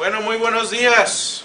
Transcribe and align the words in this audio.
Bueno, 0.00 0.22
muy 0.22 0.38
buenos 0.38 0.70
días. 0.70 1.42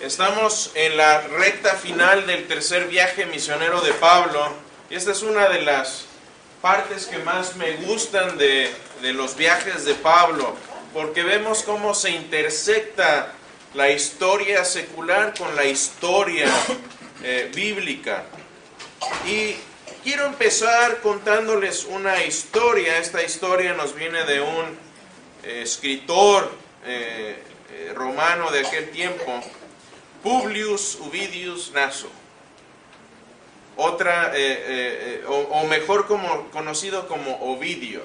Estamos 0.00 0.70
en 0.74 0.96
la 0.96 1.20
recta 1.20 1.74
final 1.74 2.26
del 2.26 2.48
tercer 2.48 2.88
viaje 2.88 3.26
misionero 3.26 3.82
de 3.82 3.92
Pablo 3.92 4.54
y 4.88 4.94
esta 4.94 5.12
es 5.12 5.20
una 5.20 5.50
de 5.50 5.60
las 5.60 6.06
partes 6.62 7.04
que 7.04 7.18
más 7.18 7.56
me 7.56 7.72
gustan 7.72 8.38
de, 8.38 8.74
de 9.02 9.12
los 9.12 9.36
viajes 9.36 9.84
de 9.84 9.96
Pablo 9.96 10.56
porque 10.94 11.22
vemos 11.22 11.62
cómo 11.62 11.92
se 11.92 12.08
intersecta 12.08 13.34
la 13.74 13.90
historia 13.90 14.64
secular 14.64 15.34
con 15.36 15.54
la 15.56 15.66
historia 15.66 16.48
eh, 17.22 17.52
bíblica. 17.54 18.24
Y 19.26 19.56
quiero 20.02 20.24
empezar 20.24 21.02
contándoles 21.02 21.84
una 21.84 22.24
historia. 22.24 22.96
Esta 22.96 23.22
historia 23.22 23.74
nos 23.74 23.94
viene 23.94 24.24
de 24.24 24.40
un 24.40 24.78
eh, 25.42 25.60
escritor 25.64 26.66
eh, 26.84 27.42
romano 27.94 28.50
de 28.50 28.60
aquel 28.60 28.90
tiempo, 28.90 29.40
Publius 30.22 30.98
Ovidius 31.00 31.72
Naso. 31.72 32.08
Otra, 33.76 34.32
o, 35.28 35.34
o 35.36 35.66
mejor 35.68 36.08
conocido 36.50 37.06
como 37.06 37.36
Ovidio. 37.52 38.02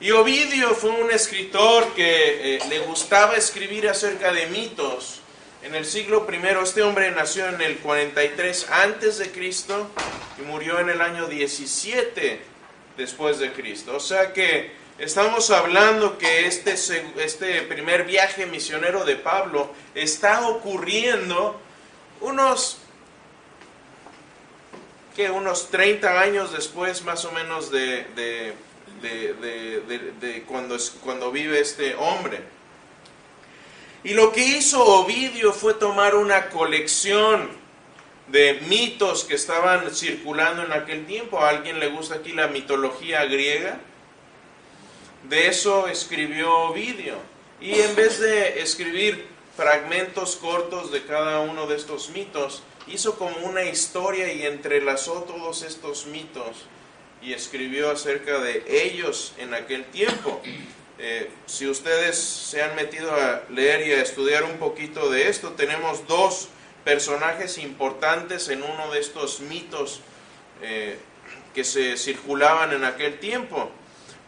Y 0.00 0.12
Ovidio 0.12 0.74
fue 0.74 0.90
un 0.90 1.10
escritor 1.10 1.92
que 1.92 2.58
le 2.70 2.78
gustaba 2.78 3.36
escribir 3.36 3.86
acerca 3.86 4.32
de 4.32 4.46
mitos 4.46 5.22
en 5.62 5.76
el 5.76 5.86
siglo 5.86 6.26
I, 6.28 6.38
este 6.60 6.82
hombre 6.82 7.12
nació 7.12 7.48
en 7.48 7.60
el 7.60 7.78
43 7.78 8.68
antes 8.68 9.18
de 9.18 9.30
Cristo 9.30 9.88
y 10.36 10.42
murió 10.42 10.80
en 10.80 10.90
el 10.90 11.00
año 11.00 11.28
17 11.28 12.40
después 12.96 13.38
de 13.38 13.52
Cristo. 13.52 13.94
O 13.94 14.00
sea 14.00 14.32
que 14.32 14.72
estamos 14.98 15.50
hablando 15.50 16.18
que 16.18 16.46
este, 16.46 16.74
este 17.16 17.62
primer 17.62 18.04
viaje 18.04 18.46
misionero 18.46 19.04
de 19.04 19.16
Pablo 19.16 19.72
está 19.94 20.48
ocurriendo 20.48 21.60
unos 22.20 22.78
que 25.16 25.30
unos 25.30 25.70
30 25.70 26.20
años 26.20 26.52
después 26.52 27.04
más 27.04 27.24
o 27.24 27.32
menos 27.32 27.70
de, 27.70 28.06
de, 28.14 28.54
de, 29.02 30.42
cuando, 30.46 30.76
cuando 31.04 31.30
vive 31.30 31.60
este 31.60 31.94
hombre. 31.96 32.40
Y 34.04 34.14
lo 34.14 34.32
que 34.32 34.40
hizo 34.40 34.82
Ovidio 34.82 35.52
fue 35.52 35.74
tomar 35.74 36.14
una 36.14 36.48
colección 36.48 37.50
de 38.28 38.54
mitos 38.66 39.24
que 39.24 39.34
estaban 39.34 39.94
circulando 39.94 40.64
en 40.64 40.72
aquel 40.72 41.06
tiempo. 41.06 41.40
¿A 41.40 41.50
alguien 41.50 41.78
le 41.78 41.88
gusta 41.88 42.16
aquí 42.16 42.32
la 42.32 42.48
mitología 42.48 43.24
griega? 43.26 43.78
De 45.28 45.46
eso 45.46 45.88
escribió 45.88 46.52
Ovidio. 46.52 47.16
Y 47.60 47.80
en 47.80 47.94
vez 47.94 48.18
de 48.18 48.60
escribir 48.60 49.26
fragmentos 49.56 50.36
cortos 50.36 50.90
de 50.90 51.04
cada 51.04 51.40
uno 51.40 51.66
de 51.66 51.76
estos 51.76 52.10
mitos, 52.10 52.62
hizo 52.86 53.16
como 53.16 53.36
una 53.46 53.64
historia 53.64 54.32
y 54.32 54.44
entrelazó 54.44 55.22
todos 55.22 55.62
estos 55.62 56.06
mitos 56.06 56.66
y 57.22 57.32
escribió 57.32 57.90
acerca 57.90 58.40
de 58.40 58.64
ellos 58.66 59.32
en 59.38 59.54
aquel 59.54 59.84
tiempo. 59.86 60.42
Eh, 60.98 61.30
si 61.46 61.68
ustedes 61.68 62.16
se 62.16 62.62
han 62.62 62.74
metido 62.74 63.12
a 63.12 63.42
leer 63.50 63.86
y 63.86 63.92
a 63.92 64.02
estudiar 64.02 64.44
un 64.44 64.58
poquito 64.58 65.10
de 65.10 65.28
esto, 65.28 65.50
tenemos 65.52 66.06
dos 66.06 66.48
personajes 66.84 67.58
importantes 67.58 68.48
en 68.48 68.62
uno 68.62 68.90
de 68.92 69.00
estos 69.00 69.40
mitos 69.40 70.00
eh, 70.62 70.98
que 71.54 71.64
se 71.64 71.96
circulaban 71.96 72.72
en 72.72 72.84
aquel 72.84 73.18
tiempo. 73.18 73.70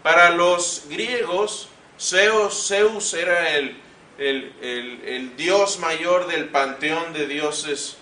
Para 0.04 0.28
los 0.28 0.82
griegos, 0.90 1.70
Zeus, 1.98 3.14
era 3.14 3.56
el, 3.56 5.32
dios 5.38 5.78
mayor 5.78 6.26
del 6.26 6.50
panteón 6.50 7.14
de 7.14 7.26
dioses 7.26 7.96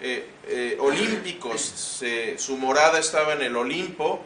eh, 0.00 0.78
olímpicos. 0.80 2.00
su 2.38 2.56
morada 2.56 2.98
estaba 2.98 3.34
en 3.34 3.42
el 3.42 3.54
Olimpo 3.54 4.24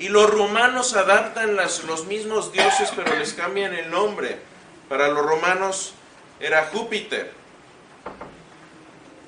y 0.00 0.08
los 0.08 0.28
romanos 0.28 0.96
adaptan 0.96 1.54
los 1.54 2.06
mismos 2.06 2.50
dioses, 2.50 2.90
pero 2.96 3.14
les 3.14 3.32
cambian 3.34 3.72
el 3.72 3.88
nombre. 3.88 4.40
Para 4.88 5.06
los 5.06 5.24
romanos 5.24 5.92
era 6.40 6.64
Júpiter. 6.64 7.32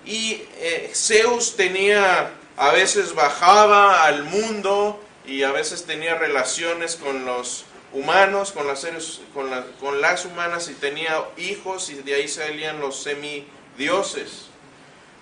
Y 0.04 0.42
eh, 0.56 0.90
Zeus 0.92 1.54
tenía, 1.54 2.32
a 2.56 2.72
veces 2.72 3.14
bajaba 3.14 4.02
al 4.02 4.24
mundo 4.24 5.04
y 5.28 5.42
a 5.42 5.52
veces 5.52 5.84
tenía 5.84 6.14
relaciones 6.14 6.96
con 6.96 7.26
los 7.26 7.66
humanos, 7.92 8.50
con 8.52 8.66
las, 8.66 8.80
seres, 8.80 9.20
con, 9.34 10.00
las 10.00 10.24
humanas 10.24 10.68
y 10.68 10.74
tenía 10.74 11.22
hijos 11.36 11.90
y 11.90 11.96
de 11.96 12.14
ahí 12.14 12.28
salían 12.28 12.80
los 12.80 13.02
semidioses. 13.02 14.46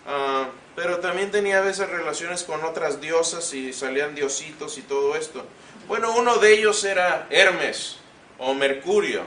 Uh, 0.06 0.46
pero 0.76 1.00
también 1.00 1.32
tenía 1.32 1.58
a 1.58 1.62
veces 1.62 1.88
relaciones 1.88 2.44
con 2.44 2.64
otras 2.64 3.00
diosas 3.00 3.52
y 3.52 3.72
salían 3.72 4.14
diositos 4.14 4.78
y 4.78 4.82
todo 4.82 5.16
esto. 5.16 5.44
Bueno, 5.88 6.14
uno 6.16 6.36
de 6.36 6.54
ellos 6.54 6.84
era 6.84 7.26
Hermes 7.30 7.96
o 8.38 8.54
Mercurio. 8.54 9.22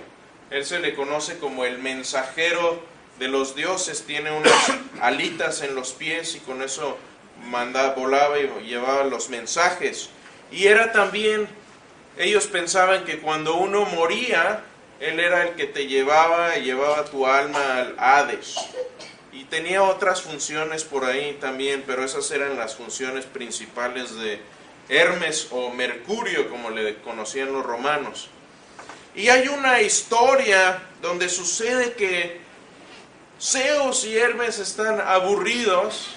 Él 0.50 0.66
se 0.66 0.80
le 0.80 0.96
conoce 0.96 1.40
como 1.40 1.66
el 1.66 1.80
mensajero 1.80 2.82
de 3.20 3.28
los 3.28 3.54
dioses, 3.54 4.04
tiene 4.04 4.32
unas 4.32 4.72
alitas 5.02 5.62
en 5.62 5.76
los 5.76 5.92
pies 5.92 6.36
y 6.36 6.40
con 6.40 6.62
eso 6.62 6.98
volaba 7.96 8.40
y 8.40 8.48
llevaba 8.66 9.04
los 9.04 9.30
mensajes. 9.30 10.10
Y 10.52 10.68
era 10.68 10.92
también, 10.92 11.48
ellos 12.18 12.48
pensaban 12.48 13.06
que 13.06 13.20
cuando 13.20 13.56
uno 13.56 13.86
moría, 13.86 14.64
él 15.00 15.20
era 15.20 15.44
el 15.44 15.56
que 15.56 15.66
te 15.66 15.88
llevaba 15.88 16.58
y 16.58 16.64
llevaba 16.64 17.06
tu 17.06 17.26
alma 17.26 17.78
al 17.78 17.96
Hades 17.98 18.56
y 19.32 19.46
tenía 19.46 19.84
otras 19.84 20.22
funciones 20.22 20.84
por 20.84 21.06
ahí 21.06 21.38
también, 21.40 21.84
pero 21.88 22.04
esas 22.04 22.30
eran 22.32 22.58
las 22.58 22.76
funciones 22.76 23.26
principales 23.26 24.14
de 24.16 24.42
Hermes 24.90 25.48
o 25.52 25.70
Mercurio, 25.70 26.50
como 26.50 26.70
le 26.72 26.98
conocían 26.98 27.54
los 27.54 27.66
romanos. 27.66 28.30
Y 29.16 29.30
hay 29.30 29.48
una 29.48 29.82
historia 29.82 30.82
donde 31.02 31.30
sucede 31.30 31.94
que 31.94 32.42
Zeus 33.40 34.04
y 34.04 34.18
Hermes 34.18 34.60
están 34.60 35.00
aburridos 35.00 36.08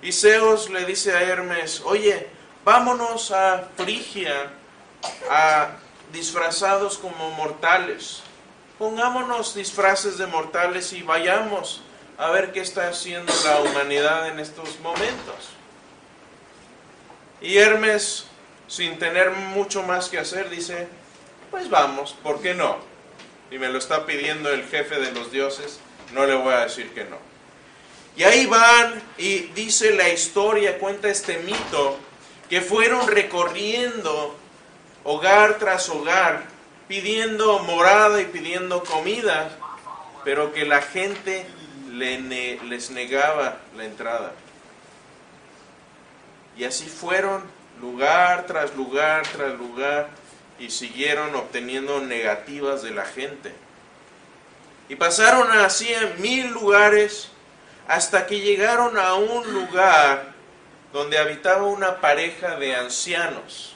y 0.00 0.12
Zeus 0.12 0.70
le 0.70 0.86
dice 0.86 1.12
a 1.12 1.22
Hermes, 1.22 1.82
oye, 1.84 2.26
vámonos 2.64 3.30
a 3.30 3.68
Frigia, 3.76 4.50
a 5.30 5.70
disfrazados 6.12 6.98
como 6.98 7.30
mortales. 7.32 8.22
Pongámonos 8.78 9.54
disfraces 9.54 10.18
de 10.18 10.26
mortales 10.26 10.92
y 10.92 11.02
vayamos 11.02 11.82
a 12.18 12.30
ver 12.30 12.52
qué 12.52 12.60
está 12.60 12.88
haciendo 12.88 13.32
la 13.44 13.60
humanidad 13.60 14.28
en 14.28 14.40
estos 14.40 14.80
momentos. 14.80 15.50
Y 17.40 17.58
Hermes, 17.58 18.26
sin 18.66 18.98
tener 18.98 19.30
mucho 19.30 19.82
más 19.82 20.08
que 20.08 20.18
hacer, 20.18 20.48
dice, 20.50 20.88
pues 21.50 21.68
vamos, 21.68 22.16
¿por 22.22 22.40
qué 22.40 22.54
no? 22.54 22.78
Y 23.50 23.58
me 23.58 23.68
lo 23.68 23.78
está 23.78 24.06
pidiendo 24.06 24.50
el 24.50 24.64
jefe 24.66 24.98
de 24.98 25.12
los 25.12 25.30
dioses, 25.30 25.78
no 26.12 26.26
le 26.26 26.34
voy 26.34 26.54
a 26.54 26.60
decir 26.60 26.92
que 26.94 27.04
no. 27.04 27.18
Y 28.16 28.22
ahí 28.22 28.46
van 28.46 29.02
y 29.18 29.40
dice 29.54 29.92
la 29.92 30.08
historia, 30.08 30.78
cuenta 30.78 31.08
este 31.08 31.38
mito, 31.38 31.98
que 32.54 32.60
fueron 32.60 33.08
recorriendo 33.08 34.36
hogar 35.02 35.58
tras 35.58 35.88
hogar, 35.88 36.44
pidiendo 36.86 37.58
morada 37.58 38.20
y 38.20 38.26
pidiendo 38.26 38.84
comida, 38.84 39.50
pero 40.22 40.52
que 40.52 40.64
la 40.64 40.80
gente 40.80 41.48
les 41.90 42.90
negaba 42.92 43.56
la 43.76 43.84
entrada. 43.84 44.34
Y 46.56 46.62
así 46.62 46.86
fueron 46.86 47.42
lugar 47.80 48.46
tras 48.46 48.76
lugar 48.76 49.26
tras 49.26 49.54
lugar 49.58 50.10
y 50.60 50.70
siguieron 50.70 51.34
obteniendo 51.34 51.98
negativas 52.02 52.82
de 52.82 52.92
la 52.92 53.04
gente. 53.04 53.52
Y 54.88 54.94
pasaron 54.94 55.50
así 55.50 55.92
en 55.92 56.22
mil 56.22 56.52
lugares 56.52 57.30
hasta 57.88 58.28
que 58.28 58.38
llegaron 58.38 58.96
a 58.96 59.14
un 59.14 59.52
lugar 59.52 60.33
donde 60.94 61.18
habitaba 61.18 61.64
una 61.64 62.00
pareja 62.00 62.54
de 62.54 62.76
ancianos. 62.76 63.74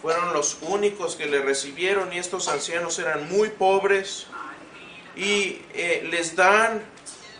Fueron 0.00 0.32
los 0.32 0.56
únicos 0.62 1.14
que 1.14 1.26
le 1.26 1.42
recibieron 1.42 2.10
y 2.10 2.16
estos 2.16 2.48
ancianos 2.48 2.98
eran 2.98 3.28
muy 3.28 3.50
pobres, 3.50 4.28
y 5.14 5.60
eh, 5.74 6.08
les 6.10 6.36
dan 6.36 6.82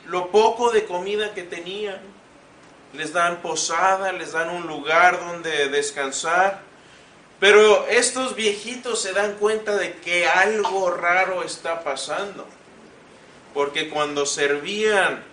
lo 0.08 0.30
poco 0.30 0.70
de 0.72 0.84
comida 0.84 1.32
que 1.32 1.42
tenían, 1.42 2.00
les 2.92 3.14
dan 3.14 3.40
posada, 3.40 4.12
les 4.12 4.32
dan 4.32 4.50
un 4.50 4.66
lugar 4.66 5.18
donde 5.20 5.70
descansar. 5.70 6.60
Pero 7.40 7.86
estos 7.88 8.34
viejitos 8.34 9.00
se 9.00 9.14
dan 9.14 9.36
cuenta 9.36 9.74
de 9.76 9.94
que 9.94 10.28
algo 10.28 10.90
raro 10.90 11.44
está 11.44 11.82
pasando. 11.82 12.46
Porque 13.54 13.88
cuando 13.88 14.26
servían 14.26 15.24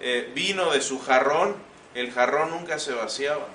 eh, 0.00 0.30
vino 0.34 0.70
de 0.70 0.80
su 0.80 0.98
jarrón, 0.98 1.65
el 1.96 2.12
jarrón 2.12 2.50
nunca 2.50 2.78
se 2.78 2.92
vaciaba. 2.92 3.46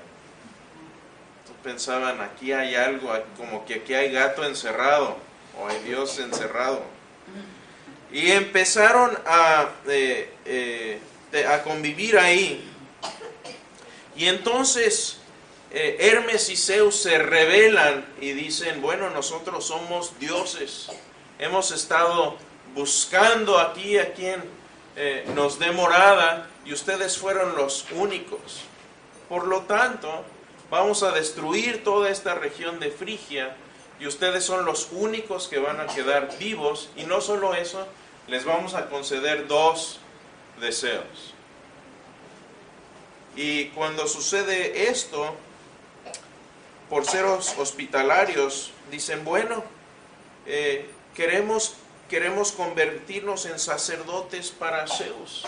Pensaban, 1.64 2.20
aquí 2.22 2.54
hay 2.54 2.74
algo, 2.74 3.14
como 3.38 3.66
que 3.66 3.76
aquí 3.76 3.94
hay 3.94 4.12
gato 4.12 4.44
encerrado. 4.44 5.18
o 5.60 5.68
hay 5.68 5.80
Dios 5.84 6.18
encerrado. 6.20 6.82
Y 8.12 8.32
empezaron 8.32 9.18
a, 9.26 9.70
eh, 9.88 10.34
eh, 10.46 11.00
a 11.48 11.62
convivir 11.64 12.18
ahí. 12.18 12.68
Y 14.16 14.28
entonces 14.28 15.22
eh, 15.74 15.98
Hermes 16.00 16.50
y 16.50 16.58
Zeus 16.58 16.98
se 16.98 17.18
rebelan 17.18 18.06
y 18.20 18.34
dicen, 18.34 18.82
bueno, 18.82 19.10
nosotros 19.10 19.66
somos 19.66 20.20
dioses. 20.20 20.88
Hemos 21.40 21.72
estado 21.72 22.36
buscando 22.76 23.58
aquí 23.58 23.98
a 23.98 24.14
quien 24.14 24.44
nos 25.36 25.60
dé 25.60 25.72
morada 25.72 26.48
y 26.66 26.74
ustedes 26.74 27.18
fueron 27.18 27.56
los 27.56 27.86
únicos. 27.92 28.64
Por 29.30 29.48
lo 29.48 29.62
tanto, 29.62 30.24
vamos 30.70 31.04
a 31.04 31.12
destruir 31.12 31.84
toda 31.84 32.10
esta 32.10 32.36
región 32.36 32.80
de 32.80 32.92
Frigia 32.92 33.56
y 34.00 34.08
ustedes 34.08 34.44
son 34.44 34.66
los 34.66 34.90
únicos 34.92 35.48
que 35.48 35.60
van 35.60 35.80
a 35.80 35.88
quedar 35.88 36.38
vivos 36.38 36.90
y 36.96 37.04
no 37.04 37.22
solo 37.22 37.54
eso, 37.54 37.88
les 38.28 38.46
vamos 38.46 38.74
a 38.74 38.90
conceder 38.90 39.48
dos 39.48 40.00
deseos. 40.60 41.34
Y 43.36 43.66
cuando 43.68 44.08
sucede 44.08 44.90
esto, 44.90 45.36
por 46.90 47.06
ser 47.06 47.26
hospitalarios, 47.26 48.72
dicen, 48.90 49.24
bueno, 49.24 49.64
eh, 50.46 50.90
queremos, 51.16 51.76
queremos 52.12 52.52
convertirnos 52.52 53.46
en 53.46 53.58
sacerdotes 53.58 54.52
para 54.52 54.86
Zeus. 54.86 55.46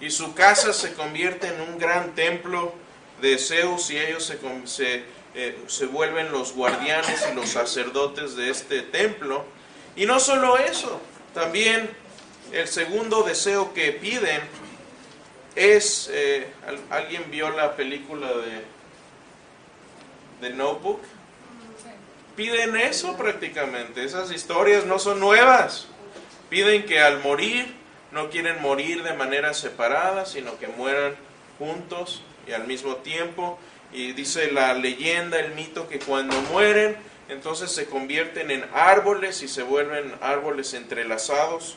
Y 0.00 0.10
su 0.10 0.34
casa 0.34 0.72
se 0.72 0.94
convierte 0.94 1.48
en 1.48 1.60
un 1.60 1.78
gran 1.78 2.14
templo 2.14 2.72
de 3.20 3.36
Zeus 3.36 3.90
y 3.90 3.98
ellos 3.98 4.24
se, 4.24 4.38
se, 4.68 5.02
eh, 5.34 5.58
se 5.66 5.86
vuelven 5.86 6.30
los 6.30 6.54
guardianes 6.54 7.26
y 7.30 7.34
los 7.34 7.48
sacerdotes 7.48 8.36
de 8.36 8.50
este 8.50 8.82
templo. 8.82 9.44
Y 9.96 10.06
no 10.06 10.20
solo 10.20 10.56
eso, 10.58 11.00
también 11.34 11.90
el 12.52 12.68
segundo 12.68 13.24
deseo 13.24 13.74
que 13.74 13.90
piden 13.90 14.40
es, 15.56 16.08
eh, 16.12 16.46
¿alguien 16.88 17.28
vio 17.32 17.50
la 17.50 17.74
película 17.74 18.28
de, 18.28 18.64
de 20.40 20.54
Notebook? 20.54 21.00
Piden 22.36 22.76
eso 22.76 23.16
prácticamente, 23.16 24.04
esas 24.04 24.30
historias 24.30 24.86
no 24.86 24.98
son 24.98 25.20
nuevas. 25.20 25.88
Piden 26.48 26.84
que 26.84 27.00
al 27.00 27.20
morir 27.22 27.80
no 28.12 28.30
quieren 28.30 28.60
morir 28.60 29.02
de 29.02 29.14
manera 29.14 29.54
separada, 29.54 30.26
sino 30.26 30.58
que 30.58 30.68
mueran 30.68 31.14
juntos 31.58 32.22
y 32.46 32.52
al 32.52 32.66
mismo 32.66 32.96
tiempo. 32.96 33.58
Y 33.92 34.12
dice 34.12 34.50
la 34.52 34.74
leyenda, 34.74 35.38
el 35.38 35.54
mito, 35.54 35.88
que 35.88 35.98
cuando 35.98 36.40
mueren, 36.42 36.96
entonces 37.28 37.70
se 37.72 37.86
convierten 37.86 38.50
en 38.50 38.64
árboles 38.72 39.42
y 39.42 39.48
se 39.48 39.62
vuelven 39.62 40.14
árboles 40.20 40.74
entrelazados. 40.74 41.76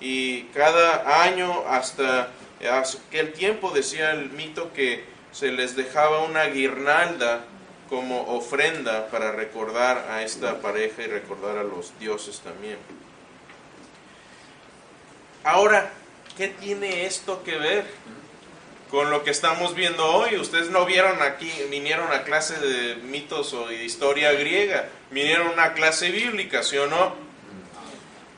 Y 0.00 0.42
cada 0.54 1.22
año, 1.22 1.64
hasta 1.68 2.30
aquel 2.60 3.32
tiempo, 3.32 3.70
decía 3.70 4.12
el 4.12 4.30
mito 4.30 4.72
que 4.72 5.04
se 5.32 5.50
les 5.50 5.76
dejaba 5.76 6.24
una 6.24 6.44
guirnalda 6.46 7.44
como 7.92 8.22
ofrenda 8.22 9.08
para 9.08 9.32
recordar 9.32 10.06
a 10.08 10.22
esta 10.22 10.62
pareja 10.62 11.02
y 11.02 11.08
recordar 11.08 11.58
a 11.58 11.62
los 11.62 11.92
dioses 11.98 12.40
también. 12.40 12.78
Ahora, 15.44 15.92
¿qué 16.34 16.48
tiene 16.48 17.04
esto 17.04 17.42
que 17.44 17.58
ver? 17.58 17.84
con 18.90 19.10
lo 19.10 19.24
que 19.24 19.30
estamos 19.30 19.74
viendo 19.74 20.04
hoy. 20.06 20.36
Ustedes 20.36 20.68
no 20.68 20.84
vieron 20.84 21.22
aquí, 21.22 21.50
vinieron 21.70 22.12
a 22.12 22.24
clase 22.24 22.58
de 22.58 22.96
mitos 22.96 23.54
o 23.54 23.66
de 23.66 23.84
historia 23.84 24.32
griega, 24.32 24.88
vinieron 25.10 25.48
a 25.48 25.52
una 25.52 25.72
clase 25.72 26.10
bíblica, 26.10 26.62
¿sí 26.62 26.76
o 26.76 26.86
no? 26.86 27.14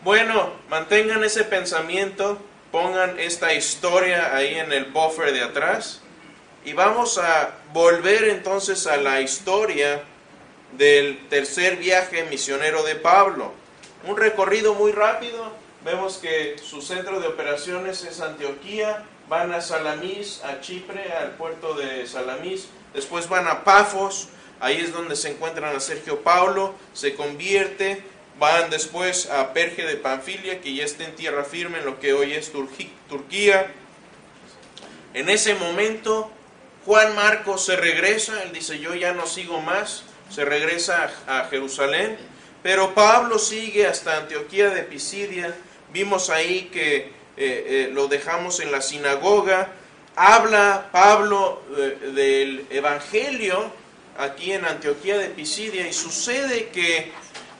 Bueno, 0.04 0.52
mantengan 0.68 1.24
ese 1.24 1.42
pensamiento, 1.42 2.40
pongan 2.70 3.18
esta 3.18 3.52
historia 3.52 4.34
ahí 4.36 4.54
en 4.54 4.72
el 4.72 4.84
buffer 4.86 5.32
de 5.32 5.42
atrás 5.42 6.03
y 6.64 6.72
vamos 6.72 7.18
a 7.18 7.58
volver 7.72 8.24
entonces 8.24 8.86
a 8.86 8.96
la 8.96 9.20
historia 9.20 10.02
del 10.72 11.28
tercer 11.28 11.76
viaje 11.76 12.24
misionero 12.24 12.82
de 12.82 12.96
Pablo. 12.96 13.52
Un 14.06 14.16
recorrido 14.16 14.74
muy 14.74 14.92
rápido, 14.92 15.52
vemos 15.84 16.16
que 16.18 16.56
su 16.62 16.80
centro 16.80 17.20
de 17.20 17.28
operaciones 17.28 18.04
es 18.04 18.20
Antioquía, 18.20 19.04
van 19.28 19.52
a 19.52 19.60
Salamis, 19.60 20.42
a 20.44 20.60
Chipre, 20.60 21.12
al 21.12 21.32
puerto 21.32 21.74
de 21.74 22.06
Salamis, 22.06 22.68
después 22.94 23.28
van 23.28 23.46
a 23.46 23.64
Pafos, 23.64 24.28
ahí 24.60 24.80
es 24.80 24.92
donde 24.92 25.16
se 25.16 25.30
encuentran 25.30 25.76
a 25.76 25.80
Sergio 25.80 26.20
Paulo, 26.20 26.74
se 26.92 27.14
convierte, 27.14 28.02
van 28.38 28.70
después 28.70 29.30
a 29.30 29.52
Perge 29.52 29.84
de 29.84 29.96
Panfilia, 29.96 30.60
que 30.60 30.74
ya 30.74 30.84
está 30.84 31.04
en 31.04 31.14
tierra 31.14 31.44
firme 31.44 31.78
en 31.78 31.84
lo 31.84 32.00
que 32.00 32.14
hoy 32.14 32.32
es 32.32 32.52
Turquía. 32.52 33.72
En 35.14 35.30
ese 35.30 35.54
momento, 35.54 36.30
Juan 36.84 37.14
Marcos 37.14 37.64
se 37.64 37.76
regresa, 37.76 38.42
él 38.42 38.52
dice, 38.52 38.78
yo 38.78 38.94
ya 38.94 39.12
no 39.12 39.26
sigo 39.26 39.60
más, 39.60 40.04
se 40.30 40.44
regresa 40.44 41.10
a 41.26 41.46
Jerusalén, 41.50 42.18
pero 42.62 42.94
Pablo 42.94 43.38
sigue 43.38 43.86
hasta 43.86 44.18
Antioquía 44.18 44.70
de 44.70 44.82
Pisidia, 44.82 45.54
vimos 45.92 46.30
ahí 46.30 46.70
que 46.72 46.96
eh, 46.96 47.10
eh, 47.36 47.90
lo 47.92 48.06
dejamos 48.08 48.60
en 48.60 48.70
la 48.70 48.80
sinagoga. 48.80 49.68
Habla 50.14 50.88
Pablo 50.92 51.62
eh, 51.76 51.98
del 52.14 52.66
Evangelio 52.70 53.72
aquí 54.18 54.52
en 54.52 54.64
Antioquía 54.64 55.18
de 55.18 55.28
Pisidia 55.28 55.88
y 55.88 55.92
sucede 55.92 56.68
que 56.68 57.12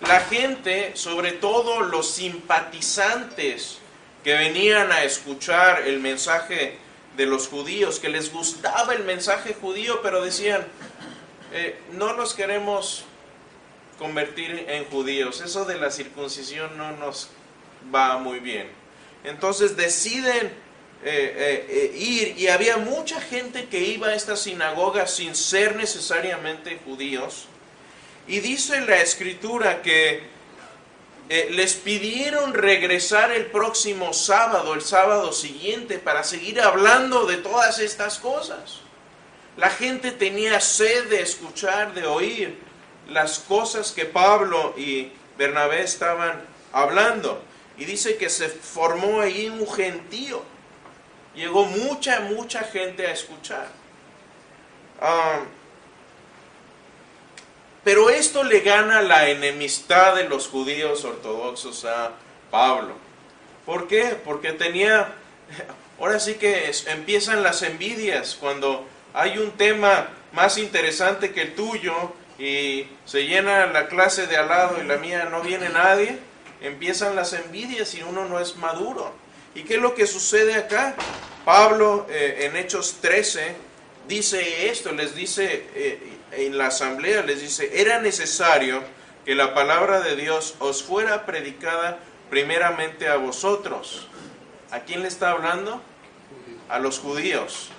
la 0.07 0.21
gente, 0.21 0.93
sobre 0.95 1.33
todo 1.33 1.81
los 1.81 2.11
simpatizantes 2.11 3.79
que 4.23 4.35
venían 4.35 4.93
a 4.93 5.03
escuchar 5.03 5.83
el 5.87 5.99
mensaje 5.99 6.79
de 7.17 7.27
los 7.27 7.49
judíos, 7.49 8.01
que 8.01 8.09
les 8.09 8.33
gustaba 8.33 8.95
el 8.95 9.05
mensaje 9.05 9.55
judío, 9.55 10.01
pero 10.03 10.23
decían, 10.23 10.67
no 11.93 12.15
nos 12.15 12.35
queremos 12.35 13.05
convertir 13.99 14.67
en 14.69 14.85
judíos, 14.87 15.41
eso 15.41 15.65
de 15.65 15.79
la 15.79 15.91
circuncisión 15.91 16.77
no 16.77 16.93
nos 16.97 17.31
va 17.95 18.19
muy 18.19 18.41
bien. 18.41 18.69
Entonces 19.25 19.77
deciden 19.77 20.53
eh, 21.07 21.35
eh, 21.37 21.67
eh, 21.69 21.99
ir 21.99 22.39
y 22.39 22.49
había 22.49 22.77
mucha 22.79 23.21
gente 23.21 23.67
que 23.67 23.81
iba 23.81 24.09
a 24.09 24.15
esta 24.15 24.37
sinagoga 24.37 25.07
sin 25.07 25.35
ser 25.35 25.77
necesariamente 25.77 26.81
judíos. 26.85 27.47
Y 28.27 28.41
dice 28.41 28.81
la 28.83 29.03
escritura 29.03 29.83
que 29.83 30.23
les 31.29 31.75
pidieron 31.75 32.53
regresar 32.53 33.31
el 33.33 33.47
próximo 33.47 34.13
sábado, 34.13 34.75
el 34.75 34.83
sábado 34.83 35.33
siguiente, 35.33 35.99
para 35.99 36.23
seguir 36.23 36.61
hablando 36.61 37.27
de 37.27 37.39
todas 37.39 37.79
estas 37.79 38.19
cosas. 38.19 38.81
La 39.57 39.71
gente 39.71 40.11
tenía 40.11 40.61
sed 40.61 41.09
de 41.09 41.23
escuchar, 41.23 41.95
de 41.95 42.07
oír 42.07 42.59
las 43.09 43.39
cosas 43.39 43.93
que 43.93 44.05
Pablo 44.05 44.75
y 44.77 45.13
Bernabé 45.39 45.83
estaban 45.83 46.43
hablando. 46.73 47.43
Y 47.77 47.85
dice 47.85 48.17
que 48.17 48.29
se 48.29 48.49
formó 48.49 49.21
ahí 49.21 49.49
un 49.49 49.71
gentío. 49.73 50.43
Llegó 51.35 51.65
mucha, 51.65 52.21
mucha 52.21 52.61
gente 52.65 53.07
a 53.07 53.13
escuchar. 53.13 53.69
Ah, 55.01 55.41
pero 57.85 58.11
esto 58.11 58.43
le 58.43 58.61
gana 58.61 59.03
la 59.03 59.29
enemistad 59.29 60.17
de 60.17 60.29
los 60.29 60.49
judíos 60.49 61.05
ortodoxos 61.05 61.85
a 61.85 62.13
Pablo. 62.51 62.95
¿Por 63.67 63.87
qué? 63.87 64.17
Porque 64.25 64.53
tenía, 64.53 65.13
ahora 66.01 66.19
sí 66.19 66.35
que 66.35 66.71
empiezan 66.87 67.43
las 67.43 67.63
envidias 67.63 68.37
cuando 68.41 68.87
hay 69.13 69.39
un 69.39 69.53
tema 69.53 70.09
más 70.33 70.59
interesante 70.59 71.33
que 71.33 71.43
el 71.43 71.55
tuyo 71.55 71.95
y 72.39 72.87
se 73.05 73.27
llena 73.27 73.67
la 73.67 73.87
clase 73.87 74.27
de 74.27 74.37
al 74.37 74.49
lado 74.49 74.83
y 74.83 74.87
la 74.87 74.97
mía 74.97 75.29
no 75.31 75.41
viene 75.43 75.69
nadie 75.69 76.19
empiezan 76.65 77.15
las 77.15 77.33
envidias 77.33 77.95
y 77.95 78.03
uno 78.03 78.25
no 78.27 78.41
es 78.41 78.57
maduro. 78.57 79.13
¿Y 79.55 79.63
qué 79.63 79.75
es 79.75 79.81
lo 79.81 79.95
que 79.95 80.07
sucede 80.07 80.55
acá? 80.55 80.97
Pablo 81.45 82.07
eh, 82.09 82.47
en 82.47 82.57
Hechos 82.57 82.97
13 83.01 83.55
dice 84.09 84.69
esto, 84.71 84.93
les 84.93 85.15
dice 85.15 85.67
eh, 85.75 86.14
en 86.37 86.59
la 86.59 86.67
asamblea, 86.67 87.23
les 87.23 87.41
dice, 87.41 87.81
era 87.81 88.01
necesario 88.01 88.83
que 89.25 89.35
la 89.35 89.55
palabra 89.55 90.01
de 90.01 90.17
Dios 90.17 90.55
os 90.59 90.83
fuera 90.83 91.27
predicada 91.27 91.99
primeramente 92.31 93.09
a 93.09 93.17
vosotros. 93.17 94.09
¿A 94.71 94.81
quién 94.81 95.03
le 95.03 95.09
está 95.09 95.31
hablando? 95.31 95.81
A 96.69 96.79
los 96.79 96.99
judíos. 96.99 97.71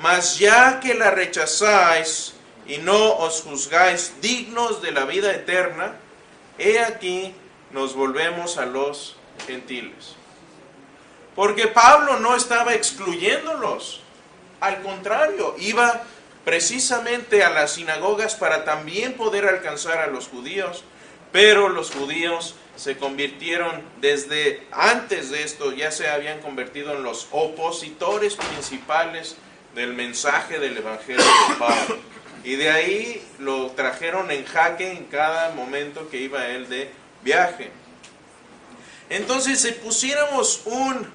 Mas 0.00 0.38
ya 0.38 0.80
que 0.80 0.94
la 0.94 1.10
rechazáis 1.10 2.34
y 2.66 2.78
no 2.78 3.16
os 3.16 3.42
juzgáis 3.42 4.14
dignos 4.20 4.82
de 4.82 4.92
la 4.92 5.04
vida 5.04 5.32
eterna, 5.32 5.96
he 6.58 6.80
aquí 6.80 7.34
nos 7.70 7.94
volvemos 7.94 8.58
a 8.58 8.66
los 8.66 9.16
gentiles. 9.46 10.16
Porque 11.34 11.66
Pablo 11.66 12.18
no 12.18 12.36
estaba 12.36 12.74
excluyéndolos, 12.74 14.00
al 14.60 14.82
contrario, 14.82 15.56
iba 15.58 16.02
precisamente 16.44 17.44
a 17.44 17.50
las 17.50 17.74
sinagogas 17.74 18.34
para 18.34 18.64
también 18.64 19.14
poder 19.14 19.46
alcanzar 19.46 19.98
a 19.98 20.06
los 20.08 20.28
judíos, 20.28 20.84
pero 21.30 21.68
los 21.68 21.90
judíos 21.90 22.56
se 22.76 22.96
convirtieron 22.96 23.82
desde 24.00 24.66
antes 24.72 25.30
de 25.30 25.42
esto, 25.42 25.72
ya 25.72 25.90
se 25.90 26.08
habían 26.08 26.40
convertido 26.40 26.94
en 26.94 27.02
los 27.02 27.28
opositores 27.30 28.36
principales 28.36 29.36
del 29.74 29.94
mensaje 29.94 30.58
del 30.58 30.76
Evangelio 30.76 31.24
de 31.24 31.54
Pablo. 31.58 31.98
Y 32.44 32.56
de 32.56 32.70
ahí 32.70 33.24
lo 33.38 33.70
trajeron 33.70 34.30
en 34.30 34.44
jaque 34.44 34.90
en 34.90 35.04
cada 35.04 35.50
momento 35.54 36.08
que 36.10 36.18
iba 36.18 36.48
él 36.48 36.68
de 36.68 36.90
viaje. 37.22 37.70
Entonces, 39.08 39.60
si 39.60 39.72
pusiéramos 39.72 40.62
un 40.64 41.06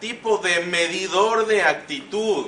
tipo 0.00 0.38
de 0.38 0.60
medidor 0.60 1.46
de 1.46 1.62
actitud 1.62 2.46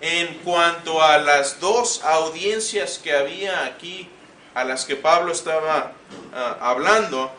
en 0.00 0.34
cuanto 0.44 1.02
a 1.02 1.18
las 1.18 1.60
dos 1.60 2.02
audiencias 2.04 2.98
que 2.98 3.12
había 3.12 3.64
aquí, 3.64 4.08
a 4.54 4.64
las 4.64 4.84
que 4.84 4.96
Pablo 4.96 5.32
estaba 5.32 5.92
ah, 6.32 6.56
hablando, 6.60 7.32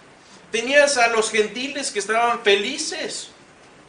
tenías 0.51 0.97
a 0.97 1.07
los 1.07 1.31
gentiles 1.31 1.91
que 1.91 1.99
estaban 1.99 2.41
felices, 2.41 3.29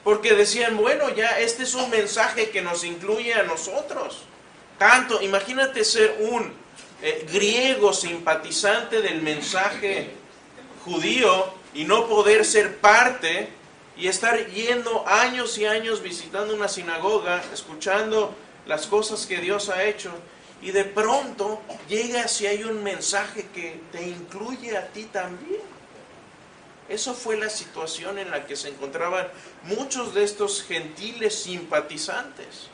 porque 0.05 0.35
decían, 0.35 0.77
bueno, 0.77 1.11
ya 1.11 1.39
este 1.39 1.65
es 1.65 1.75
un 1.75 1.91
mensaje 1.91 2.51
que 2.51 2.63
nos 2.63 2.85
incluye 2.85 3.35
a 3.35 3.43
nosotros. 3.43 4.23
Tanto, 4.79 5.21
imagínate 5.21 5.85
ser 5.85 6.17
un 6.21 6.53
eh, 7.03 7.27
griego 7.31 7.93
simpatizante 7.93 9.03
del 9.03 9.21
mensaje 9.21 10.11
judío 10.85 11.53
y 11.75 11.85
no 11.85 12.07
poder 12.09 12.45
ser 12.45 12.79
parte 12.79 13.49
y 13.97 14.09
estar 14.09 14.47
yendo 14.47 15.07
años 15.07 15.59
y 15.59 15.67
años 15.67 16.03
visitando 16.03 16.55
una 16.55 16.69
sinagoga, 16.69 17.43
escuchando 17.53 18.35
las 18.71 18.87
cosas 18.87 19.27
que 19.27 19.39
Dios 19.39 19.69
ha 19.69 19.83
hecho, 19.83 20.13
y 20.63 20.71
de 20.71 20.85
pronto 20.85 21.61
llega 21.89 22.29
si 22.29 22.47
hay 22.47 22.63
un 22.63 22.85
mensaje 22.85 23.49
que 23.53 23.81
te 23.91 24.01
incluye 24.07 24.77
a 24.77 24.87
ti 24.87 25.07
también. 25.07 25.61
Eso 26.89 27.13
fue 27.13 27.37
la 27.37 27.51
situación 27.51 28.21
en 28.21 28.31
la 28.31 28.47
que 28.47 28.55
se 28.55 28.69
encontraban 28.69 29.27
muchos 29.65 30.15
de 30.15 30.23
estos 30.23 30.63
gentiles 30.63 31.35
simpatizantes. 31.35 32.69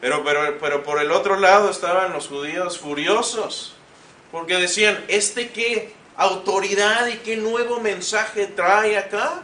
Pero, 0.00 0.24
pero, 0.24 0.58
pero 0.58 0.82
por 0.82 1.00
el 1.00 1.12
otro 1.12 1.38
lado 1.38 1.70
estaban 1.70 2.12
los 2.12 2.26
judíos 2.26 2.78
furiosos, 2.78 3.74
porque 4.32 4.56
decían, 4.56 5.04
¿este 5.06 5.50
qué 5.50 5.94
autoridad 6.16 7.06
y 7.06 7.18
qué 7.18 7.36
nuevo 7.36 7.78
mensaje 7.78 8.48
trae 8.48 8.98
acá? 8.98 9.42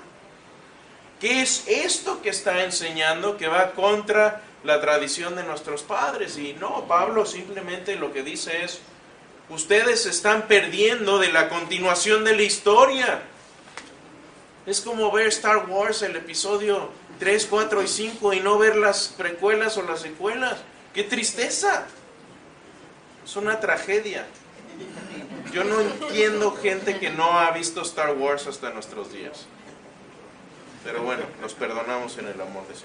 ¿Qué 1.21 1.40
es 1.40 1.62
esto 1.68 2.21
que 2.21 2.30
está 2.30 2.64
enseñando 2.64 3.37
que 3.37 3.47
va 3.47 3.71
contra 3.71 4.42
la 4.64 4.80
tradición 4.80 5.37
de 5.37 5.44
nuestros 5.44 5.83
padres? 5.83 6.37
Y 6.38 6.54
no, 6.54 6.87
Pablo 6.88 7.26
simplemente 7.26 7.97
lo 7.97 8.12
que 8.12 8.23
dice 8.23 8.64
es, 8.64 8.80
ustedes 9.49 10.06
están 10.06 10.42
perdiendo 10.49 11.18
de 11.18 11.30
la 11.33 11.49
continuación 11.49 12.25
de 12.25 12.37
la 12.37 12.42
historia. 12.42 13.23
Es 14.66 14.80
como 14.80 15.12
ver 15.12 15.26
Star 15.28 15.68
Wars, 15.68 16.02
el 16.02 16.16
episodio 16.16 16.90
3, 17.18 17.47
4 17.49 17.83
y 17.83 17.88
5 17.88 18.33
y 18.33 18.40
no 18.40 18.59
ver 18.59 18.76
las 18.76 19.09
precuelas 19.09 19.76
o 19.76 19.83
las 19.83 20.00
secuelas. 20.00 20.56
¡Qué 20.92 21.04
tristeza! 21.04 21.87
Es 23.25 23.37
una 23.37 23.61
tragedia. 23.61 24.26
Yo 25.52 25.64
no 25.64 25.80
entiendo 25.80 26.56
gente 26.56 26.99
que 26.99 27.11
no 27.11 27.38
ha 27.38 27.50
visto 27.52 27.83
Star 27.83 28.14
Wars 28.14 28.47
hasta 28.47 28.71
nuestros 28.71 29.12
días. 29.12 29.47
Pero 30.85 31.02
bueno, 31.02 31.23
nos 31.40 31.54
perdonamos 31.54 32.18
en 32.18 32.28
el 32.28 32.40
amor 32.40 32.66
de 32.68 32.75
Dios. 32.75 32.85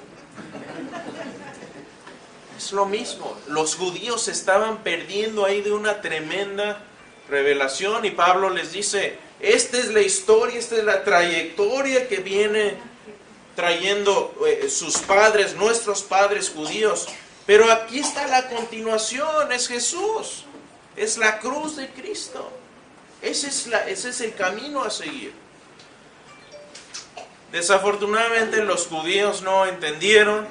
Es 2.60 2.74
lo 2.74 2.86
mismo. 2.86 3.38
Los 3.48 3.76
judíos 3.76 4.28
estaban 4.28 4.84
perdiendo 4.84 5.46
ahí 5.46 5.62
de 5.62 5.72
una 5.72 6.02
tremenda 6.02 6.84
revelación 7.30 8.04
y 8.04 8.12
Pablo 8.12 8.50
les 8.50 8.74
dice, 8.74 9.18
esta 9.40 9.78
es 9.78 9.88
la 9.94 10.02
historia, 10.02 10.60
esta 10.60 10.76
es 10.76 10.84
la 10.84 11.06
trayectoria 11.06 12.10
que 12.10 12.18
viene 12.18 12.76
trayendo 13.56 14.36
eh, 14.46 14.70
sus 14.70 14.98
padres, 14.98 15.56
nuestros 15.56 16.04
padres 16.04 16.50
judíos. 16.50 17.08
Pero 17.46 17.72
aquí 17.72 18.00
está 18.00 18.28
la 18.28 18.50
continuación, 18.50 19.54
es 19.54 19.70
Jesús, 19.70 20.44
es 20.98 21.18
la 21.18 21.40
cruz 21.40 21.78
de 21.78 21.88
Cristo. 21.88 22.52
Ese 23.22 23.48
es, 23.48 23.68
la, 23.68 23.88
ese 23.88 24.10
es 24.10 24.20
el 24.20 24.34
camino 24.34 24.84
a 24.84 24.92
seguir. 24.92 25.32
Desafortunadamente 27.54 28.62
los 28.66 28.88
judíos 28.88 29.44
no 29.44 29.66
entendieron, 29.66 30.46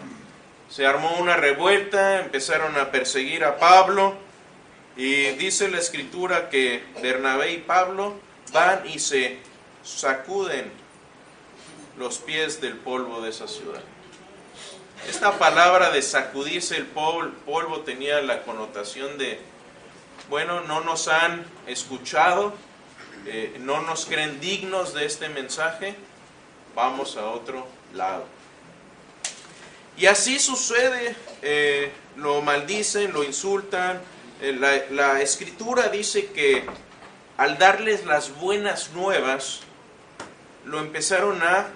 se 0.69 0.87
armó 0.87 1.17
una 1.19 1.37
revuelta, 1.37 2.21
empezaron 2.21 2.77
a 2.77 2.91
perseguir 2.91 3.45
a 3.45 3.59
Pablo 3.59 4.15
y 4.97 5.27
dice 5.33 5.69
la 5.69 5.79
escritura 5.79 6.51
que 6.51 6.85
Bernabé 7.01 7.53
y 7.53 7.59
Pablo 7.59 8.15
van 8.53 8.87
y 8.87 8.99
se 8.99 9.39
sacuden 9.83 10.71
los 11.97 12.19
pies 12.19 12.61
del 12.61 12.77
polvo 12.77 13.21
de 13.21 13.31
esa 13.31 13.49
ciudad. 13.49 13.81
Esta 15.09 15.39
palabra 15.39 15.91
de 15.91 16.03
sacudirse 16.03 16.77
el 16.77 16.87
polvo 16.87 17.81
tenía 17.81 18.21
la 18.21 18.43
connotación 18.43 19.17
de, 19.17 19.41
bueno, 20.29 20.61
no 20.63 20.81
nos 20.81 21.09
han 21.09 21.47
escuchado, 21.67 22.53
eh, 23.27 23.57
no 23.61 23.81
nos 23.83 24.07
creen 24.07 24.41
dignos 24.41 24.95
de 24.95 25.07
este 25.07 25.29
mensaje, 25.29 25.95
vamos 26.75 27.17
a 27.17 27.27
otro 27.27 27.67
lado. 27.95 28.25
Y 29.99 30.07
así 30.07 30.39
sucede, 30.39 31.17
eh, 31.43 31.91
lo 32.17 32.41
maldicen, 32.41 33.13
lo 33.13 33.25
insultan. 33.25 34.01
Eh, 34.41 34.53
la, 34.93 35.21
escritura 35.21 35.89
dice 35.89 36.27
que 36.27 36.65
al 37.37 37.59
darles 37.59 38.07
las 38.07 38.37
buenas 38.37 38.91
nuevas, 38.93 39.61
lo 40.65 40.79
empezaron 40.79 41.43
a, 41.43 41.67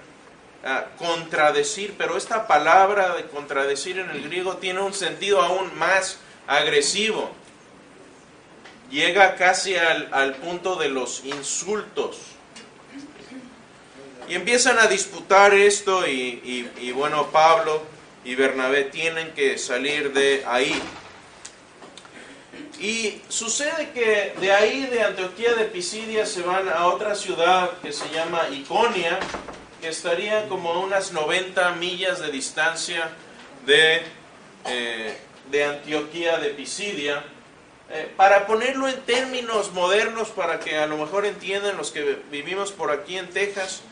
contradecir, 0.96 1.96
pero 1.98 2.16
esta 2.16 2.46
palabra 2.46 3.16
de 3.16 3.26
contradecir 3.26 3.98
en 3.98 4.08
el 4.10 4.22
griego 4.22 4.58
tiene 4.58 4.80
un 4.80 4.94
sentido 4.94 5.42
aún 5.42 5.76
más 5.76 6.20
agresivo. 6.46 7.32
Llega 8.88 9.34
casi 9.34 9.74
al, 9.74 10.36
punto 10.36 10.76
de 10.76 10.88
los 10.88 11.24
insultos. 11.24 12.18
Y 14.28 14.36
empiezan 14.36 14.78
a 14.78 14.86
disputar 14.86 15.52
esto 15.52 16.06
y, 16.06 16.92
bueno, 16.94 17.26
Pablo 17.32 17.82
y 18.24 18.34
Bernabé 18.34 18.84
tienen 18.84 19.32
que 19.32 19.58
salir 19.58 20.12
de 20.12 20.44
ahí. 20.46 20.80
Y 22.80 23.22
sucede 23.28 23.90
que 23.92 24.34
de 24.40 24.52
ahí, 24.52 24.86
de 24.86 25.02
Antioquía 25.02 25.54
de 25.54 25.66
Pisidia, 25.66 26.26
se 26.26 26.42
van 26.42 26.68
a 26.68 26.86
otra 26.86 27.14
ciudad 27.14 27.70
que 27.80 27.92
se 27.92 28.08
llama 28.10 28.48
Iconia, 28.50 29.18
que 29.80 29.88
estaría 29.88 30.48
como 30.48 30.72
a 30.72 30.78
unas 30.80 31.12
90 31.12 31.72
millas 31.72 32.20
de 32.20 32.30
distancia 32.30 33.10
de, 33.66 34.02
eh, 34.66 35.16
de 35.50 35.64
Antioquía 35.64 36.38
de 36.38 36.50
Pisidia. 36.50 37.24
Eh, 37.90 38.10
para 38.16 38.46
ponerlo 38.46 38.88
en 38.88 39.00
términos 39.02 39.72
modernos, 39.72 40.28
para 40.30 40.58
que 40.58 40.76
a 40.78 40.86
lo 40.86 40.96
mejor 40.96 41.26
entiendan 41.26 41.76
los 41.76 41.90
que 41.90 42.18
vivimos 42.30 42.72
por 42.72 42.90
aquí 42.90 43.18
en 43.18 43.28
Texas, 43.28 43.82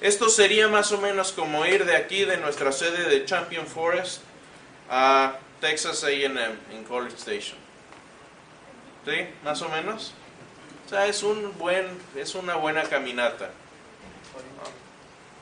esto 0.00 0.28
sería 0.28 0.68
más 0.68 0.92
o 0.92 0.98
menos 0.98 1.32
como 1.32 1.66
ir 1.66 1.84
de 1.84 1.96
aquí, 1.96 2.24
de 2.24 2.36
nuestra 2.38 2.72
sede 2.72 3.08
de 3.08 3.24
Champion 3.24 3.66
Forest, 3.66 4.22
a 4.88 5.36
Texas 5.60 6.04
AM 6.04 6.38
en 6.72 6.84
College 6.88 7.16
Station. 7.16 7.58
¿Sí? 9.04 9.26
Más 9.44 9.60
o 9.62 9.68
menos. 9.68 10.14
O 10.86 10.88
sea, 10.88 11.06
es 11.06 11.22
un 11.22 11.56
buen, 11.58 11.86
es 12.16 12.34
una 12.34 12.56
buena 12.56 12.82
caminata. 12.82 13.50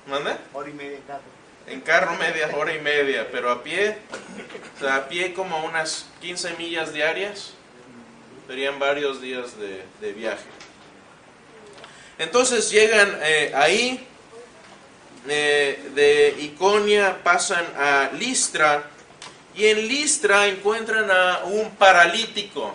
¿Mande? 0.06 0.36
Hora 0.52 0.68
y 0.68 0.72
media 0.72 0.96
en 0.96 1.02
carro. 1.02 1.22
En 1.66 1.80
carro 1.82 2.16
media 2.16 2.50
hora 2.56 2.74
y 2.74 2.80
media, 2.80 3.28
pero 3.30 3.50
a 3.50 3.62
pie, 3.62 3.98
o 4.76 4.80
sea, 4.80 4.96
a 4.96 5.08
pie 5.08 5.34
como 5.34 5.64
unas 5.64 6.06
15 6.22 6.54
millas 6.54 6.94
diarias, 6.94 7.52
serían 8.46 8.78
varios 8.78 9.20
días 9.20 9.58
de, 9.58 9.82
de 10.00 10.12
viaje. 10.14 10.46
Entonces 12.18 12.70
llegan 12.70 13.18
eh, 13.22 13.52
ahí, 13.54 14.07
eh, 15.30 15.90
de 15.94 16.36
Iconia 16.40 17.22
pasan 17.22 17.64
a 17.76 18.10
Listra 18.12 18.84
y 19.54 19.66
en 19.66 19.88
Listra 19.88 20.46
encuentran 20.46 21.10
a 21.10 21.40
un 21.44 21.70
paralítico. 21.72 22.74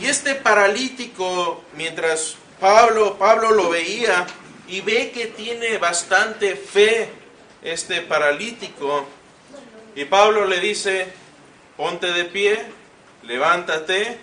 Y 0.00 0.06
este 0.06 0.34
paralítico, 0.34 1.62
mientras 1.76 2.36
Pablo, 2.60 3.16
Pablo 3.18 3.52
lo 3.52 3.70
veía 3.70 4.26
y 4.66 4.80
ve 4.80 5.10
que 5.12 5.26
tiene 5.26 5.78
bastante 5.78 6.56
fe 6.56 7.08
este 7.62 8.02
paralítico, 8.02 9.06
y 9.94 10.04
Pablo 10.04 10.44
le 10.46 10.60
dice, 10.60 11.06
ponte 11.76 12.12
de 12.12 12.24
pie, 12.24 12.58
levántate 13.22 14.18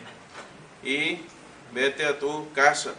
y 0.84 1.20
vete 1.72 2.06
a 2.06 2.20
tu 2.20 2.52
casa. 2.52 2.94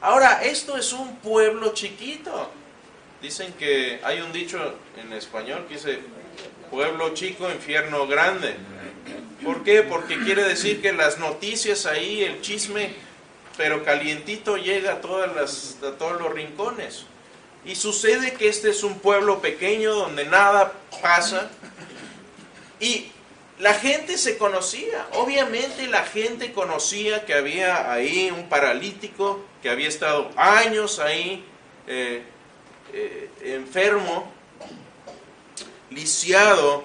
Ahora, 0.00 0.42
esto 0.42 0.76
es 0.76 0.92
un 0.92 1.16
pueblo 1.16 1.72
chiquito. 1.72 2.50
Dicen 3.22 3.52
que 3.54 4.00
hay 4.02 4.20
un 4.20 4.32
dicho 4.32 4.58
en 4.96 5.12
español 5.12 5.66
que 5.68 5.74
dice, 5.74 5.98
pueblo 6.70 7.12
chico, 7.14 7.50
infierno 7.50 8.06
grande. 8.06 8.54
¿Por 9.44 9.62
qué? 9.62 9.82
Porque 9.82 10.18
quiere 10.20 10.42
decir 10.44 10.80
que 10.80 10.92
las 10.92 11.18
noticias 11.18 11.86
ahí, 11.86 12.22
el 12.22 12.40
chisme, 12.40 12.94
pero 13.56 13.84
calientito 13.84 14.56
llega 14.56 14.92
a, 14.92 15.00
todas 15.00 15.34
las, 15.34 15.76
a 15.82 15.98
todos 15.98 16.20
los 16.20 16.32
rincones. 16.32 17.04
Y 17.64 17.74
sucede 17.74 18.32
que 18.34 18.48
este 18.48 18.70
es 18.70 18.82
un 18.82 18.98
pueblo 19.00 19.40
pequeño 19.40 19.94
donde 19.94 20.24
nada 20.24 20.72
pasa. 21.02 21.50
Y 22.80 23.12
la 23.58 23.74
gente 23.74 24.16
se 24.16 24.38
conocía, 24.38 25.06
obviamente 25.12 25.86
la 25.86 26.04
gente 26.04 26.52
conocía 26.52 27.26
que 27.26 27.34
había 27.34 27.92
ahí 27.92 28.30
un 28.30 28.48
paralítico 28.48 29.44
que 29.62 29.68
había 29.68 29.88
estado 29.88 30.30
años 30.36 30.98
ahí 30.98 31.44
eh, 31.86 32.22
eh, 32.92 33.30
enfermo, 33.54 34.30
lisiado. 35.90 36.84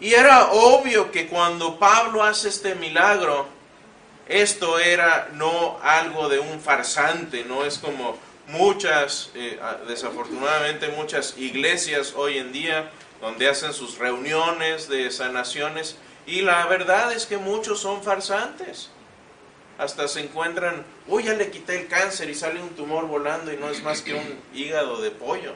Y 0.00 0.14
era 0.14 0.52
obvio 0.52 1.10
que 1.10 1.26
cuando 1.26 1.78
Pablo 1.78 2.22
hace 2.22 2.48
este 2.48 2.74
milagro, 2.74 3.46
esto 4.28 4.78
era 4.78 5.30
no 5.32 5.78
algo 5.82 6.28
de 6.28 6.38
un 6.38 6.60
farsante, 6.60 7.44
no 7.44 7.64
es 7.64 7.78
como 7.78 8.16
muchas, 8.48 9.30
eh, 9.34 9.58
desafortunadamente 9.86 10.88
muchas 10.88 11.36
iglesias 11.36 12.14
hoy 12.16 12.38
en 12.38 12.52
día 12.52 12.90
donde 13.20 13.48
hacen 13.48 13.72
sus 13.72 13.98
reuniones 13.98 14.88
de 14.88 15.10
sanaciones 15.10 15.96
y 16.26 16.42
la 16.42 16.66
verdad 16.66 17.12
es 17.12 17.26
que 17.26 17.38
muchos 17.38 17.80
son 17.80 18.02
farsantes. 18.02 18.90
Hasta 19.78 20.08
se 20.08 20.20
encuentran, 20.20 20.84
uy, 21.06 21.24
ya 21.24 21.34
le 21.34 21.50
quité 21.50 21.80
el 21.80 21.86
cáncer 21.86 22.28
y 22.28 22.34
sale 22.34 22.60
un 22.60 22.70
tumor 22.70 23.06
volando 23.06 23.52
y 23.52 23.56
no 23.56 23.70
es 23.70 23.82
más 23.82 24.02
que 24.02 24.14
un 24.14 24.40
hígado 24.52 25.00
de 25.00 25.10
pollo. 25.10 25.54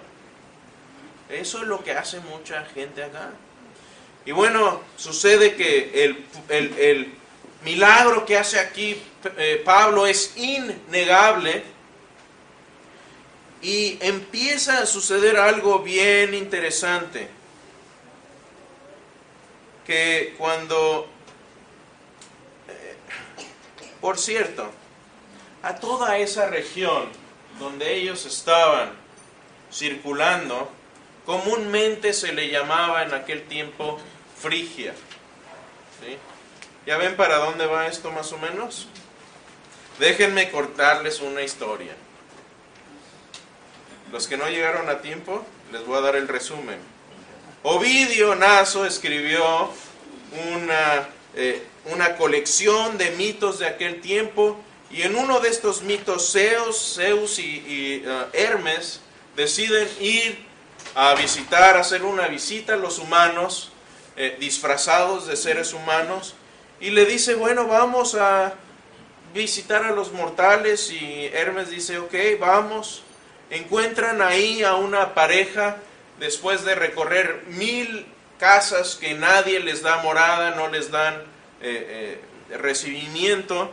Eso 1.28 1.58
es 1.58 1.64
lo 1.64 1.82
que 1.82 1.92
hace 1.92 2.20
mucha 2.20 2.64
gente 2.66 3.02
acá. 3.02 3.30
Y 4.24 4.30
bueno, 4.30 4.80
sucede 4.96 5.56
que 5.56 6.04
el, 6.04 6.24
el 6.78 7.12
milagro 7.64 8.24
que 8.24 8.38
hace 8.38 8.60
aquí 8.60 9.02
eh, 9.36 9.62
Pablo 9.64 10.06
es 10.06 10.36
innegable 10.36 11.62
y 13.62 13.98
empieza 14.00 14.78
a 14.78 14.86
suceder 14.86 15.36
algo 15.36 15.78
bien 15.80 16.34
interesante 16.34 17.28
que 19.86 20.34
cuando, 20.38 21.08
por 24.02 24.18
cierto, 24.18 24.68
a 25.62 25.76
toda 25.76 26.18
esa 26.18 26.48
región 26.48 27.08
donde 27.58 27.94
ellos 27.94 28.26
estaban 28.26 28.90
circulando, 29.72 30.70
comúnmente 31.24 32.12
se 32.12 32.32
le 32.32 32.50
llamaba 32.50 33.04
en 33.04 33.14
aquel 33.14 33.44
tiempo 33.46 33.98
Frigia. 34.38 34.92
¿Ya 36.84 36.96
ven 36.96 37.16
para 37.16 37.36
dónde 37.36 37.64
va 37.66 37.86
esto 37.86 38.10
más 38.10 38.32
o 38.32 38.38
menos? 38.38 38.88
Déjenme 40.00 40.50
cortarles 40.50 41.20
una 41.20 41.42
historia. 41.42 41.94
Los 44.10 44.26
que 44.26 44.36
no 44.36 44.48
llegaron 44.48 44.88
a 44.88 45.00
tiempo, 45.00 45.46
les 45.70 45.86
voy 45.86 45.98
a 45.98 46.00
dar 46.00 46.16
el 46.16 46.26
resumen. 46.26 46.78
Ovidio 47.62 48.34
Naso 48.34 48.84
escribió 48.84 49.70
una, 50.52 51.06
eh, 51.34 51.62
una 51.86 52.16
colección 52.16 52.98
de 52.98 53.10
mitos 53.12 53.58
de 53.58 53.66
aquel 53.66 54.00
tiempo 54.00 54.60
y 54.90 55.02
en 55.02 55.16
uno 55.16 55.40
de 55.40 55.48
estos 55.48 55.82
mitos 55.82 56.32
Zeus, 56.32 56.94
Zeus 56.96 57.38
y, 57.38 58.04
uh, 58.06 58.26
Hermes 58.34 59.00
deciden 59.34 59.88
ir 60.00 60.44
a 60.94 61.14
visitar, 61.14 61.76
hacer 61.78 62.02
una 62.04 62.28
visita 62.28 62.74
a 62.74 62.76
los 62.76 62.98
humanos 62.98 63.72
eh, 64.16 64.36
disfrazados 64.38 65.26
de 65.26 65.36
seres 65.36 65.72
humanos 65.72 66.34
y 66.80 66.90
le 66.90 67.06
dice, 67.06 67.34
bueno, 67.34 67.66
vamos 67.66 68.14
a 68.14 68.54
visitar 69.32 69.84
a 69.84 69.92
los 69.92 70.12
mortales 70.12 70.90
y 70.90 71.30
Hermes 71.32 71.70
dice, 71.70 71.98
ok, 71.98 72.14
vamos. 72.38 73.02
Encuentran 73.48 74.20
ahí 74.20 74.62
a 74.62 74.74
una 74.74 75.14
pareja 75.14 75.78
después 76.18 76.64
de 76.64 76.74
recorrer 76.74 77.44
mil 77.48 78.06
casas 78.42 78.96
que 78.96 79.14
nadie 79.14 79.60
les 79.60 79.82
da 79.82 79.98
morada, 79.98 80.56
no 80.56 80.66
les 80.66 80.90
dan 80.90 81.14
eh, 81.60 82.18
eh, 82.50 82.56
recibimiento, 82.56 83.70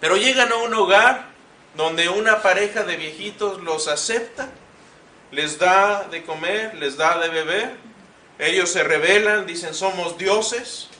pero 0.00 0.18
llegan 0.18 0.52
a 0.52 0.56
un 0.56 0.74
hogar 0.74 1.30
donde 1.74 2.10
una 2.10 2.42
pareja 2.42 2.82
de 2.82 2.98
viejitos 2.98 3.62
los 3.62 3.88
acepta, 3.88 4.50
les 5.30 5.58
da 5.58 6.04
de 6.10 6.24
comer, 6.24 6.74
les 6.74 6.98
da 6.98 7.18
de 7.20 7.30
beber, 7.30 7.70
ellos 8.38 8.68
se 8.68 8.82
rebelan, 8.82 9.46
dicen 9.46 9.72
somos 9.72 10.18
dioses, 10.18 10.90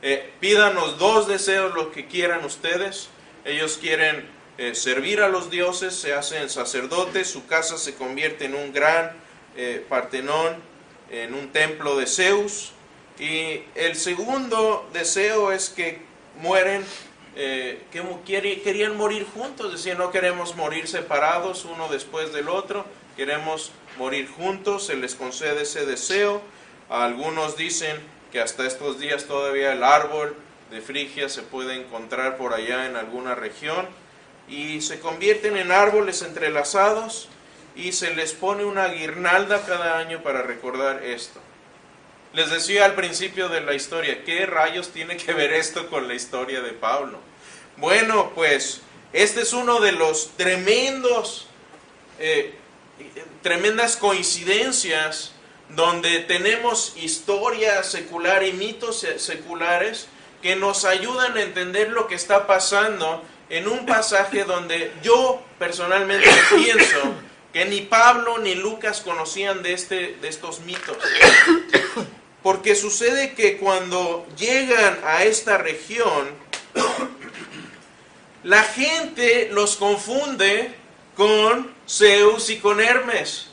eh, 0.00 0.32
pídanos 0.40 0.98
dos 0.98 1.28
deseos, 1.28 1.74
lo 1.74 1.92
que 1.92 2.06
quieran 2.06 2.46
ustedes, 2.46 3.10
ellos 3.44 3.76
quieren 3.78 4.26
servir 4.72 5.20
a 5.20 5.28
los 5.28 5.50
dioses, 5.50 5.94
se 5.94 6.14
hacen 6.14 6.48
sacerdotes, 6.48 7.28
su 7.30 7.46
casa 7.46 7.76
se 7.76 7.94
convierte 7.94 8.46
en 8.46 8.54
un 8.54 8.72
gran 8.72 9.12
Partenón 9.88 10.69
en 11.10 11.34
un 11.34 11.50
templo 11.50 11.96
de 11.96 12.06
Zeus. 12.06 12.72
Y 13.18 13.62
el 13.74 13.96
segundo 13.96 14.88
deseo 14.92 15.52
es 15.52 15.68
que 15.68 16.02
mueren, 16.40 16.84
eh, 17.36 17.82
que 17.90 18.60
querían 18.62 18.96
morir 18.96 19.26
juntos, 19.34 19.72
decían 19.72 19.98
no 19.98 20.10
queremos 20.10 20.56
morir 20.56 20.88
separados 20.88 21.64
uno 21.64 21.88
después 21.88 22.32
del 22.32 22.48
otro, 22.48 22.86
queremos 23.16 23.72
morir 23.98 24.28
juntos, 24.28 24.86
se 24.86 24.96
les 24.96 25.14
concede 25.14 25.62
ese 25.62 25.84
deseo. 25.84 26.40
Algunos 26.88 27.56
dicen 27.56 27.96
que 28.32 28.40
hasta 28.40 28.66
estos 28.66 28.98
días 28.98 29.26
todavía 29.26 29.72
el 29.72 29.84
árbol 29.84 30.34
de 30.70 30.80
Frigia 30.80 31.28
se 31.28 31.42
puede 31.42 31.74
encontrar 31.74 32.36
por 32.36 32.54
allá 32.54 32.86
en 32.86 32.96
alguna 32.96 33.34
región 33.34 33.86
y 34.48 34.80
se 34.80 35.00
convierten 35.00 35.56
en 35.56 35.72
árboles 35.72 36.22
entrelazados 36.22 37.28
y 37.74 37.92
se 37.92 38.14
les 38.14 38.32
pone 38.32 38.64
una 38.64 38.88
guirnalda 38.88 39.62
cada 39.66 39.98
año 39.98 40.22
para 40.22 40.42
recordar 40.42 41.04
esto. 41.04 41.40
Les 42.32 42.50
decía 42.50 42.84
al 42.84 42.94
principio 42.94 43.48
de 43.48 43.60
la 43.60 43.74
historia, 43.74 44.24
¿qué 44.24 44.46
rayos 44.46 44.90
tiene 44.90 45.16
que 45.16 45.32
ver 45.32 45.52
esto 45.52 45.88
con 45.88 46.06
la 46.06 46.14
historia 46.14 46.60
de 46.60 46.72
Pablo? 46.72 47.18
Bueno, 47.76 48.32
pues 48.34 48.82
este 49.12 49.42
es 49.42 49.52
uno 49.52 49.80
de 49.80 49.92
los 49.92 50.36
tremendos, 50.36 51.48
eh, 52.18 52.54
tremendas 53.42 53.96
coincidencias 53.96 55.32
donde 55.70 56.20
tenemos 56.20 56.94
historia 56.96 57.82
secular 57.82 58.44
y 58.44 58.52
mitos 58.52 59.06
seculares 59.16 60.06
que 60.42 60.56
nos 60.56 60.84
ayudan 60.84 61.36
a 61.36 61.42
entender 61.42 61.90
lo 61.90 62.06
que 62.06 62.14
está 62.14 62.46
pasando 62.46 63.22
en 63.48 63.68
un 63.68 63.86
pasaje 63.86 64.44
donde 64.44 64.92
yo 65.02 65.42
personalmente 65.58 66.28
pienso 66.54 67.14
que 67.52 67.64
ni 67.64 67.80
Pablo 67.82 68.38
ni 68.38 68.54
Lucas 68.54 69.00
conocían 69.00 69.62
de, 69.62 69.72
este, 69.72 70.16
de 70.20 70.28
estos 70.28 70.60
mitos. 70.60 70.96
Porque 72.42 72.74
sucede 72.74 73.34
que 73.34 73.58
cuando 73.58 74.26
llegan 74.36 74.98
a 75.04 75.24
esta 75.24 75.58
región, 75.58 76.30
la 78.44 78.62
gente 78.62 79.50
los 79.52 79.76
confunde 79.76 80.74
con 81.16 81.70
Zeus 81.86 82.48
y 82.48 82.58
con 82.58 82.80
Hermes. 82.80 83.48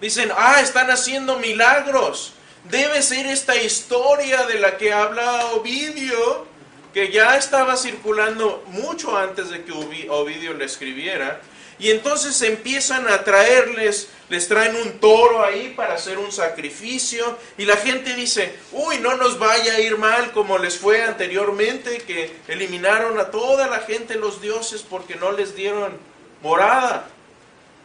Dicen, 0.00 0.30
ah, 0.36 0.60
están 0.60 0.90
haciendo 0.90 1.38
milagros. 1.38 2.34
Debe 2.64 3.02
ser 3.02 3.26
esta 3.26 3.56
historia 3.56 4.44
de 4.46 4.58
la 4.58 4.76
que 4.76 4.92
habla 4.92 5.46
Ovidio, 5.52 6.46
que 6.92 7.10
ya 7.10 7.36
estaba 7.36 7.76
circulando 7.76 8.62
mucho 8.66 9.16
antes 9.16 9.48
de 9.48 9.64
que 9.64 9.72
Ovidio 9.72 10.52
le 10.54 10.64
escribiera 10.66 11.40
y 11.78 11.90
entonces 11.90 12.40
empiezan 12.42 13.08
a 13.08 13.24
traerles, 13.24 14.08
les 14.28 14.46
traen 14.48 14.76
un 14.76 15.00
toro 15.00 15.44
ahí 15.44 15.72
para 15.76 15.94
hacer 15.94 16.18
un 16.18 16.30
sacrificio. 16.30 17.38
Y 17.58 17.64
la 17.64 17.76
gente 17.76 18.14
dice, 18.14 18.54
uy, 18.72 18.98
no 18.98 19.16
nos 19.16 19.38
vaya 19.38 19.74
a 19.74 19.80
ir 19.80 19.98
mal 19.98 20.32
como 20.32 20.58
les 20.58 20.78
fue 20.78 21.02
anteriormente, 21.02 21.98
que 21.98 22.36
eliminaron 22.48 23.18
a 23.18 23.30
toda 23.30 23.66
la 23.66 23.80
gente 23.80 24.14
los 24.14 24.40
dioses 24.40 24.82
porque 24.88 25.16
no 25.16 25.32
les 25.32 25.54
dieron 25.54 25.98
morada. 26.42 27.08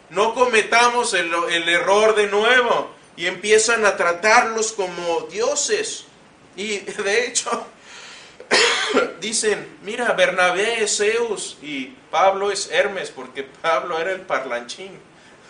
No 0.09 0.33
cometamos 0.33 1.13
el, 1.13 1.31
el 1.49 1.67
error 1.67 2.15
de 2.15 2.27
nuevo. 2.27 2.91
Y 3.15 3.25
empiezan 3.25 3.83
a 3.83 3.97
tratarlos 3.97 4.73
como 4.73 5.21
dioses. 5.31 6.05
Y 6.55 6.77
de 6.79 7.25
hecho, 7.25 7.65
dicen, 9.21 9.77
mira, 9.83 10.13
Bernabé 10.13 10.83
es 10.83 10.97
Zeus 10.97 11.57
y 11.61 11.95
Pablo 12.11 12.51
es 12.51 12.69
Hermes, 12.71 13.11
porque 13.11 13.43
Pablo 13.43 13.99
era 13.99 14.11
el 14.11 14.21
parlanchín, 14.21 14.91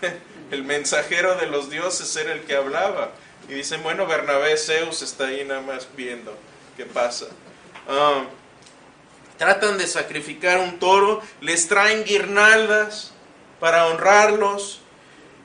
el 0.51 0.63
mensajero 0.63 1.35
de 1.35 1.47
los 1.47 1.69
dioses 1.69 2.15
era 2.15 2.33
el 2.33 2.41
que 2.41 2.55
hablaba. 2.55 3.11
Y 3.49 3.53
dicen, 3.53 3.81
bueno, 3.83 4.05
Bernabé 4.07 4.57
Zeus 4.57 5.01
está 5.01 5.27
ahí 5.27 5.45
nada 5.45 5.61
más 5.61 5.87
viendo 5.95 6.35
qué 6.75 6.85
pasa. 6.85 7.27
Ah, 7.87 8.25
tratan 9.37 9.77
de 9.77 9.87
sacrificar 9.87 10.59
un 10.59 10.79
toro, 10.79 11.21
les 11.41 11.67
traen 11.67 12.03
guirnaldas 12.03 13.13
para 13.59 13.87
honrarlos. 13.87 14.81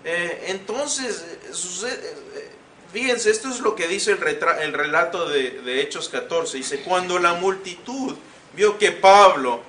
Eh, 0.05 0.47
entonces, 0.49 1.25
sucede, 1.53 2.17
Fíjense, 2.93 3.31
esto 3.31 3.49
es 3.49 3.61
lo 3.61 3.75
que 3.75 3.89
dice 3.89 4.13
el, 4.13 4.19
el 4.61 4.73
relato 4.73 5.29
de, 5.29 5.63
de, 5.63 5.81
Hechos 5.81 6.09
14. 6.09 6.59
Dice, 6.59 6.83
cuando 6.83 7.19
la 7.19 7.35
multitud 7.35 8.15
vio 8.55 8.79
que 8.79 8.93
Pablo 8.93 9.63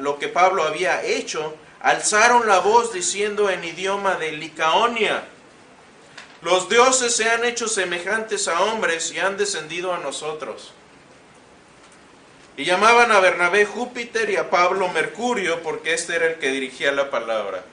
lo 0.00 0.18
que 0.18 0.28
Pablo 0.28 0.64
había 0.64 1.02
hecho, 1.04 1.54
alzaron 1.80 2.46
la 2.46 2.60
voz 2.60 2.92
diciendo 2.92 3.50
en 3.50 3.64
idioma 3.64 4.16
de 4.16 4.32
Licaonia, 4.32 5.24
los 6.42 6.68
dioses 6.68 7.14
se 7.14 7.28
han 7.28 7.44
hecho 7.44 7.68
semejantes 7.68 8.48
a 8.48 8.62
hombres 8.62 9.12
y 9.12 9.18
han 9.18 9.36
descendido 9.36 9.92
a 9.92 9.98
nosotros. 9.98 10.72
Y 12.56 12.64
llamaban 12.64 13.12
a 13.12 13.20
Bernabé 13.20 13.66
Júpiter 13.66 14.30
y 14.30 14.36
a 14.36 14.48
Pablo 14.48 14.88
Mercurio 14.88 15.62
porque 15.62 15.92
este 15.92 16.16
era 16.16 16.26
el 16.26 16.36
que 16.36 16.50
dirigía 16.50 16.92
la 16.92 17.10
palabra. 17.10 17.64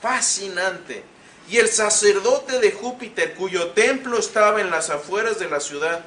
Fascinante. 0.00 1.04
Y 1.48 1.58
el 1.58 1.68
sacerdote 1.68 2.60
de 2.60 2.72
Júpiter, 2.72 3.34
cuyo 3.34 3.68
templo 3.70 4.18
estaba 4.18 4.60
en 4.60 4.70
las 4.70 4.90
afueras 4.90 5.38
de 5.38 5.50
la 5.50 5.60
ciudad, 5.60 6.04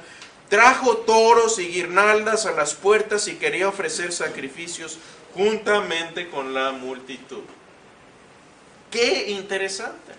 trajo 0.48 0.98
toros 0.98 1.58
y 1.58 1.68
guirnaldas 1.68 2.46
a 2.46 2.52
las 2.52 2.74
puertas 2.74 3.28
y 3.28 3.36
quería 3.36 3.68
ofrecer 3.68 4.12
sacrificios 4.12 4.98
juntamente 5.34 6.28
con 6.30 6.54
la 6.54 6.72
multitud. 6.72 7.42
Qué 8.90 9.30
interesante. 9.30 10.12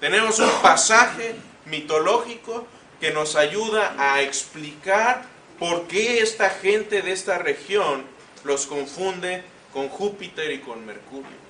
Tenemos 0.00 0.38
un 0.38 0.50
pasaje 0.62 1.34
mitológico 1.64 2.66
que 3.00 3.12
nos 3.12 3.36
ayuda 3.36 3.94
a 3.98 4.20
explicar 4.22 5.24
por 5.58 5.86
qué 5.86 6.20
esta 6.20 6.50
gente 6.50 7.02
de 7.02 7.12
esta 7.12 7.38
región 7.38 8.04
los 8.44 8.66
confunde 8.66 9.42
con 9.72 9.88
Júpiter 9.88 10.50
y 10.52 10.60
con 10.60 10.84
Mercurio. 10.84 11.45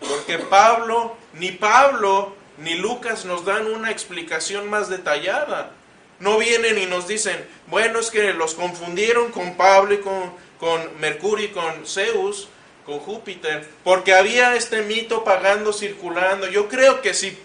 Porque 0.00 0.38
Pablo, 0.38 1.16
ni 1.34 1.52
Pablo 1.52 2.34
ni 2.58 2.74
Lucas 2.74 3.24
nos 3.24 3.44
dan 3.44 3.66
una 3.66 3.90
explicación 3.90 4.68
más 4.68 4.88
detallada. 4.88 5.72
No 6.18 6.38
vienen 6.38 6.78
y 6.78 6.86
nos 6.86 7.08
dicen, 7.08 7.46
bueno, 7.68 7.98
es 7.98 8.10
que 8.10 8.34
los 8.34 8.54
confundieron 8.54 9.32
con 9.32 9.56
Pablo 9.56 9.94
y 9.94 9.98
con, 9.98 10.34
con 10.58 11.00
Mercurio 11.00 11.46
y 11.46 11.48
con 11.48 11.86
Zeus, 11.86 12.48
con 12.84 12.98
Júpiter, 12.98 13.66
porque 13.84 14.12
había 14.12 14.54
este 14.56 14.82
mito 14.82 15.24
pagando 15.24 15.72
circulando. 15.72 16.48
Yo 16.48 16.68
creo 16.68 17.00
que 17.00 17.14
si 17.14 17.38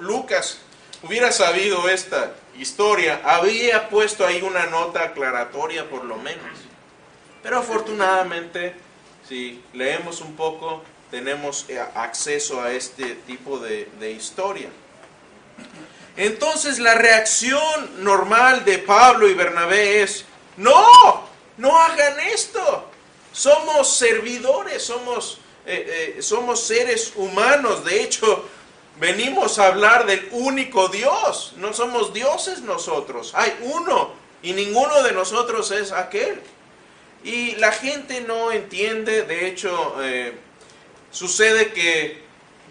Lucas 0.00 0.58
hubiera 1.02 1.30
sabido 1.30 1.88
esta 1.88 2.34
historia, 2.58 3.20
había 3.24 3.88
puesto 3.88 4.26
ahí 4.26 4.42
una 4.42 4.66
nota 4.66 5.04
aclaratoria 5.04 5.88
por 5.88 6.04
lo 6.04 6.16
menos. 6.16 6.58
Pero 7.42 7.58
afortunadamente, 7.58 8.74
si 9.28 9.62
leemos 9.72 10.20
un 10.20 10.34
poco, 10.34 10.82
tenemos 11.16 11.64
eh, 11.68 11.82
acceso 11.94 12.60
a 12.60 12.72
este 12.72 13.14
tipo 13.26 13.58
de, 13.58 14.10
historia. 14.10 14.68
Entonces 16.14 16.78
la 16.78 16.92
reacción 16.92 18.04
normal 18.04 18.66
de 18.66 18.76
Pablo 18.76 19.26
y 19.26 19.32
Bernabé 19.32 20.02
es, 20.02 20.26
no, 20.58 20.84
no 21.56 21.78
hagan 21.78 22.20
esto. 22.20 22.90
Somos 23.32 23.96
servidores, 23.96 24.82
somos, 24.82 25.38
eh, 25.64 26.16
eh, 26.18 26.22
somos 26.22 26.62
seres 26.62 27.14
humanos. 27.16 27.82
De 27.86 28.02
hecho, 28.02 28.46
venimos 29.00 29.58
a 29.58 29.68
hablar 29.68 30.04
del 30.04 30.28
único 30.32 30.88
Dios. 30.88 31.54
No 31.56 31.72
somos 31.72 32.12
dioses 32.12 32.60
nosotros. 32.60 33.32
Hay 33.34 33.56
uno 33.62 34.10
y 34.42 34.52
ninguno 34.52 35.02
de 35.02 35.12
nosotros 35.12 35.70
es 35.70 35.92
aquel. 35.92 36.42
Y 37.24 37.56
la 37.56 37.72
gente 37.72 38.20
no 38.20 38.52
entiende, 38.52 39.22
de 39.22 39.48
hecho, 39.48 39.96
Sucede 41.16 41.72
que 41.72 42.20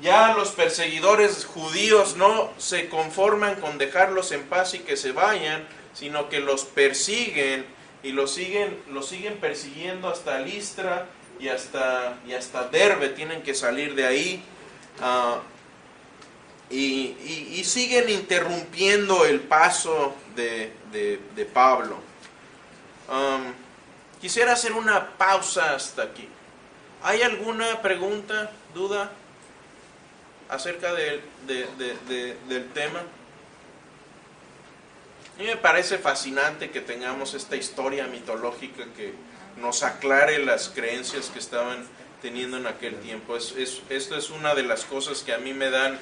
ya 0.04 0.36
los 0.36 0.50
perseguidores 0.50 1.46
judíos 1.46 2.16
no 2.16 2.54
se 2.60 2.90
conforman 2.90 3.60
con 3.60 3.80
dejarlos 3.80 4.32
en 4.32 4.44
paz 4.44 4.76
y 4.76 4.80
que 4.82 4.98
se 4.98 5.14
vayan, 5.14 5.68
sino 5.96 6.30
que 6.30 6.42
los 6.42 6.64
persiguen 6.64 7.66
y 8.04 8.12
los 8.12 8.32
siguen, 8.36 8.80
los 8.92 9.08
siguen 9.08 9.38
persiguiendo 9.38 10.10
hasta 10.10 10.38
Listra 10.42 11.08
y 11.40 11.48
hasta, 11.48 12.20
y 12.28 12.34
hasta 12.34 12.68
Derbe, 12.68 13.10
tienen 13.10 13.42
que 13.42 13.56
salir 13.56 13.96
de 13.96 14.06
ahí. 14.06 14.44
Ah, 15.02 15.40
y, 16.70 17.64
siguen 17.66 18.12
interrumpiendo 18.12 19.26
el 19.26 19.40
paso 19.40 20.14
de, 20.36 20.72
Pablo. 21.52 21.98
quisiera 24.22 24.54
hacer 24.54 24.74
una 24.74 25.18
pausa 25.18 25.74
hasta 25.74 26.04
aquí. 26.04 26.30
¿Hay 27.06 27.22
alguna 27.22 27.84
pregunta, 27.84 28.50
duda 28.74 29.12
acerca 30.50 30.92
del 30.92 31.22
tema? 32.74 33.04
Mí 35.38 35.46
me 35.46 35.56
parece 35.56 36.00
fascinante 36.00 36.72
que 36.72 36.82
tengamos 36.82 37.36
esta 37.36 37.58
historia 37.58 38.08
mitológica 38.08 38.86
que 38.98 39.14
nos 39.58 39.84
aclare 39.84 40.44
las 40.44 40.70
creencias 40.70 41.28
que 41.28 41.38
estaban 41.38 41.86
teniendo 42.24 42.58
en 42.58 42.66
aquel 42.66 42.96
tiempo. 42.96 43.38
Es, 43.38 43.54
esto 43.88 44.18
es 44.18 44.32
una 44.32 44.56
de 44.56 44.64
las 44.64 44.84
cosas 44.84 45.22
que 45.22 45.32
a 45.32 45.38
mí 45.38 45.54
me 45.54 45.70
dan 45.70 46.00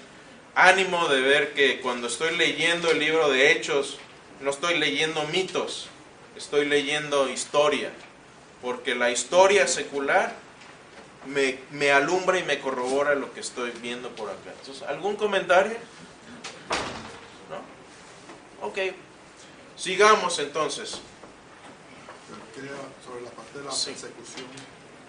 ánimo 0.55 1.09
de 1.09 1.19
ver 1.19 1.53
que 1.53 1.81
cuando 1.81 2.07
estoy 2.07 2.37
leyendo 2.37 2.89
el 2.89 2.99
libro 2.99 3.29
de 3.29 3.51
Hechos, 3.51 3.97
no 4.39 4.51
estoy 4.51 4.79
leyendo 4.79 5.25
mitos, 5.25 5.89
estoy 6.37 6.63
leyendo 6.63 7.27
historia, 7.27 7.91
porque 8.61 8.95
la 8.95 9.11
historia 9.11 9.67
secular 9.67 10.42
me, 11.27 11.91
alumbra 11.91 12.39
y 12.39 12.43
me 12.43 12.59
corrobora 12.59 13.15
lo 13.15 13.33
que 13.33 13.39
estoy 13.39 13.71
viendo 13.81 14.09
por 14.09 14.29
acá. 14.29 14.51
Entonces, 14.59 14.83
¿algún 14.83 15.15
comentario? 15.15 15.77
¿No? 17.49 18.67
Ok. 18.67 18.77
Sigamos 19.75 20.39
entonces. 20.39 21.01
Sobre 23.03 23.21
la 23.21 23.31
parte 23.31 23.57
de 23.57 23.65
la 23.65 23.71
persecución. 23.71 24.47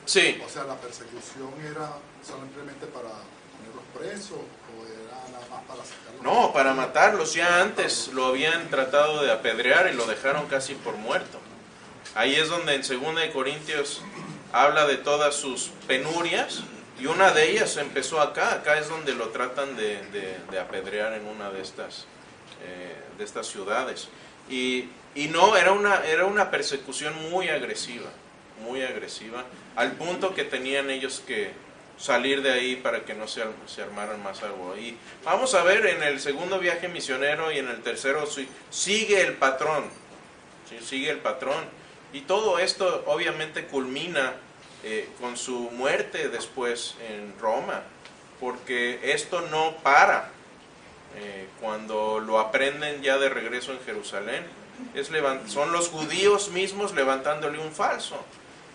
Sí. 0.06 0.42
O 0.44 0.48
sea, 0.48 0.64
la 0.64 0.76
persecución 0.76 1.52
era 1.60 1.92
simplemente 2.22 2.86
para 2.86 3.10
ponerlos 3.10 3.84
presos 3.94 4.38
o 4.38 4.86
era 4.86 5.20
nada 5.30 5.46
más 5.50 5.62
para 5.64 5.84
sacarlos. 5.84 6.22
No, 6.22 6.52
para 6.52 6.74
matarlos. 6.74 7.34
Ya 7.34 7.60
antes 7.60 8.08
lo 8.08 8.26
habían 8.26 8.68
tratado 8.70 9.22
de 9.22 9.30
apedrear 9.30 9.90
y 9.92 9.94
lo 9.94 10.06
dejaron 10.06 10.46
casi 10.46 10.74
por 10.74 10.96
muerto. 10.96 11.38
Ahí 12.14 12.34
es 12.34 12.48
donde 12.48 12.74
en 12.74 12.82
2 12.82 13.30
Corintios 13.32 14.02
habla 14.54 14.86
de 14.86 14.98
todas 14.98 15.34
sus 15.34 15.72
penurias 15.88 16.62
y 17.00 17.06
una 17.06 17.32
de 17.32 17.50
ellas 17.50 17.76
empezó 17.76 18.20
acá, 18.20 18.52
acá 18.54 18.78
es 18.78 18.88
donde 18.88 19.12
lo 19.12 19.30
tratan 19.30 19.76
de, 19.76 20.38
apedrear 20.60 21.12
en 21.14 21.26
una 21.26 21.50
de 21.50 21.60
estas, 21.60 22.06
eh, 22.64 22.94
de 23.18 23.24
estas 23.24 23.48
ciudades. 23.48 24.08
Y, 24.48 24.88
no, 25.30 25.56
era 25.56 25.72
una, 25.72 26.04
era 26.06 26.24
una 26.26 26.52
persecución 26.52 27.30
muy 27.30 27.48
agresiva, 27.48 28.10
muy 28.64 28.82
agresiva, 28.82 29.44
al 29.74 29.92
punto 29.92 30.34
que 30.34 30.44
tenían 30.44 30.88
ellos 30.88 31.20
que 31.26 31.50
salir 31.98 32.40
de 32.42 32.52
ahí 32.52 32.76
para 32.76 33.04
que 33.04 33.14
no 33.14 33.26
se, 33.26 33.42
se 33.66 33.82
armaran 33.82 34.22
más 34.22 34.44
algo. 34.44 34.76
Y 34.76 34.96
vamos 35.24 35.54
a 35.54 35.64
ver 35.64 35.84
en 35.86 36.02
el 36.04 36.20
segundo 36.20 36.60
viaje 36.60 36.86
misionero 36.86 37.50
y 37.50 37.58
en 37.58 37.68
el 37.68 37.82
tercero 37.82 38.24
sigue 38.70 39.20
el 39.20 39.32
patrón, 39.32 39.84
sigue 40.80 41.10
el 41.10 41.18
patrón. 41.18 41.64
Y 42.12 42.20
todo 42.20 42.60
esto 42.60 43.02
obviamente 43.06 43.64
culmina 43.64 44.34
eh, 44.86 45.08
con 45.18 45.38
su 45.38 45.70
muerte 45.70 46.28
después 46.28 46.94
en 47.08 47.34
Roma, 47.40 47.82
porque 48.38 49.00
esto 49.02 49.40
no 49.40 49.76
para 49.78 50.30
eh, 51.16 51.46
cuando 51.58 52.20
lo 52.20 52.38
aprenden 52.38 53.00
ya 53.00 53.16
de 53.16 53.30
regreso 53.30 53.72
en 53.72 53.80
Jerusalén. 53.80 54.44
Es 54.94 55.10
son 55.46 55.72
los 55.72 55.88
judíos 55.88 56.50
mismos 56.50 56.94
levantándole 56.94 57.58
un 57.58 57.72
falso. 57.72 58.22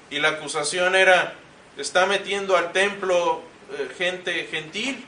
Y 0.10 0.18
la 0.18 0.30
acusación 0.30 0.96
era, 0.96 1.36
está 1.78 2.08
metiendo 2.08 2.58
al 2.58 2.72
templo 2.72 3.44
eh, 3.78 3.90
gente 3.96 4.48
gentil, 4.50 5.06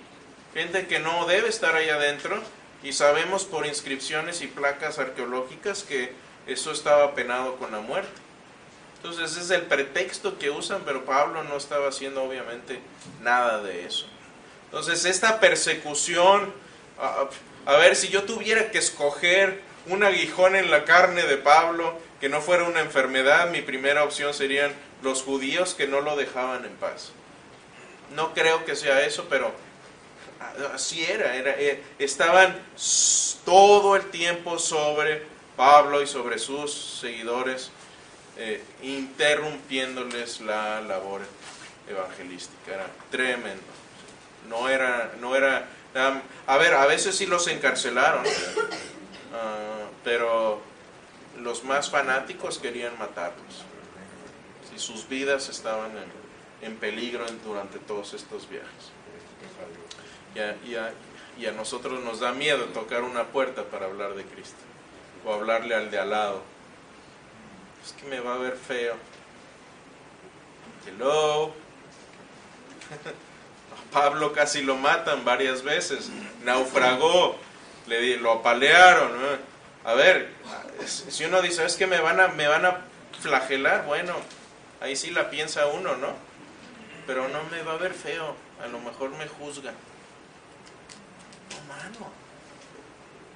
gente 0.54 0.86
que 0.86 1.00
no 1.00 1.26
debe 1.26 1.50
estar 1.50 1.76
ahí 1.76 1.90
adentro, 1.90 2.40
y 2.84 2.94
sabemos 2.94 3.46
por 3.46 3.66
inscripciones 3.66 4.42
y 4.42 4.48
placas 4.48 5.00
arqueológicas 5.00 5.82
que 5.82 6.14
eso 6.46 6.72
estaba 6.72 7.16
penado 7.16 7.56
con 7.56 7.72
la 7.72 7.80
muerte. 7.80 8.12
Entonces 9.04 9.36
es 9.36 9.50
el 9.50 9.64
pretexto 9.64 10.38
que 10.38 10.52
usan, 10.52 10.84
pero 10.86 11.06
Pablo 11.06 11.44
no 11.44 11.58
estaba 11.58 11.90
haciendo 11.90 12.24
obviamente 12.24 12.80
nada 13.22 13.64
de 13.64 13.86
eso. 13.88 14.06
Entonces 14.66 15.06
esta 15.06 15.40
persecución, 15.40 16.54
a, 17.66 17.78
ver, 17.78 17.96
si 17.96 18.10
yo 18.10 18.24
tuviera 18.24 18.70
que 18.70 18.78
escoger 18.78 19.60
un 19.88 20.04
aguijón 20.04 20.56
en 20.56 20.70
la 20.70 20.86
carne 20.86 21.24
de 21.24 21.38
Pablo, 21.38 21.98
que 22.20 22.30
no 22.30 22.42
fuera 22.42 22.66
una 22.66 22.82
enfermedad, 22.82 23.50
mi 23.50 23.64
primera 23.64 24.04
opción 24.04 24.36
serían 24.36 24.72
los 25.02 25.24
judíos 25.24 25.74
que 25.74 25.88
no 25.88 26.02
lo 26.02 26.16
dejaban 26.16 26.64
en 26.64 26.76
paz. 26.76 27.12
No 28.16 28.36
creo 28.36 28.66
que 28.66 28.76
sea 28.76 29.02
eso, 29.02 29.26
pero 29.32 29.52
así 30.76 31.04
era, 31.04 31.36
era 31.36 31.60
eh, 31.60 31.84
estaban 31.98 32.56
todo 33.46 33.96
el 33.96 34.04
tiempo 34.12 34.60
sobre 34.60 35.24
Pablo 35.58 36.04
y 36.04 36.08
sobre 36.08 36.38
sus 36.38 37.00
seguidores 37.02 37.72
eh, 38.38 38.63
interrumpiéndoles 38.82 40.41
la 40.41 40.82
labor 40.82 41.22
evangelística. 41.88 42.74
Era 42.74 42.88
tremendo. 43.10 43.63
No 44.50 44.70
era, 44.70 45.13
no 45.20 45.36
era, 45.36 45.67
a 46.48 46.58
ver, 46.58 46.74
a 46.74 46.86
veces 46.86 47.15
sí 47.15 47.26
los 47.26 47.48
encarcelaron, 47.48 48.24
ah, 49.34 49.88
pero 50.04 50.62
los 51.39 51.63
más 51.63 51.89
fanáticos 51.89 52.58
querían 52.58 52.98
matarlos. 52.98 53.65
y 54.76 54.80
sus 54.80 55.08
vidas 55.08 55.50
estaban 55.50 55.91
en, 55.91 56.67
en 56.67 56.78
peligro 56.78 57.26
durante 57.46 57.78
todos 57.80 58.13
estos 58.13 58.50
viajes. 58.50 58.91
Y 60.34 60.39
a, 60.39 60.56
y 60.65 60.76
y 61.41 61.46
a 61.46 61.52
nosotros 61.52 62.04
nos 62.04 62.20
da 62.20 62.34
miedo 62.34 62.65
tocar 62.65 63.04
una 63.04 63.26
puerta 63.26 63.63
para 63.63 63.86
hablar 63.86 64.15
de 64.15 64.24
Cristo 64.26 64.60
o 65.26 65.34
hablarle 65.34 65.76
al 65.76 65.89
de 65.89 66.00
al 66.00 66.10
lado. 66.10 66.41
Es 67.84 67.94
que 67.94 68.08
me 68.08 68.20
va 68.20 68.36
a 68.36 68.38
ver 68.38 68.56
feo. 68.56 68.96
Hello. 70.86 71.48
A 73.72 73.94
Pablo 73.94 74.34
casi 74.34 74.62
lo 74.62 74.76
matan 74.76 75.26
varias 75.26 75.63
veces. 75.63 76.10
Naufragó. 76.44 77.38
Le, 77.88 78.17
lo 78.17 78.34
apalearon. 78.34 79.12
A 79.84 79.94
ver, 79.94 80.32
si 80.86 81.26
uno 81.26 81.41
dice, 81.41 81.65
es 81.65 81.76
que 81.76 81.88
me 81.88 82.00
van 82.00 82.20
a, 82.20 82.28
me 82.30 82.48
van 82.48 82.65
a 82.65 82.82
flagelar, 83.20 83.86
bueno, 83.86 84.13
ahí 84.80 84.96
sí 84.96 85.12
la 85.12 85.30
piensa 85.30 85.67
uno, 85.67 85.96
¿no? 85.98 86.10
Pero 87.08 87.28
no 87.30 87.44
me 87.46 87.62
va 87.63 87.74
a 87.74 87.78
ver 87.78 87.94
feo. 87.94 88.36
A 88.63 88.67
lo 88.67 88.80
mejor 88.80 89.10
me 89.12 89.28
juzga. 89.28 89.72
No, 91.50 91.74
mano. 91.74 92.12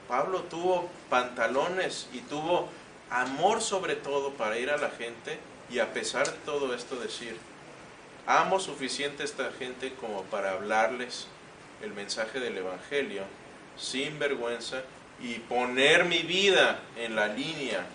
Pablo 0.08 0.42
tuvo 0.44 0.90
pantalones 1.10 2.08
y 2.14 2.20
tuvo 2.20 2.70
amor 3.10 3.62
sobre 3.62 3.96
todo 3.96 4.32
para 4.32 4.58
ir 4.58 4.70
a 4.70 4.78
la 4.78 4.90
gente 4.90 5.38
y 5.70 5.80
a 5.80 5.94
pesar 5.94 6.26
de 6.26 6.38
todo 6.46 6.74
esto 6.74 6.96
decir, 6.96 7.36
amo 8.28 8.60
suficiente 8.60 9.24
a 9.24 9.26
esta 9.26 9.52
gente 9.58 9.94
como 10.00 10.24
para 10.24 10.52
hablarles 10.52 11.28
el 11.84 11.94
mensaje 11.94 12.40
del 12.40 12.58
Evangelio 12.58 13.24
sin 13.78 14.18
vergüenza 14.20 14.84
y 15.22 15.36
poner 15.36 16.06
mi 16.06 16.20
vida 16.20 16.80
en 16.98 17.16
la 17.16 17.28
línea 17.28 17.86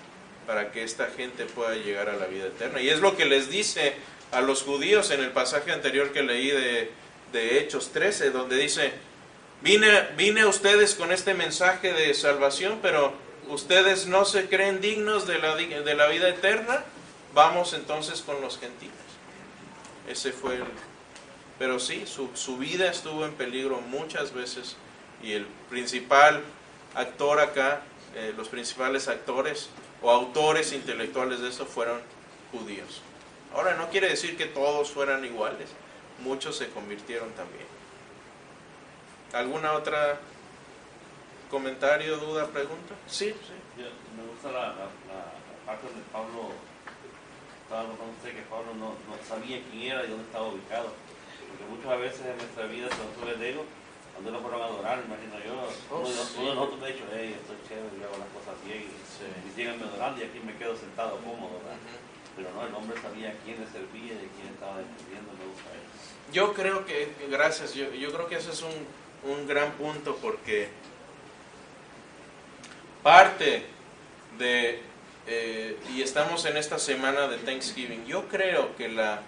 para 0.46 0.73
que 0.73 0.83
esta 0.83 1.07
gente 1.07 1.44
pueda 1.46 1.75
llegar 1.75 2.09
a 2.09 2.16
la 2.16 2.27
vida 2.27 2.46
eterna. 2.46 2.81
Y 2.81 2.88
es 2.88 3.01
lo 3.01 3.16
que 3.16 3.25
les 3.25 3.51
dice 3.51 3.94
a 4.33 4.40
los 4.40 4.62
judíos 4.62 5.11
en 5.11 5.20
el 5.20 5.31
pasaje 5.33 5.73
anterior 5.73 6.12
que 6.12 6.23
leí 6.23 6.51
de, 6.51 6.90
de 7.33 7.59
Hechos 7.59 7.92
13, 7.92 8.31
donde 8.31 8.57
dice, 8.57 8.92
Vine, 9.62 10.09
vine 10.16 10.42
a 10.42 10.49
ustedes 10.49 10.94
con 10.94 11.12
este 11.12 11.35
mensaje 11.35 11.92
de 11.92 12.14
salvación, 12.14 12.79
pero 12.81 13.12
ustedes 13.51 14.07
no 14.07 14.25
se 14.25 14.49
creen 14.49 14.81
dignos 14.81 15.27
de 15.27 15.39
la, 15.39 15.55
de 15.55 15.95
la 15.95 16.07
vida 16.07 16.29
eterna. 16.29 16.85
Vamos 17.35 17.75
entonces 17.75 18.23
con 18.23 18.41
los 18.41 18.59
gentiles. 18.59 18.95
Ese 20.09 20.33
fue 20.33 20.57
el... 20.57 20.65
Pero 21.59 21.79
sí, 21.79 22.05
su, 22.07 22.31
su 22.35 22.57
vida 22.57 22.91
estuvo 22.91 23.25
en 23.25 23.35
peligro 23.35 23.81
muchas 23.83 24.33
veces 24.33 24.77
y 25.23 25.33
el 25.33 25.47
principal 25.69 26.43
actor 26.95 27.41
acá, 27.41 27.83
eh, 28.15 28.33
los 28.37 28.49
principales 28.49 29.09
actores 29.09 29.69
o 30.03 30.11
autores 30.11 30.73
intelectuales 30.73 31.41
de 31.41 31.51
eso 31.51 31.67
fueron 31.67 32.01
judíos. 32.51 33.03
Ahora 33.55 33.75
no 33.75 33.91
quiere 33.91 34.09
decir 34.09 34.37
que 34.37 34.47
todos 34.47 34.91
fueran 34.91 35.25
iguales, 35.25 35.69
muchos 36.21 36.57
se 36.57 36.69
convirtieron 36.71 37.31
también. 37.33 37.67
¿Alguna 39.33 39.73
otra 39.73 40.19
comentario, 41.51 42.17
duda, 42.17 42.47
pregunta? 42.47 42.95
Sí, 43.07 43.35
sí. 43.35 43.55
Yo- 43.77 43.91
me 44.17 44.29
gusta 44.31 44.51
la, 44.53 44.69
la, 44.79 44.87
la- 45.11 45.41
parte 45.67 45.87
donde 45.87 46.03
Pablo 46.11 46.51
estaba 47.63 47.83
notando 47.85 48.11
usted 48.19 48.35
que 48.35 48.43
Pablo 48.51 48.75
no, 48.75 48.97
no 49.07 49.15
sabía 49.29 49.63
quién 49.71 49.93
era 49.93 50.05
y 50.05 50.09
dónde 50.11 50.25
estaba 50.25 50.49
ubicado. 50.49 50.91
Porque 51.51 51.65
muchas 51.71 51.95
veces 52.01 52.23
en 52.27 52.37
nuestra 52.39 52.67
vida 52.67 52.89
se 52.91 52.99
nos 52.99 53.13
sube 53.15 53.35
el 53.35 53.43
ego, 53.43 53.63
cuando 54.15 54.31
nos 54.33 54.43
fueron 54.43 54.63
a 54.63 54.65
adorar, 54.67 55.03
imagino 55.07 55.37
yo, 55.45 55.55
Oh, 55.95 56.01
uno, 56.03 56.09
sí. 56.11 56.35
uno 56.39 56.49
de 56.51 56.55
nosotros 56.57 56.81
me 56.81 56.87
ha 56.87 56.91
dicho, 56.91 57.05
hey, 57.13 57.37
estoy 57.39 57.57
chévere, 57.69 57.95
yo 57.99 58.05
hago 58.11 58.19
las 58.19 58.33
cosas 58.35 58.55
bien, 58.67 58.83
y, 58.87 58.95
y 59.47 59.51
síganme 59.55 59.85
adorando 59.87 60.17
y 60.21 60.25
aquí 60.27 60.39
me 60.41 60.55
quedo 60.57 60.75
sentado 60.77 61.19
cómodo, 61.23 61.59
¿verdad? 61.63 61.79
Pero 62.37 62.49
no, 62.55 62.67
el 62.67 62.75
hombre 62.75 62.95
sabía 63.01 63.31
a 63.31 63.37
quién 63.45 63.59
le 63.61 63.67
servía 63.71 64.15
y 64.19 64.23
a 64.27 64.31
quién 64.35 64.49
estaba 64.55 64.79
defendiendo, 64.79 65.31
me 65.39 65.45
gusta 65.51 65.71
eso. 65.71 65.95
Yo 66.33 66.53
creo 66.55 66.85
que, 66.87 67.11
gracias, 67.31 67.75
yo, 67.75 67.91
yo 67.95 68.11
creo 68.13 68.27
que 68.29 68.37
ese 68.37 68.51
es 68.51 68.63
un, 68.63 68.75
un 69.31 69.47
gran 69.47 69.73
punto 69.79 70.17
porque 70.23 70.69
parte 73.03 73.65
de, 74.39 74.81
eh, 75.27 75.79
y 75.95 76.03
estamos 76.03 76.45
en 76.45 76.57
esta 76.57 76.79
semana 76.79 77.29
de 77.29 77.39
Thanksgiving, 77.39 78.07
yo 78.07 78.29
creo 78.29 78.77
que 78.77 78.89
la 78.89 79.23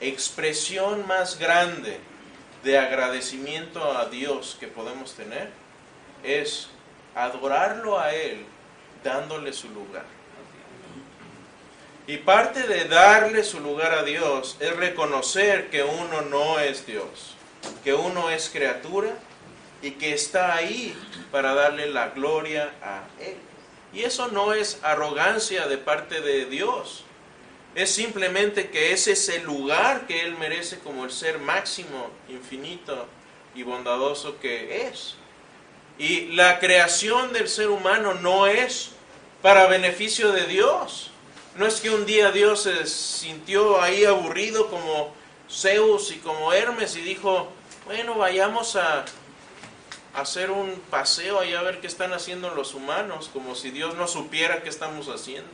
expresión 0.00 1.06
más 1.06 1.38
grande 1.38 1.98
de 2.62 2.78
agradecimiento 2.78 3.96
a 3.96 4.06
Dios 4.06 4.56
que 4.58 4.68
podemos 4.68 5.14
tener 5.14 5.50
es 6.22 6.68
adorarlo 7.14 8.00
a 8.00 8.12
Él 8.12 8.44
dándole 9.02 9.52
su 9.52 9.68
lugar. 9.68 10.04
Y 12.06 12.18
parte 12.18 12.66
de 12.66 12.86
darle 12.86 13.44
su 13.44 13.60
lugar 13.60 13.92
a 13.92 14.02
Dios 14.02 14.56
es 14.60 14.76
reconocer 14.76 15.70
que 15.70 15.82
uno 15.82 16.22
no 16.22 16.58
es 16.58 16.86
Dios, 16.86 17.34
que 17.82 17.94
uno 17.94 18.28
es 18.30 18.50
criatura 18.50 19.10
y 19.84 19.92
que 19.92 20.12
está 20.14 20.54
ahí 20.54 20.96
para 21.30 21.54
darle 21.54 21.90
la 21.90 22.08
gloria 22.08 22.72
a 22.82 23.04
Él. 23.20 23.36
Y 23.92 24.02
eso 24.02 24.28
no 24.28 24.52
es 24.52 24.80
arrogancia 24.82 25.68
de 25.68 25.78
parte 25.78 26.20
de 26.20 26.46
Dios, 26.46 27.04
es 27.74 27.90
simplemente 27.90 28.70
que 28.70 28.92
ese 28.92 29.12
es 29.12 29.28
el 29.28 29.42
lugar 29.42 30.06
que 30.06 30.20
Él 30.20 30.36
merece 30.38 30.78
como 30.78 31.04
el 31.04 31.10
ser 31.10 31.38
máximo, 31.40 32.08
infinito 32.28 33.06
y 33.54 33.64
bondadoso 33.64 34.38
que 34.38 34.86
es. 34.86 35.16
Y 35.98 36.28
la 36.34 36.60
creación 36.60 37.32
del 37.32 37.48
ser 37.48 37.70
humano 37.70 38.14
no 38.14 38.46
es 38.46 38.90
para 39.42 39.66
beneficio 39.66 40.30
de 40.32 40.46
Dios. 40.46 41.10
No 41.56 41.66
es 41.66 41.80
que 41.80 41.90
un 41.90 42.06
día 42.06 42.30
Dios 42.30 42.62
se 42.62 42.86
sintió 42.86 43.80
ahí 43.80 44.04
aburrido 44.04 44.68
como 44.70 45.12
Zeus 45.50 46.12
y 46.12 46.18
como 46.18 46.52
Hermes 46.52 46.96
y 46.96 47.00
dijo, 47.00 47.48
bueno, 47.86 48.14
vayamos 48.14 48.76
a 48.76 49.04
hacer 50.14 50.50
un 50.50 50.80
paseo 50.90 51.40
allá 51.40 51.60
a 51.60 51.62
ver 51.62 51.80
qué 51.80 51.86
están 51.86 52.12
haciendo 52.12 52.54
los 52.54 52.74
humanos, 52.74 53.30
como 53.32 53.54
si 53.54 53.70
Dios 53.70 53.96
no 53.96 54.06
supiera 54.06 54.62
qué 54.62 54.68
estamos 54.68 55.08
haciendo. 55.08 55.50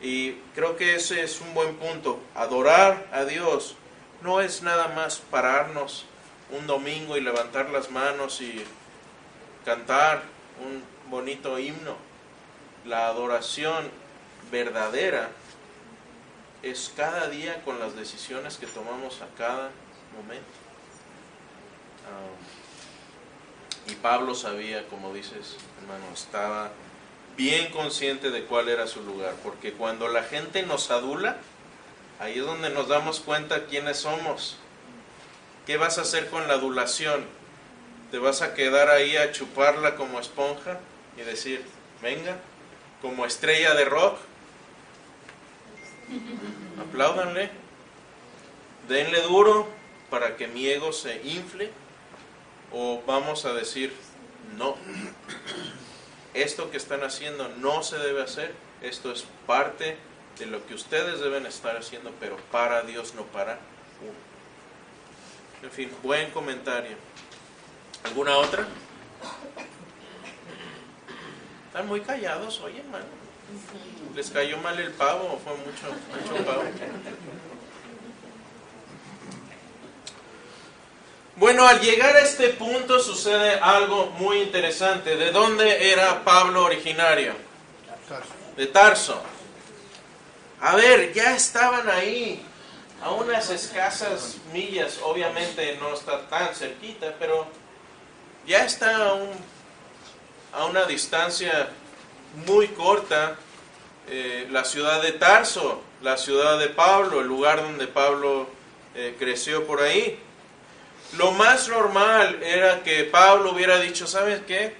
Y 0.00 0.34
creo 0.54 0.76
que 0.76 0.94
ese 0.94 1.22
es 1.22 1.40
un 1.40 1.54
buen 1.54 1.76
punto. 1.76 2.20
Adorar 2.34 3.08
a 3.12 3.24
Dios 3.24 3.76
no 4.22 4.40
es 4.40 4.62
nada 4.62 4.88
más 4.88 5.18
pararnos 5.18 6.04
un 6.50 6.66
domingo 6.66 7.16
y 7.16 7.20
levantar 7.20 7.70
las 7.70 7.90
manos 7.90 8.40
y 8.40 8.64
cantar 9.64 10.22
un 10.64 10.82
bonito 11.10 11.58
himno. 11.58 11.96
La 12.84 13.08
adoración 13.08 13.90
verdadera 14.50 15.30
es 16.62 16.92
cada 16.96 17.28
día 17.28 17.62
con 17.64 17.78
las 17.78 17.96
decisiones 17.96 18.56
que 18.56 18.66
tomamos 18.66 19.20
a 19.22 19.26
cada 19.36 19.70
momento. 20.16 20.46
Ah, 22.06 22.58
y 23.88 23.94
Pablo 23.94 24.34
sabía, 24.34 24.86
como 24.88 25.14
dices, 25.14 25.56
hermano, 25.80 26.04
estaba 26.12 26.70
bien 27.36 27.70
consciente 27.70 28.30
de 28.30 28.44
cuál 28.44 28.68
era 28.68 28.86
su 28.86 29.02
lugar, 29.02 29.34
porque 29.42 29.72
cuando 29.72 30.08
la 30.08 30.22
gente 30.22 30.62
nos 30.62 30.90
adula, 30.90 31.38
ahí 32.20 32.38
es 32.38 32.44
donde 32.44 32.70
nos 32.70 32.88
damos 32.88 33.20
cuenta 33.20 33.66
quiénes 33.66 33.98
somos. 33.98 34.56
¿Qué 35.66 35.76
vas 35.76 35.98
a 35.98 36.02
hacer 36.02 36.28
con 36.28 36.46
la 36.48 36.54
adulación? 36.54 37.24
¿Te 38.10 38.18
vas 38.18 38.42
a 38.42 38.54
quedar 38.54 38.90
ahí 38.90 39.16
a 39.16 39.32
chuparla 39.32 39.96
como 39.96 40.18
esponja 40.20 40.80
y 41.16 41.22
decir, 41.22 41.64
venga, 42.02 42.36
como 43.00 43.24
estrella 43.24 43.74
de 43.74 43.84
rock? 43.84 44.18
Apláudanle, 46.80 47.50
denle 48.88 49.20
duro 49.22 49.68
para 50.10 50.36
que 50.36 50.48
mi 50.48 50.66
ego 50.66 50.92
se 50.92 51.20
infle, 51.22 51.70
o 52.72 53.02
vamos 53.06 53.44
a 53.44 53.52
decir, 53.52 53.94
no, 54.56 54.76
esto 56.34 56.70
que 56.70 56.76
están 56.76 57.02
haciendo 57.02 57.48
no 57.48 57.82
se 57.82 57.98
debe 57.98 58.22
hacer, 58.22 58.54
esto 58.82 59.12
es 59.12 59.24
parte 59.46 59.96
de 60.38 60.46
lo 60.46 60.64
que 60.66 60.74
ustedes 60.74 61.20
deben 61.20 61.46
estar 61.46 61.76
haciendo, 61.76 62.12
pero 62.20 62.36
para 62.52 62.82
Dios, 62.82 63.14
no 63.14 63.24
para 63.24 63.58
uno. 64.00 64.28
En 65.62 65.70
fin, 65.70 65.90
buen 66.02 66.30
comentario. 66.30 66.96
¿Alguna 68.04 68.36
otra? 68.36 68.66
Están 71.66 71.88
muy 71.88 72.00
callados 72.00 72.60
hoy, 72.60 72.78
hermano. 72.78 73.06
¿Les 74.14 74.30
cayó 74.30 74.58
mal 74.58 74.78
el 74.78 74.92
pavo 74.92 75.32
o 75.34 75.38
fue 75.38 75.54
mucho, 75.56 75.86
mucho 76.32 76.44
pavo? 76.44 76.62
Bueno, 81.38 81.66
al 81.68 81.80
llegar 81.80 82.16
a 82.16 82.20
este 82.20 82.48
punto 82.48 82.98
sucede 82.98 83.58
algo 83.60 84.06
muy 84.18 84.38
interesante. 84.42 85.16
¿De 85.16 85.30
dónde 85.30 85.92
era 85.92 86.24
Pablo 86.24 86.64
originario? 86.64 87.32
De 88.56 88.66
Tarso. 88.66 89.22
A 90.60 90.74
ver, 90.74 91.12
ya 91.12 91.36
estaban 91.36 91.88
ahí, 91.88 92.42
a 93.00 93.10
unas 93.12 93.50
escasas 93.50 94.38
millas, 94.52 94.98
obviamente 95.04 95.76
no 95.80 95.94
está 95.94 96.26
tan 96.28 96.52
cerquita, 96.56 97.14
pero 97.20 97.46
ya 98.44 98.64
está 98.64 98.96
a, 99.10 99.12
un- 99.14 99.30
a 100.52 100.64
una 100.64 100.84
distancia 100.86 101.68
muy 102.46 102.66
corta 102.68 103.36
eh, 104.08 104.48
la 104.50 104.64
ciudad 104.64 105.00
de 105.02 105.12
Tarso. 105.12 105.82
la 106.02 106.16
ciudad 106.16 106.58
de 106.58 106.68
Pablo, 106.68 107.20
el 107.20 107.26
lugar 107.28 107.60
donde 107.62 107.86
Pablo 107.88 108.48
eh, 108.96 109.14
creció 109.18 109.66
por 109.66 109.80
ahí. 109.82 110.18
Lo 111.16 111.32
más 111.32 111.68
normal 111.68 112.42
era 112.42 112.82
que 112.82 113.04
Pablo 113.04 113.52
hubiera 113.52 113.80
dicho, 113.80 114.06
¿sabes 114.06 114.42
qué? 114.46 114.76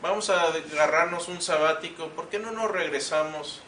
Vamos 0.00 0.30
a 0.30 0.44
agarrarnos 0.44 1.28
un 1.28 1.42
sabático, 1.42 2.08
¿por 2.08 2.28
qué 2.28 2.38
no 2.38 2.52
nos 2.52 2.70
regresamos 2.70 3.60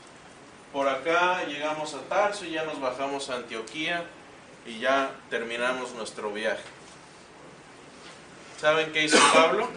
por 0.72 0.88
acá? 0.88 1.44
Llegamos 1.44 1.94
a 1.94 2.00
Tarso 2.02 2.46
y 2.46 2.52
ya 2.52 2.64
nos 2.64 2.80
bajamos 2.80 3.28
a 3.28 3.36
Antioquía 3.36 4.04
y 4.64 4.78
ya 4.78 5.10
terminamos 5.28 5.92
nuestro 5.92 6.32
viaje. 6.32 6.62
¿Saben 8.60 8.92
qué 8.92 9.04
hizo 9.04 9.18
Pablo? 9.34 9.68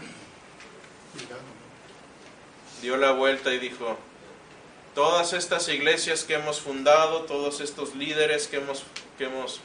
Dio 2.82 2.98
la 2.98 3.12
vuelta 3.12 3.54
y 3.54 3.60
dijo, 3.60 3.98
todas 4.96 5.34
estas 5.34 5.68
iglesias 5.70 6.24
que 6.24 6.36
hemos 6.36 6.62
fundado, 6.62 7.24
todos 7.24 7.62
estos 7.62 7.96
líderes 7.96 8.48
que 8.48 8.58
hemos, 8.58 8.84
que 9.18 9.26
hemos 9.26 9.62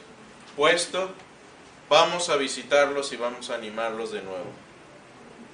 puesto, 0.55 1.09
vamos 1.89 2.29
a 2.29 2.37
visitarlos 2.37 3.11
y 3.11 3.17
vamos 3.17 3.49
a 3.49 3.55
animarlos 3.55 4.11
de 4.11 4.21
nuevo. 4.21 4.51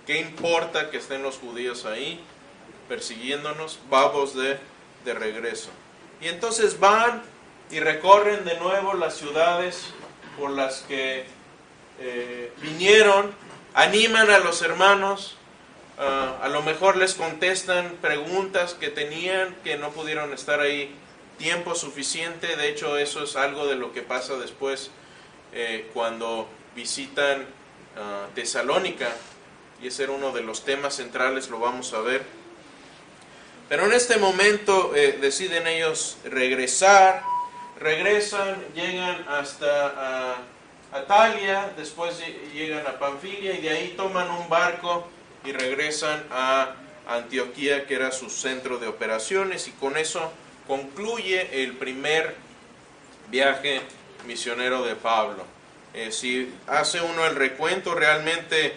¿Qué 0.05 0.19
importa 0.19 0.91
que 0.91 0.97
estén 0.97 1.23
los 1.23 1.37
judíos 1.37 1.85
ahí 1.85 2.19
persiguiéndonos? 2.87 3.79
Vamos 3.89 4.35
de, 4.35 4.59
de 5.03 5.13
regreso. 5.13 5.69
Y 6.21 6.27
entonces 6.27 6.79
van 6.79 7.23
y 7.71 7.79
recorren 7.79 8.45
de 8.45 8.59
nuevo 8.59 8.93
las 8.93 9.15
ciudades 9.15 9.87
por 10.37 10.51
las 10.51 10.81
que 10.81 11.25
eh, 11.99 12.51
vinieron, 12.61 13.33
animan 13.73 14.29
a 14.29 14.39
los 14.39 14.61
hermanos, 14.61 15.37
ah, 15.97 16.37
a 16.41 16.49
lo 16.49 16.61
mejor 16.61 16.97
les 16.97 17.15
contestan 17.15 17.97
preguntas 18.01 18.73
que 18.73 18.89
tenían 18.89 19.55
que 19.63 19.77
no 19.77 19.91
pudieron 19.91 20.33
estar 20.33 20.59
ahí 20.59 20.93
tiempo 21.37 21.73
suficiente, 21.73 22.55
de 22.55 22.69
hecho 22.69 22.97
eso 22.97 23.23
es 23.23 23.35
algo 23.35 23.65
de 23.65 23.75
lo 23.75 23.93
que 23.93 24.01
pasa 24.01 24.35
después 24.35 24.91
eh, 25.53 25.89
cuando 25.93 26.47
visitan 26.75 27.45
ah, 27.97 28.27
Tesalónica, 28.35 29.09
y 29.81 29.87
ese 29.87 30.03
era 30.03 30.13
uno 30.13 30.31
de 30.31 30.41
los 30.41 30.63
temas 30.65 30.95
centrales, 30.95 31.49
lo 31.49 31.59
vamos 31.59 31.93
a 31.93 31.99
ver. 31.99 32.23
Pero 33.67 33.85
en 33.85 33.93
este 33.93 34.17
momento 34.17 34.95
eh, 34.95 35.17
deciden 35.19 35.67
ellos 35.67 36.17
regresar, 36.23 37.23
regresan, 37.79 38.63
llegan 38.73 39.25
hasta 39.27 40.37
Atalia, 40.91 41.73
después 41.75 42.21
llegan 42.53 42.87
a 42.87 42.99
Panfilia 42.99 43.53
y 43.53 43.61
de 43.61 43.69
ahí 43.69 43.93
toman 43.97 44.29
un 44.29 44.47
barco 44.47 45.07
y 45.43 45.51
regresan 45.51 46.23
a 46.31 46.75
Antioquía, 47.07 47.85
que 47.85 47.95
era 47.95 48.11
su 48.11 48.29
centro 48.29 48.77
de 48.77 48.87
operaciones, 48.87 49.67
y 49.67 49.71
con 49.71 49.97
eso 49.97 50.31
concluye 50.67 51.63
el 51.63 51.73
primer 51.73 52.35
viaje 53.29 53.81
misionero 54.25 54.83
de 54.83 54.95
Pablo. 54.95 55.45
Eh, 55.93 56.11
si 56.11 56.53
hace 56.67 57.01
uno 57.01 57.25
el 57.25 57.35
recuento, 57.35 57.95
realmente 57.95 58.73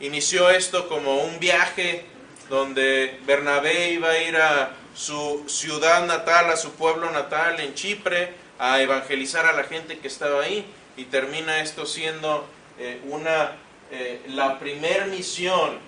inició 0.00 0.48
esto 0.50 0.88
como 0.88 1.22
un 1.22 1.38
viaje 1.38 2.04
donde 2.48 3.18
Bernabé 3.26 3.90
iba 3.90 4.10
a 4.10 4.18
ir 4.18 4.36
a 4.36 4.70
su 4.94 5.44
ciudad 5.48 6.06
natal, 6.06 6.50
a 6.50 6.56
su 6.56 6.72
pueblo 6.72 7.10
natal 7.10 7.60
en 7.60 7.74
Chipre, 7.74 8.32
a 8.58 8.80
evangelizar 8.80 9.46
a 9.46 9.52
la 9.52 9.64
gente 9.64 9.98
que 9.98 10.08
estaba 10.08 10.42
ahí 10.44 10.64
y 10.96 11.04
termina 11.04 11.60
esto 11.60 11.84
siendo 11.84 12.46
eh, 12.78 13.00
una, 13.04 13.52
eh, 13.90 14.22
la 14.28 14.58
primer 14.58 15.06
misión 15.08 15.78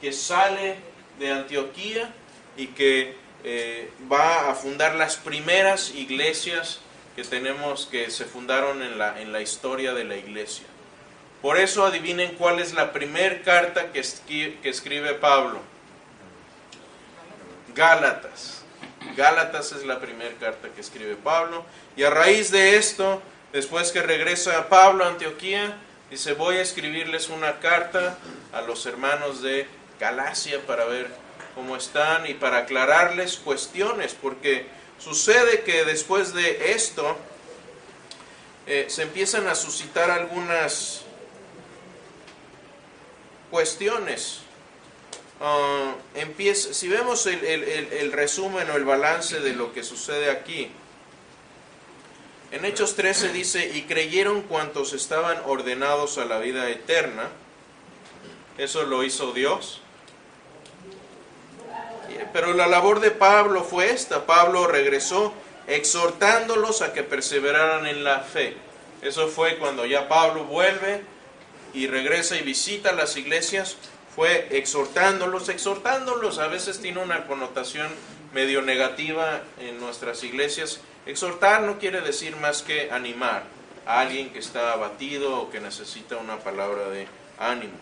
que 0.00 0.12
sale 0.12 0.76
de 1.18 1.32
Antioquía 1.32 2.12
y 2.56 2.68
que 2.68 3.16
va 4.10 4.50
a 4.50 4.54
fundar 4.54 4.94
las 4.94 5.16
primeras 5.16 5.94
iglesias 5.94 6.80
que 7.14 7.24
tenemos 7.24 7.86
que 7.86 8.10
se 8.10 8.24
fundaron 8.24 8.82
en 8.82 8.98
la, 8.98 9.20
en 9.20 9.32
la 9.32 9.40
historia 9.40 9.94
de 9.94 10.04
la 10.04 10.16
iglesia. 10.16 10.66
Por 11.40 11.58
eso 11.58 11.84
adivinen 11.84 12.34
cuál 12.36 12.58
es 12.58 12.72
la 12.72 12.92
primera 12.92 13.42
carta 13.42 13.92
que, 13.92 14.02
que 14.62 14.68
escribe 14.68 15.14
Pablo. 15.14 15.60
Gálatas. 17.74 18.64
Gálatas 19.16 19.72
es 19.72 19.84
la 19.84 20.00
primera 20.00 20.34
carta 20.40 20.68
que 20.74 20.80
escribe 20.80 21.16
Pablo. 21.16 21.64
Y 21.96 22.02
a 22.04 22.10
raíz 22.10 22.50
de 22.50 22.76
esto, 22.76 23.22
después 23.52 23.92
que 23.92 24.02
regresa 24.02 24.68
Pablo 24.68 25.04
a 25.04 25.08
Antioquía, 25.08 25.76
dice, 26.10 26.32
voy 26.32 26.56
a 26.56 26.62
escribirles 26.62 27.28
una 27.28 27.60
carta 27.60 28.16
a 28.52 28.62
los 28.62 28.86
hermanos 28.86 29.42
de 29.42 29.66
Galacia 30.00 30.60
para 30.66 30.86
ver 30.86 31.08
cómo 31.54 31.76
están 31.76 32.26
y 32.26 32.34
para 32.34 32.58
aclararles 32.58 33.36
cuestiones, 33.36 34.14
porque 34.14 34.66
sucede 34.98 35.62
que 35.62 35.84
después 35.84 36.32
de 36.34 36.72
esto 36.72 37.16
eh, 38.66 38.86
se 38.88 39.02
empiezan 39.02 39.46
a 39.48 39.54
suscitar 39.54 40.10
algunas 40.10 41.02
cuestiones 43.50 44.44
Ah, 45.40 45.94
empieza, 46.14 46.72
si 46.72 46.88
vemos 46.88 47.26
el, 47.26 48.12
resumen 48.12 48.70
o 48.70 48.76
el 48.76 48.84
balance 48.84 49.40
de 49.40 49.52
lo 49.52 49.72
que 49.72 49.82
sucede 49.82 50.30
aquí, 50.30 50.70
en 52.52 52.64
Hechos 52.64 52.94
13 52.94 53.30
dice, 53.30 53.72
y 53.74 53.82
creyeron 53.82 54.42
cuantos 54.42 54.92
estaban 54.92 55.38
ordenados 55.44 56.18
a 56.18 56.24
la 56.24 56.38
vida 56.38 56.70
eterna, 56.70 57.28
eso 58.58 58.84
lo 58.84 59.02
hizo 59.02 59.32
Dios. 59.32 59.82
Pero 62.34 62.52
la 62.52 62.66
labor 62.66 62.98
de 62.98 63.12
Pablo 63.12 63.62
fue 63.62 63.92
esta, 63.92 64.26
Pablo 64.26 64.66
regresó 64.66 65.32
exhortándolos 65.68 66.82
a 66.82 66.92
que 66.92 67.04
perseveraran 67.04 67.86
en 67.86 68.02
la 68.02 68.22
fe. 68.22 68.56
Eso 69.02 69.28
fue 69.28 69.56
cuando 69.56 69.86
ya 69.86 70.08
Pablo 70.08 70.42
vuelve 70.42 71.02
y 71.74 71.86
regresa 71.86 72.36
y 72.36 72.42
visita 72.42 72.90
las 72.90 73.16
iglesias, 73.16 73.76
fue 74.16 74.48
exhortándolos, 74.50 75.48
exhortándolos, 75.48 76.40
a 76.40 76.48
veces 76.48 76.80
tiene 76.80 77.00
una 77.00 77.28
connotación 77.28 77.86
medio 78.32 78.62
negativa 78.62 79.42
en 79.60 79.78
nuestras 79.78 80.24
iglesias. 80.24 80.80
Exhortar 81.06 81.62
no 81.62 81.78
quiere 81.78 82.00
decir 82.00 82.34
más 82.38 82.62
que 82.62 82.90
animar 82.90 83.44
a 83.86 84.00
alguien 84.00 84.32
que 84.32 84.40
está 84.40 84.72
abatido 84.72 85.40
o 85.40 85.50
que 85.50 85.60
necesita 85.60 86.16
una 86.16 86.38
palabra 86.40 86.88
de 86.88 87.06
ánimo. 87.38 87.74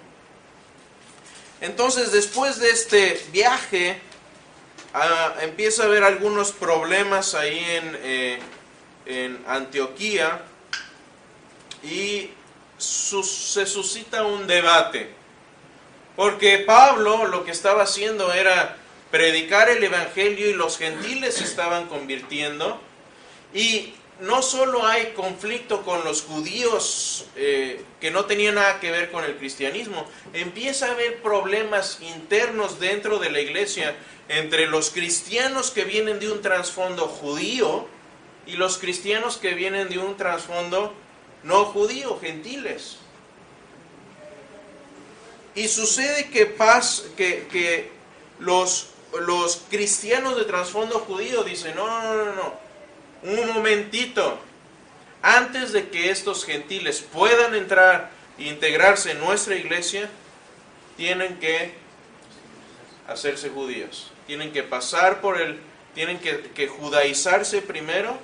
Entonces, 1.63 2.13
después 2.13 2.59
de 2.59 2.69
este 2.69 3.19
viaje, 3.33 3.99
ah, 4.95 5.35
empieza 5.41 5.83
a 5.83 5.87
haber 5.87 6.05
algunos 6.05 6.53
problemas 6.53 7.35
ahí 7.35 7.65
en, 7.71 7.99
eh, 8.03 8.39
en 9.07 9.45
Antioquía 9.47 10.43
y 11.83 12.31
se 12.79 13.67
suscita 13.67 14.25
un 14.25 14.47
debate 14.47 15.23
porque 16.17 16.59
Pablo 16.59 17.27
lo 17.27 17.45
que 17.45 17.53
estaba 17.53 17.85
haciendo 17.85 18.33
era 18.33 18.77
predicar 19.11 19.69
el 19.69 19.83
Evangelio 19.83 20.49
y 20.49 20.55
los 20.55 20.79
gentiles 20.79 21.37
se 21.37 21.45
estaban 21.45 21.87
convirtiendo. 21.87 22.81
Y 23.55 23.95
no 24.23 24.41
solo 24.41 24.87
hay 24.87 25.13
conflicto 25.15 25.83
con 25.83 26.05
los 26.05 26.23
judíos 26.23 27.27
eh, 27.35 27.85
que 28.01 28.13
no 28.13 28.25
tenían 28.25 28.55
nada 28.55 28.79
que 28.79 28.93
ver 28.93 29.11
con 29.11 29.25
el 29.25 29.37
cristianismo, 29.37 30.07
empieza 30.33 30.87
a 30.87 30.93
haber 30.93 31.21
problemas 31.23 31.99
internos 32.01 32.79
dentro 32.79 33.19
de 33.19 33.31
la 33.31 33.41
iglesia 33.41 33.97
entre 34.29 34.69
los 34.69 34.91
cristianos 34.91 35.73
que 35.73 35.85
vienen 35.85 36.21
de 36.21 36.31
un 36.31 36.41
trasfondo 36.41 37.09
judío 37.09 37.89
y 38.47 38.53
los 38.53 38.79
cristianos 38.79 39.39
que 39.39 39.55
vienen 39.55 39.89
de 39.89 39.99
un 39.99 40.17
trasfondo 40.17 40.93
no 41.43 41.65
judío, 41.65 42.19
gentiles. 42.21 42.99
Y 45.57 45.67
sucede 45.67 46.31
que, 46.31 46.55
que 47.17 47.91
los, 48.39 48.91
los 49.21 49.63
cristianos 49.69 50.37
de 50.37 50.45
trasfondo 50.45 51.01
judío 51.01 51.43
dicen, 51.43 51.75
no, 51.75 51.87
no, 51.87 52.25
no, 52.25 52.35
no, 52.37 52.62
un 53.23 53.53
momentito, 53.53 54.39
antes 55.23 55.73
de 55.73 55.89
que 55.89 56.11
estos 56.11 56.45
gentiles 56.45 57.01
puedan 57.01 57.55
entrar 57.55 58.11
e 58.39 58.45
integrarse 58.45 59.13
en 59.13 59.21
nuestra 59.21 59.55
iglesia, 59.55 60.09
tienen 60.97 61.39
que 61.39 61.75
hacerse 63.09 63.51
judíos, 63.51 64.11
tienen 64.27 64.53
que 64.53 64.63
pasar 64.63 65.21
por 65.21 65.41
el, 65.41 65.59
tienen 65.95 66.19
que, 66.19 66.51
que 66.55 66.69
judaizarse 66.69 67.63
primero, 67.63 68.19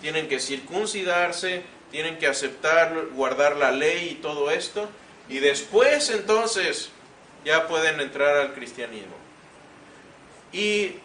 tienen 0.00 0.28
que 0.28 0.38
circuncidarse, 0.38 1.62
tienen 1.90 2.18
que 2.18 2.26
aceptar, 2.26 3.06
guardar 3.14 3.56
la 3.56 3.70
ley 3.70 4.10
y 4.10 4.14
todo 4.16 4.50
esto, 4.50 4.88
y 5.28 5.38
después 5.38 6.10
entonces 6.10 6.90
ya 7.44 7.66
pueden 7.66 8.00
entrar 8.00 8.36
al 8.36 8.54
cristianismo. 8.54 9.14
Y 10.52 10.96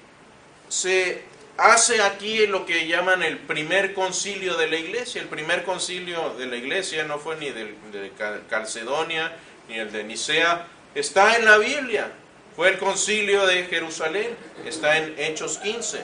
se 0.67 1.23
hace 1.59 2.01
aquí 2.01 2.47
lo 2.47 2.65
que 2.65 2.87
llaman 2.87 3.23
el 3.23 3.37
primer 3.37 3.93
concilio 3.93 4.55
de 4.57 4.67
la 4.67 4.77
iglesia. 4.77 5.21
El 5.21 5.27
primer 5.27 5.63
concilio 5.63 6.33
de 6.37 6.45
la 6.45 6.55
iglesia 6.55 7.03
no 7.03 7.19
fue 7.19 7.35
ni 7.37 7.49
de 7.49 7.75
Calcedonia 8.49 9.31
ni 9.69 9.77
el 9.77 9.91
de 9.91 10.03
Nicea, 10.03 10.67
está 10.95 11.37
en 11.37 11.45
la 11.45 11.57
Biblia. 11.57 12.11
Fue 12.55 12.69
el 12.69 12.77
concilio 12.77 13.45
de 13.45 13.63
Jerusalén, 13.65 14.35
está 14.65 14.97
en 14.97 15.15
Hechos 15.17 15.59
15. 15.59 16.03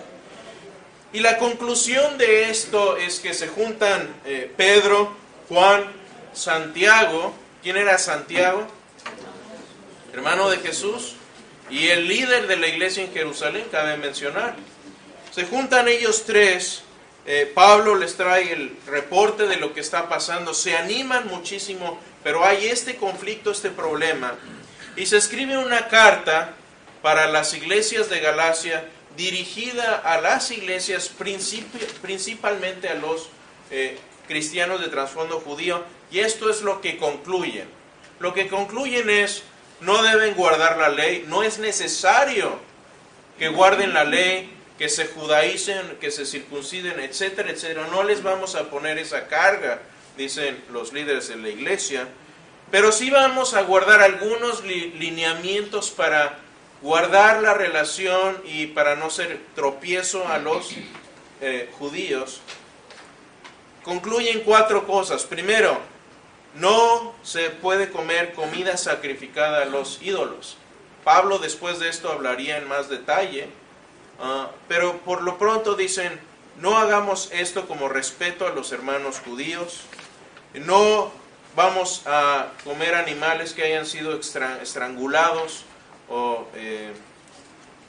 Y 1.12 1.20
la 1.20 1.38
conclusión 1.38 2.18
de 2.18 2.50
esto 2.50 2.98
es 2.98 3.20
que 3.20 3.34
se 3.34 3.48
juntan 3.48 4.08
eh, 4.26 4.52
Pedro, 4.56 5.16
Juan, 5.50 5.92
Santiago. 6.34 7.34
¿Quién 7.64 7.78
era 7.78 7.98
Santiago? 7.98 8.68
Hermano 10.14 10.50
de 10.50 10.58
Jesús. 10.58 11.16
Y 11.70 11.88
el 11.88 12.08
líder 12.08 12.48
de 12.48 12.58
la 12.58 12.68
iglesia 12.68 13.04
en 13.04 13.12
Jerusalén, 13.12 13.66
cabe 13.72 13.98
mencionar. 13.98 14.56
Se 15.36 15.44
juntan 15.44 15.90
ellos 15.90 16.24
tres. 16.26 16.82
eh, 17.26 17.52
Pablo 17.54 17.96
les 17.96 18.16
trae 18.16 18.54
el 18.54 18.74
reporte 18.88 19.48
de 19.48 19.58
lo 19.58 19.74
que 19.74 19.82
está 19.82 20.08
pasando. 20.08 20.54
Se 20.54 20.78
animan 20.78 21.28
muchísimo, 21.28 22.00
pero 22.24 22.46
hay 22.46 22.68
este 22.68 22.96
conflicto, 22.96 23.52
este 23.52 23.70
problema. 23.70 24.36
Y 24.96 25.08
se 25.08 25.18
escribe 25.18 25.58
una 25.58 25.90
carta 25.90 26.54
para 27.02 27.28
las 27.28 27.54
iglesias 27.54 28.10
de 28.10 28.22
Galacia 28.22 28.86
dirigida 29.18 29.98
a 30.06 30.22
las 30.22 30.52
iglesias, 30.52 31.12
principalmente 32.02 32.88
a 32.88 32.96
los 32.96 33.28
eh, 33.72 33.98
cristianos 34.30 34.80
de 34.80 34.88
trasfondo 34.88 35.42
judío, 35.42 35.84
y 36.12 36.20
esto 36.20 36.50
es 36.50 36.62
lo 36.62 36.80
que 36.80 36.96
concluyen. 36.96 37.68
Lo 38.20 38.34
que 38.34 38.48
concluyen 38.48 39.10
es, 39.10 39.44
no 39.82 40.02
deben 40.02 40.34
guardar 40.36 40.78
la 40.78 40.88
ley, 40.88 41.26
no 41.28 41.44
es 41.44 41.60
necesario 41.60 42.58
que 43.38 43.50
guarden 43.50 43.94
la 43.94 44.06
ley, 44.06 44.55
que 44.78 44.90
se 44.90 45.08
judaicen, 45.08 45.98
que 46.02 46.12
se 46.12 46.26
circunciden, 46.26 47.00
etcétera, 47.00 47.50
etcétera. 47.52 47.88
No 47.92 48.04
les 48.04 48.22
vamos 48.24 48.56
a 48.56 48.70
poner 48.70 48.98
esa 48.98 49.28
carga, 49.28 49.80
dicen 50.18 50.64
los 50.72 50.92
líderes 50.94 51.28
de 51.30 51.38
la 51.38 51.50
iglesia, 51.50 52.08
pero 52.72 52.92
sí 52.92 53.10
vamos 53.10 53.54
a 53.54 53.62
guardar 53.62 54.02
algunos 54.02 54.64
li- 54.64 54.92
lineamientos 54.98 55.92
para 55.92 56.40
guardar 56.82 57.42
la 57.42 57.54
relación 57.54 58.42
y 58.46 58.68
para 58.68 58.96
no 58.96 59.10
ser 59.10 59.40
tropiezo 59.56 60.28
a 60.28 60.40
los 60.40 60.72
eh, 61.42 61.70
judíos. 61.80 62.42
Concluyen 63.84 64.42
cuatro 64.42 64.86
cosas. 64.88 65.24
Primero, 65.24 65.80
no 66.56 67.16
se 67.24 67.50
puede 67.50 67.90
comer 67.90 68.34
comida 68.34 68.78
sacrificada 68.78 69.62
a 69.62 69.66
los 69.66 70.02
ídolos. 70.02 70.58
Pablo 71.04 71.38
después 71.38 71.80
de 71.80 71.90
esto 71.90 72.12
hablaría 72.12 72.58
en 72.58 72.68
más 72.68 72.90
detalle, 72.90 73.48
ah, 74.20 74.50
pero 74.68 74.98
por 75.00 75.22
lo 75.22 75.38
pronto 75.38 75.76
dicen, 75.76 76.20
no 76.60 76.78
hagamos 76.78 77.30
esto 77.32 77.68
como 77.68 77.90
respeto 77.90 78.48
a 78.48 78.52
los 78.52 78.72
hermanos 78.72 79.20
judíos, 79.20 79.82
no 80.54 81.12
vamos 81.56 82.04
a 82.06 82.52
comer 82.64 82.96
animales 82.96 83.54
que 83.54 83.64
hayan 83.64 83.86
sido 83.86 84.20
estrangulados 84.20 85.66
o, 86.10 86.48
eh, 86.56 86.94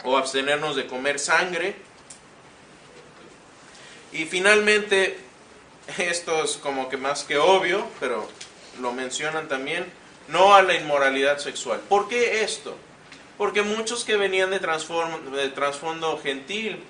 o 0.05 0.16
abstenernos 0.16 0.77
de 0.77 0.87
comer 0.87 1.18
sangre. 1.18 1.77
Y 4.12 4.24
finalmente, 4.24 5.18
esto 5.99 6.45
es 6.45 6.57
como 6.57 6.89
que 6.89 6.97
más 6.97 7.24
que 7.24 7.39
obvio, 7.39 7.87
pero 8.01 8.29
lo 8.81 8.93
mencionan 8.93 9.49
también, 9.49 9.87
no 10.29 10.55
a 10.55 10.62
la 10.62 10.74
inmoralidad 10.74 11.39
sexual. 11.39 11.81
¿Por 11.89 12.09
qué 12.09 12.43
esto? 12.43 12.77
Porque 13.39 13.62
muchos 13.62 14.05
que 14.05 14.16
venían 14.16 14.51
de, 14.51 14.59
de 14.59 15.49
trasfondo 15.51 16.18
gentil 16.18 16.82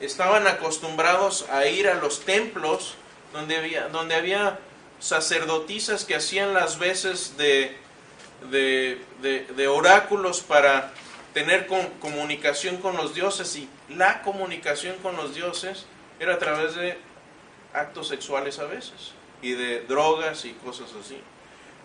estaban 0.00 0.46
acostumbrados 0.46 1.46
a 1.50 1.66
ir 1.66 1.88
a 1.88 1.94
los 1.94 2.20
templos 2.24 2.94
donde 3.32 3.56
había, 3.56 3.88
donde 3.88 4.14
había 4.14 4.58
sacerdotisas 4.98 6.04
que 6.04 6.14
hacían 6.14 6.54
las 6.54 6.78
veces 6.78 7.36
de, 7.36 7.76
de, 8.50 9.00
de- 9.22 9.68
oráculos 9.68 10.40
para 10.40 10.92
tener 11.34 11.66
com- 11.66 11.88
comunicación 12.00 12.76
con 12.78 12.96
los 12.96 13.14
dioses 13.14 13.56
y 13.56 13.68
la 13.88 14.22
comunicación 14.22 14.96
con 15.02 15.16
los 15.16 15.34
dioses 15.34 15.86
era 16.18 16.34
a 16.34 16.38
través 16.38 16.74
de 16.74 16.98
actos 17.72 18.08
sexuales 18.08 18.58
a 18.58 18.64
veces 18.64 19.12
y 19.42 19.52
de 19.52 19.80
drogas 19.82 20.44
y 20.44 20.52
cosas 20.52 20.90
así. 21.02 21.20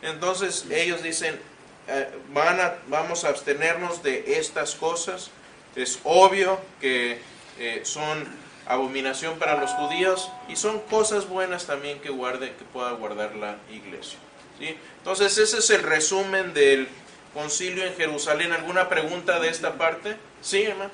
Entonces 0.01 0.66
ellos 0.70 1.01
dicen, 1.03 1.39
eh, 1.88 2.10
van 2.34 2.60
a, 2.60 2.76
vamos 2.88 3.24
a 3.24 3.30
abstenernos 3.30 4.02
de 4.04 4.38
estas 4.40 4.76
cosas. 4.76 5.32
Es 5.76 6.00
obvio 6.04 6.60
que 6.80 7.20
eh, 7.60 7.82
son 7.84 8.26
abominación 8.68 9.38
para 9.38 9.60
los 9.60 9.72
judíos 9.72 10.32
y 10.48 10.56
son 10.56 10.80
cosas 10.82 11.28
buenas 11.28 11.66
también 11.68 12.00
que 12.00 12.10
guarde, 12.10 12.54
que 12.56 12.64
pueda 12.66 12.92
guardar 12.92 13.36
la 13.36 13.58
iglesia. 13.70 14.18
¿sí? 14.58 14.78
Entonces 15.00 15.38
ese 15.38 15.60
es 15.60 15.70
el 15.70 15.84
resumen 15.84 16.54
del 16.54 16.88
concilio 17.34 17.86
en 17.86 17.96
Jerusalén. 17.96 18.52
¿Alguna 18.54 18.90
pregunta 18.90 19.40
de 19.40 19.50
esta 19.50 19.74
parte? 19.74 20.18
Sí, 20.42 20.64
hermano. 20.64 20.92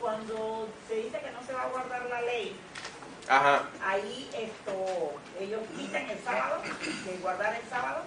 Cuando 0.00 0.68
se 0.88 0.96
dice 0.96 1.18
que 1.20 1.30
no 1.30 1.42
se 1.46 1.54
va 1.54 1.62
a 1.62 1.68
guardar 1.68 2.04
la 2.10 2.20
ley, 2.22 2.54
Ajá. 3.26 3.62
ahí 3.82 4.28
esto, 4.36 5.14
ellos 5.40 5.60
quitan 5.78 6.10
el 6.10 6.18
sábado, 6.22 6.60
de 7.06 7.16
guardar 7.22 7.54
el 7.54 7.70
sábado. 7.70 8.02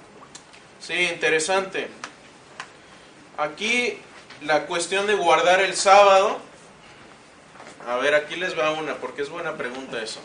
Sí, 0.80 0.94
interesante. 0.94 1.90
Aquí 3.38 3.98
la 4.42 4.66
cuestión 4.66 5.08
de 5.08 5.16
guardar 5.16 5.62
el 5.62 5.76
sábado. 5.76 6.40
A 7.88 7.96
ver, 7.98 8.16
aquí 8.16 8.36
les 8.36 8.58
va 8.58 8.72
una, 8.72 8.96
porque 8.96 9.22
es 9.22 9.30
buena 9.30 9.56
pregunta 9.56 10.02
eso. 10.02 10.20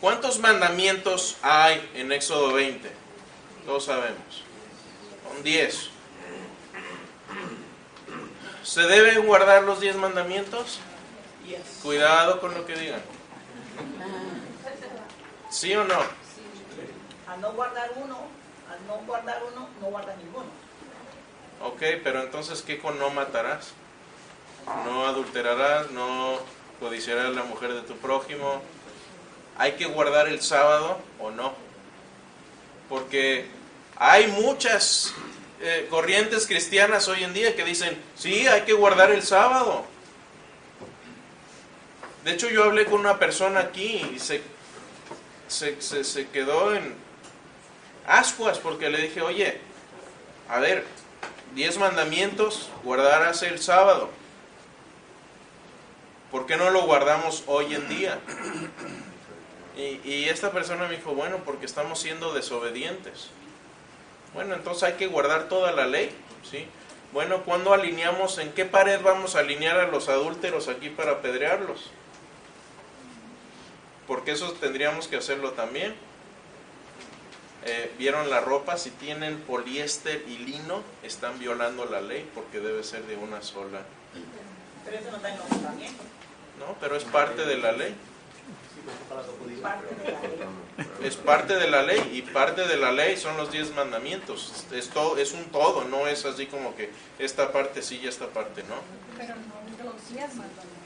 ¿Cuántos 0.00 0.38
mandamientos 0.38 1.36
hay 1.42 1.90
en 1.94 2.12
Éxodo 2.12 2.52
20? 2.52 2.88
Todos 3.66 3.84
sabemos. 3.86 4.44
Son 5.26 5.42
10. 5.42 5.90
¿Se 8.62 8.82
deben 8.82 9.26
guardar 9.26 9.64
los 9.64 9.80
10 9.80 9.96
mandamientos? 9.96 10.78
Cuidado 11.82 12.40
con 12.40 12.54
lo 12.54 12.66
que 12.66 12.76
digan. 12.76 13.02
¿Sí 15.50 15.74
o 15.74 15.84
no? 15.84 16.27
Al 17.28 17.40
no 17.40 17.52
guardar 17.52 17.90
uno, 17.96 18.18
al 18.70 18.86
no 18.86 19.04
guardar 19.06 19.42
uno, 19.52 19.68
no 19.80 19.86
guardas 19.88 20.16
ninguno. 20.18 20.46
Ok, 21.62 21.82
pero 22.04 22.22
entonces, 22.22 22.62
¿qué 22.62 22.78
con 22.78 22.98
no 22.98 23.10
matarás? 23.10 23.72
No 24.84 25.06
adulterarás, 25.06 25.90
no 25.90 26.38
codiciarás 26.80 27.34
la 27.34 27.42
mujer 27.42 27.72
de 27.74 27.82
tu 27.82 27.96
prójimo. 27.96 28.62
¿Hay 29.58 29.72
que 29.72 29.86
guardar 29.86 30.28
el 30.28 30.40
sábado 30.40 30.98
o 31.18 31.30
no? 31.30 31.52
Porque 32.88 33.46
hay 33.96 34.28
muchas 34.28 35.12
eh, 35.60 35.86
corrientes 35.90 36.46
cristianas 36.46 37.08
hoy 37.08 37.24
en 37.24 37.34
día 37.34 37.56
que 37.56 37.64
dicen, 37.64 38.00
sí, 38.16 38.46
hay 38.46 38.62
que 38.62 38.72
guardar 38.72 39.10
el 39.10 39.22
sábado. 39.22 39.84
De 42.24 42.32
hecho, 42.32 42.48
yo 42.48 42.64
hablé 42.64 42.84
con 42.84 43.00
una 43.00 43.18
persona 43.18 43.60
aquí 43.60 44.08
y 44.14 44.18
se, 44.18 44.42
se, 45.48 45.80
se- 45.80 46.04
se 46.04 46.28
quedó 46.28 46.74
en 46.74 46.94
ascuas 48.08 48.58
porque 48.58 48.88
le 48.88 49.02
dije, 49.02 49.20
oye, 49.20 49.60
a 50.48 50.58
ver, 50.58 50.84
diez 51.54 51.78
mandamientos, 51.78 52.70
guardarás 52.82 53.42
el 53.42 53.60
sábado. 53.60 54.08
¿Por 56.30 56.46
qué 56.46 56.56
no 56.56 56.70
lo 56.70 56.82
guardamos 56.82 57.44
hoy 57.46 57.74
en 57.74 57.88
día? 57.88 58.18
Y, 59.76 60.24
esta 60.28 60.50
persona 60.50 60.88
me 60.88 60.96
dijo, 60.96 61.14
bueno, 61.14 61.38
porque 61.44 61.64
estamos 61.64 62.00
siendo 62.00 62.34
desobedientes. 62.34 63.28
Bueno, 64.34 64.54
entonces 64.54 64.82
hay 64.82 64.94
que 64.94 65.06
guardar 65.06 65.48
toda 65.48 65.70
la 65.70 65.86
ley, 65.86 66.10
¿sí? 66.50 66.66
Bueno, 67.12 67.44
¿cuándo 67.44 67.72
alineamos? 67.72 68.38
¿En 68.38 68.52
qué 68.52 68.64
pared 68.64 69.00
vamos 69.02 69.36
a 69.36 69.38
alinear 69.38 69.78
a 69.78 69.86
los 69.86 70.08
adúlteros 70.08 70.66
aquí 70.66 70.88
para 70.88 71.12
apedrearlos? 71.12 71.90
Porque 74.08 74.32
eso 74.32 74.52
tendríamos 74.54 75.06
que 75.06 75.16
hacerlo 75.16 75.52
también. 75.52 75.94
Eh, 77.64 77.92
¿Vieron 77.98 78.30
la 78.30 78.40
ropa? 78.40 78.76
Si 78.76 78.90
tienen 78.90 79.38
poliéster 79.40 80.24
y 80.28 80.38
lino, 80.38 80.82
están 81.02 81.38
violando 81.38 81.84
la 81.84 82.00
ley 82.00 82.28
porque 82.34 82.60
debe 82.60 82.84
ser 82.84 83.02
de 83.04 83.16
una 83.16 83.42
sola. 83.42 83.80
Pero 84.84 84.98
eso 84.98 85.10
no 85.10 85.16
está 85.16 85.32
en 85.32 85.38
los 85.38 85.50
mandamientos, 85.50 86.06
¿No? 86.58 86.76
Pero 86.80 86.96
es 86.96 87.04
parte 87.04 87.44
de 87.44 87.58
la 87.58 87.72
ley. 87.72 87.94
Es 91.02 91.16
parte 91.16 91.56
de 91.56 91.68
la 91.68 91.82
ley 91.82 92.10
y 92.14 92.22
parte 92.22 92.66
de 92.66 92.76
la 92.76 92.90
ley 92.92 93.16
son 93.16 93.36
los 93.36 93.52
diez 93.52 93.74
mandamientos. 93.74 94.66
Es, 94.72 94.88
todo, 94.88 95.18
es 95.18 95.32
un 95.32 95.44
todo, 95.46 95.84
no 95.84 96.06
es 96.06 96.24
así 96.24 96.46
como 96.46 96.74
que 96.74 96.90
esta 97.18 97.52
parte 97.52 97.82
sí 97.82 98.00
y 98.02 98.06
esta 98.06 98.28
parte 98.28 98.62
no. 98.62 98.76
Pero 99.18 99.34
no 99.34 99.92
los 99.92 100.08
diez 100.08 100.28
mandamientos. 100.28 100.77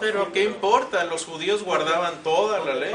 Pero 0.00 0.32
¿qué 0.32 0.44
importa? 0.44 1.04
Los 1.04 1.26
judíos 1.26 1.62
guardaban 1.62 2.22
toda 2.22 2.60
la 2.64 2.74
ley, 2.74 2.94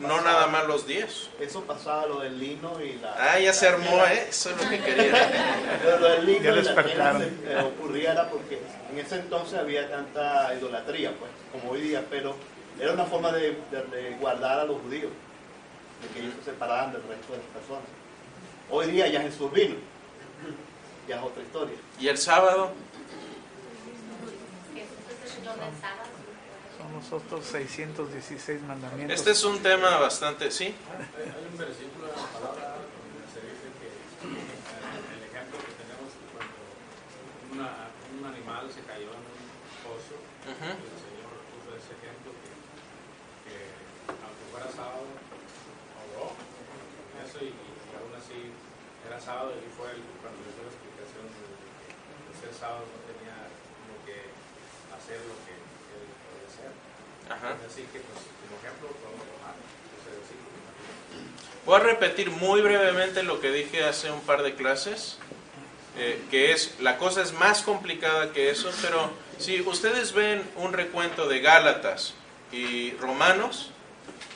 no 0.00 0.20
nada 0.20 0.46
más 0.48 0.66
los 0.66 0.86
diez. 0.86 1.30
Eso 1.40 1.62
pasaba 1.62 2.06
lo 2.06 2.20
del 2.20 2.38
lino 2.38 2.78
y 2.82 2.94
la. 2.98 3.14
Ah, 3.18 3.38
ya 3.38 3.52
se 3.54 3.68
armó, 3.68 4.04
¿eh? 4.06 4.26
Eso 4.28 4.50
es 4.50 4.62
lo 4.62 4.68
que 4.68 4.80
quería. 4.80 5.30
Pero 5.82 5.98
lo 6.00 6.08
del 6.08 6.26
lino 6.26 6.42
Ya 6.44 6.50
y 6.50 6.62
la 6.62 6.74
tela 6.82 7.18
se, 7.18 7.24
eh, 7.52 7.62
ocurría 7.64 8.12
era 8.12 8.28
porque 8.28 8.60
en 8.92 8.98
ese 8.98 9.16
entonces 9.16 9.58
había 9.58 9.90
tanta 9.90 10.52
idolatría, 10.54 11.12
pues, 11.18 11.30
como 11.52 11.72
hoy 11.72 11.80
día, 11.80 12.04
pero 12.10 12.34
era 12.78 12.92
una 12.92 13.04
forma 13.06 13.32
de, 13.32 13.56
de- 13.70 13.82
de 13.90 14.10
guardar 14.20 14.60
a 14.60 14.64
los 14.64 14.78
judíos, 14.82 15.10
de 16.02 16.08
que 16.08 16.20
ellos 16.20 16.34
se 16.44 16.50
separaran 16.50 16.92
del 16.92 17.02
resto 17.04 17.32
de 17.32 17.38
las 17.38 17.46
personas. 17.48 17.84
Hoy 18.70 18.86
día 18.90 19.06
ya 19.08 19.22
Jesús 19.22 19.50
vino, 19.52 19.76
ya 21.08 21.16
es 21.16 21.22
otra 21.22 21.42
historia. 21.42 21.76
¿Y 21.98 22.08
el 22.08 22.18
sábado? 22.18 22.72
El 25.46 26.76
Son 26.76 26.92
los 26.92 27.12
otros 27.12 27.44
616 27.46 28.62
mandamientos. 28.62 29.16
Este 29.18 29.30
es 29.30 29.44
un 29.44 29.62
tema 29.62 29.96
bastante, 29.98 30.50
¿sí? 30.50 30.74
Hay 30.74 31.46
un 31.50 31.56
versículo 31.56 32.10
en 32.10 32.16
la 32.18 32.28
palabra 32.34 32.82
donde 32.82 33.24
se 33.30 33.40
dice 33.46 33.66
que 33.78 33.88
el 34.26 35.22
ejemplo 35.22 35.56
que 35.62 35.72
tenemos 35.78 36.10
cuando 36.34 36.58
una- 37.54 37.88
un 38.10 38.22
animal 38.26 38.66
se 38.74 38.82
cayó 38.84 39.08
en 39.14 39.22
un 39.24 39.46
pozo, 39.86 40.18
Ujú. 40.50 40.68
el 40.68 40.98
Señor 41.00 41.32
puso 41.54 41.68
ese 41.78 41.94
ejemplo 41.96 42.34
que, 42.42 42.50
que 43.46 43.56
aunque 44.10 44.44
fuera 44.52 44.68
sábado, 44.68 45.06
oró 46.12 46.34
eso 47.24 47.38
y, 47.40 47.54
y 47.56 47.90
aún 47.96 48.12
así 48.18 48.50
era 49.06 49.16
sábado 49.22 49.54
y 49.56 49.64
fue 49.72 49.94
el, 49.96 50.02
cuando 50.20 50.42
le 50.44 50.50
dio 50.52 50.66
la 50.66 50.72
explicación 50.74 51.24
de 51.30 51.40
que 51.40 51.88
de 51.94 52.32
ser 52.36 52.52
sábado 52.52 52.84
no 52.84 52.98
tenía 53.08 53.48
como 53.80 53.94
que 54.04 54.34
hacer 54.96 55.18
lo 55.28 55.34
que 55.44 55.52
él 55.52 56.08
podía 56.24 56.46
hacer. 56.48 56.72
Ajá. 57.30 57.56
Así 57.66 57.82
que 57.92 58.00
pues, 58.00 58.20
como 58.42 58.58
ejemplo 58.60 58.88
podemos 58.88 59.26
tomar 59.26 59.54
ese 60.00 60.10
versículo. 60.16 60.46
Voy 61.64 61.76
a 61.76 61.82
repetir 61.82 62.30
muy 62.30 62.60
brevemente 62.60 63.22
lo 63.22 63.40
que 63.40 63.50
dije 63.50 63.84
hace 63.84 64.10
un 64.10 64.20
par 64.20 64.42
de 64.42 64.54
clases, 64.54 65.18
eh, 65.98 66.22
que 66.30 66.52
es, 66.52 66.74
la 66.80 66.98
cosa 66.98 67.22
es 67.22 67.32
más 67.32 67.62
complicada 67.62 68.32
que 68.32 68.50
eso, 68.50 68.70
pero 68.82 69.10
si 69.38 69.60
ustedes 69.62 70.12
ven 70.12 70.42
un 70.56 70.72
recuento 70.72 71.28
de 71.28 71.40
Gálatas 71.40 72.14
y 72.52 72.92
Romanos, 72.92 73.70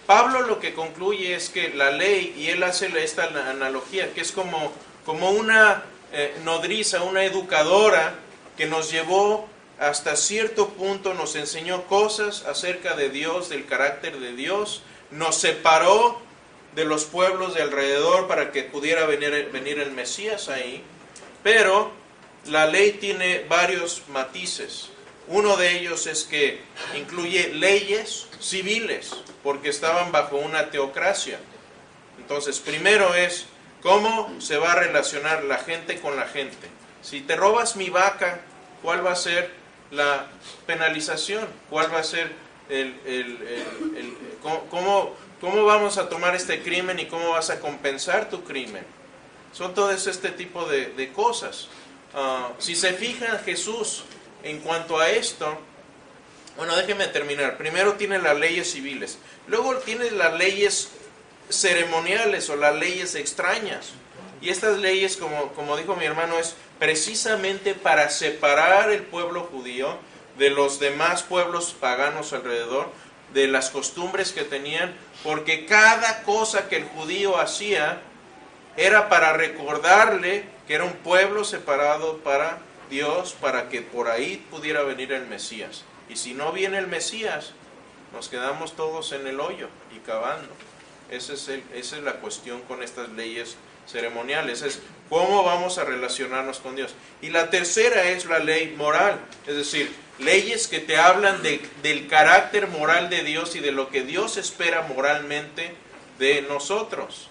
Pablo 0.07 0.43
lo 0.43 0.59
que 0.59 0.75
concluye 0.75 1.35
es 1.35 1.51
que 1.51 1.69
la 1.69 1.91
ley, 1.91 2.35
y 2.37 2.49
él 2.49 2.63
hace 2.65 2.91
esta 3.03 3.25
analogía, 3.49 4.13
que 4.13 4.23
es 4.23 4.33
como, 4.33 4.73
como 5.05 5.31
una 5.31 5.85
eh, 6.13 6.35
nodriza, 6.45 7.03
una 7.03 7.25
educadora 7.25 8.15
que 8.57 8.67
nos 8.67 8.91
llevó 8.91 9.49
hasta 9.81 10.15
cierto 10.15 10.69
punto, 10.69 11.15
nos 11.15 11.35
enseñó 11.37 11.87
cosas 11.87 12.45
acerca 12.45 12.95
de 12.95 13.09
Dios, 13.09 13.49
del 13.49 13.65
carácter 13.65 14.21
de 14.21 14.35
Dios, 14.35 14.83
nos 15.11 15.37
separó 15.37 16.21
de 16.75 16.85
los 16.85 17.07
pueblos 17.07 17.55
de 17.55 17.63
alrededor 17.63 18.29
para 18.29 18.53
que 18.53 18.63
pudiera 18.63 19.07
venir, 19.07 19.49
venir 19.51 19.79
el 19.79 19.93
Mesías 19.93 20.51
ahí, 20.51 20.85
pero 21.43 21.93
la 22.45 22.67
ley 22.67 22.93
tiene 22.93 23.47
varios 23.49 24.03
matices. 24.09 24.91
Uno 25.29 25.57
de 25.57 25.79
ellos 25.79 26.07
es 26.07 26.25
que 26.25 26.61
incluye 26.95 27.55
leyes 27.55 28.27
civiles, 28.39 29.13
porque 29.43 29.71
estaban 29.71 30.13
bajo 30.13 30.37
una 30.37 30.71
teocracia. 30.71 31.39
Entonces, 32.19 32.59
primero 32.59 33.15
es 33.15 33.47
cómo 33.81 34.39
se 34.43 34.59
va 34.59 34.73
a 34.73 34.81
relacionar 34.81 35.45
la 35.45 35.57
gente 35.57 35.99
con 36.01 36.17
la 36.17 36.27
gente. 36.27 36.69
Si 37.01 37.23
te 37.23 37.35
robas 37.35 37.77
mi 37.77 37.89
vaca, 37.89 38.43
¿cuál 38.83 39.07
va 39.07 39.13
a 39.13 39.17
ser 39.17 39.60
la 39.91 40.27
penalización? 40.67 41.47
¿Cuál 41.69 41.93
va 41.93 41.99
a 42.01 42.05
ser 42.05 42.31
el, 42.69 42.95
el- 43.05 43.39
el- 43.97 44.17
cómo- 44.43 45.17
cómo, 45.41 45.65
vamos 45.65 45.99
a 45.99 46.09
tomar 46.09 46.35
este 46.37 46.63
crimen 46.63 46.99
y 46.99 47.07
cómo 47.07 47.31
vas 47.31 47.51
a 47.51 47.61
compensar 47.61 48.29
tu 48.31 48.45
crimen? 48.45 48.85
Son 49.53 49.75
todos 49.75 50.07
este 50.07 50.31
tipo 50.31 50.65
de, 50.67 50.87
de 50.87 51.13
cosas. 51.13 51.69
Ah, 52.15 52.51
si 52.59 52.75
se 52.77 52.93
fijan 52.93 53.39
Jesús 53.45 54.05
en 54.43 54.61
cuanto 54.61 54.99
a 54.99 55.11
esto, 55.11 55.59
bueno, 56.57 56.77
déjenme 56.77 57.07
terminar. 57.09 57.57
Primero 57.57 57.95
tiene 57.95 58.19
las 58.19 58.37
leyes 58.39 58.71
civiles, 58.71 59.19
luego 59.49 59.77
tiene 59.79 60.11
las 60.13 60.35
leyes 60.35 60.91
ceremoniales 61.49 62.49
o 62.51 62.57
las 62.57 62.75
leyes 62.77 63.15
extrañas. 63.15 63.91
Y 64.41 64.49
estas 64.49 64.79
leyes, 64.79 65.17
como, 65.17 65.53
como 65.53 65.77
dijo 65.77 65.97
mi 65.97 66.05
hermano, 66.05 66.39
es 66.39 66.57
precisamente 66.79 67.75
para 67.75 68.09
separar 68.11 68.91
el 68.91 69.03
pueblo 69.03 69.45
judío 69.45 69.99
de 70.39 70.51
los 70.51 70.81
demás 70.81 71.23
pueblos 71.23 71.75
paganos 71.79 72.33
alrededor, 72.33 72.89
de 73.35 73.47
las 73.47 73.71
costumbres 73.71 74.33
que 74.33 74.43
tenían, 74.43 74.95
porque 75.23 75.67
cada 75.67 76.23
cosa 76.23 76.69
que 76.69 76.77
el 76.77 76.85
judío 76.85 77.39
hacía 77.39 78.01
era 78.77 79.09
para 79.09 79.33
recordarle 79.35 80.45
que 80.67 80.75
era 80.75 80.85
un 80.85 80.95
pueblo 80.95 81.45
separado 81.45 82.19
para 82.19 82.59
Dios, 82.89 83.37
para 83.41 83.69
que 83.69 83.83
por 83.83 84.09
ahí 84.09 84.45
pudiera 84.51 84.83
venir 84.83 85.13
el 85.13 85.27
Mesías. 85.27 85.85
Y 86.09 86.17
si 86.17 86.35
no 86.35 86.51
viene 86.51 86.79
el 86.79 86.89
Mesías, 86.89 87.53
nos 88.13 88.29
quedamos 88.29 88.75
todos 88.75 89.13
en 89.13 89.27
el 89.27 89.39
hoyo 89.39 89.69
y 89.95 89.99
cavando. 90.01 90.49
Ese 91.11 91.35
es 91.35 91.49
el- 91.49 91.65
esa 91.75 91.97
es 91.99 92.03
la 92.03 92.15
cuestión 92.15 92.63
con 92.63 92.83
estas 92.83 93.11
leyes 93.11 93.57
ceremoniales, 93.91 94.63
es 94.63 94.81
cómo 95.09 95.43
vamos 95.45 95.79
a 95.79 95.85
relacionarnos 95.85 96.59
con 96.59 96.77
Dios. 96.77 96.95
Y 97.21 97.31
la 97.31 97.51
tercera 97.51 98.05
es 98.11 98.25
la 98.27 98.39
ley 98.39 98.75
moral, 98.77 99.19
es 99.47 99.57
decir, 99.57 99.91
leyes 100.19 100.69
que 100.69 100.79
te 100.81 100.97
hablan 100.97 101.43
de- 101.43 101.61
del 101.83 102.07
carácter 102.09 102.69
moral 102.69 103.11
de 103.11 103.23
Dios 103.23 103.57
y 103.57 103.61
de 103.61 103.73
lo 103.73 103.89
que 103.89 104.03
Dios 104.03 104.37
espera 104.37 104.83
moralmente 104.83 105.75
de 106.19 106.43
nosotros. 106.43 107.29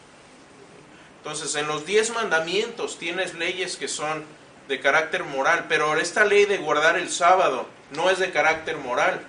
Entonces, 1.18 1.56
en 1.56 1.68
los 1.68 1.86
diez 1.86 2.12
mandamientos 2.12 2.98
tienes 2.98 3.34
leyes 3.36 3.76
que 3.78 3.88
son 3.88 4.24
de 4.68 4.80
carácter 4.80 5.24
moral, 5.24 5.66
pero 5.68 5.98
esta 5.98 6.26
ley 6.26 6.46
de 6.46 6.58
guardar 6.58 6.98
el 6.98 7.10
sábado 7.10 7.68
no 7.92 8.10
es 8.10 8.20
de 8.20 8.32
carácter 8.32 8.78
moral, 8.78 9.22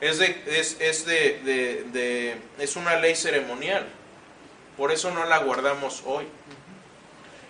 es, 0.00 0.18
de, 0.18 0.42
es, 0.46 0.76
es, 0.80 1.04
de- 1.06 1.40
de- 1.92 2.36
es 2.58 2.76
una 2.76 2.96
ley 2.96 3.14
ceremonial, 3.16 3.86
por 4.76 4.92
eso 4.92 5.10
no 5.10 5.24
la 5.24 5.38
guardamos 5.38 6.02
hoy. 6.06 6.26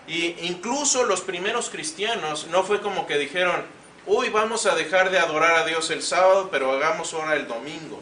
Y 0.08 0.36
incluso 0.46 1.04
los 1.04 1.20
primeros 1.20 1.68
cristianos 1.70 2.46
no 2.50 2.62
fue 2.62 2.80
como 2.80 3.06
que 3.06 3.18
dijeron, 3.18 3.64
uy, 4.06 4.28
vamos 4.28 4.66
a 4.66 4.74
dejar 4.74 5.10
de 5.10 5.18
adorar 5.18 5.56
a 5.56 5.66
Dios 5.66 5.90
el 5.90 6.02
sábado, 6.02 6.48
pero 6.50 6.72
hagamos 6.72 7.12
ahora 7.12 7.34
el 7.34 7.48
domingo. 7.48 8.00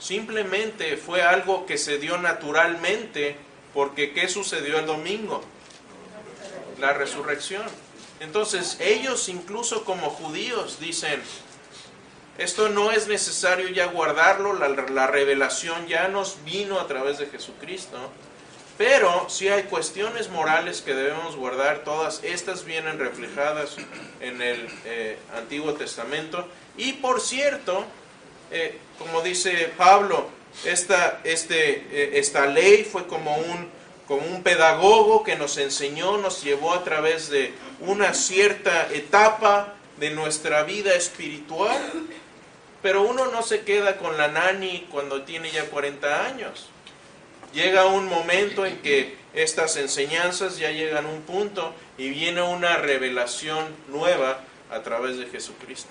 Simplemente 0.00 0.96
fue 0.96 1.22
algo 1.22 1.64
que 1.64 1.78
se 1.78 1.98
dio 1.98 2.18
naturalmente, 2.18 3.36
porque 3.72 4.12
¿qué 4.12 4.28
sucedió 4.28 4.78
el 4.78 4.86
domingo? 4.86 5.42
La 6.80 6.92
resurrección. 6.92 7.62
Entonces 8.20 8.78
ellos 8.80 9.28
incluso 9.28 9.84
como 9.84 10.10
judíos 10.10 10.80
dicen, 10.80 11.22
esto 12.36 12.68
no 12.68 12.90
es 12.90 13.06
necesario 13.06 13.68
ya 13.68 13.86
guardarlo, 13.86 14.54
la, 14.54 14.68
la 14.68 15.06
revelación 15.06 15.86
ya 15.86 16.08
nos 16.08 16.42
vino 16.44 16.80
a 16.80 16.88
través 16.88 17.18
de 17.18 17.26
Jesucristo, 17.26 17.96
pero 18.76 19.28
si 19.28 19.48
hay 19.48 19.64
cuestiones 19.64 20.30
morales 20.30 20.82
que 20.82 20.94
debemos 20.94 21.36
guardar, 21.36 21.84
todas 21.84 22.22
estas 22.24 22.64
vienen 22.64 22.98
reflejadas 22.98 23.76
en 24.20 24.42
el 24.42 24.68
eh, 24.84 25.16
Antiguo 25.36 25.74
Testamento. 25.74 26.48
Y 26.76 26.94
por 26.94 27.20
cierto, 27.20 27.84
eh, 28.50 28.78
como 28.98 29.20
dice 29.22 29.72
Pablo, 29.76 30.28
esta, 30.64 31.20
este, 31.22 31.86
eh, 31.90 32.10
esta 32.14 32.46
ley 32.46 32.84
fue 32.84 33.06
como 33.06 33.36
un, 33.36 33.68
como 34.08 34.26
un 34.26 34.42
pedagogo 34.42 35.22
que 35.22 35.36
nos 35.36 35.56
enseñó, 35.58 36.18
nos 36.18 36.42
llevó 36.42 36.74
a 36.74 36.82
través 36.82 37.30
de 37.30 37.54
una 37.80 38.12
cierta 38.12 38.88
etapa 38.92 39.74
de 39.98 40.10
nuestra 40.10 40.64
vida 40.64 40.94
espiritual, 40.94 41.80
pero 42.82 43.02
uno 43.02 43.26
no 43.26 43.42
se 43.42 43.60
queda 43.60 43.98
con 43.98 44.16
la 44.16 44.28
nani 44.28 44.88
cuando 44.90 45.22
tiene 45.22 45.52
ya 45.52 45.66
40 45.66 46.26
años. 46.26 46.70
Llega 47.54 47.86
un 47.86 48.06
momento 48.06 48.66
en 48.66 48.78
que 48.78 49.16
estas 49.32 49.76
enseñanzas 49.76 50.58
ya 50.58 50.72
llegan 50.72 51.06
a 51.06 51.08
un 51.08 51.22
punto 51.22 51.72
y 51.96 52.10
viene 52.10 52.42
una 52.42 52.76
revelación 52.78 53.64
nueva 53.88 54.40
a 54.72 54.82
través 54.82 55.18
de 55.18 55.26
Jesucristo. 55.26 55.90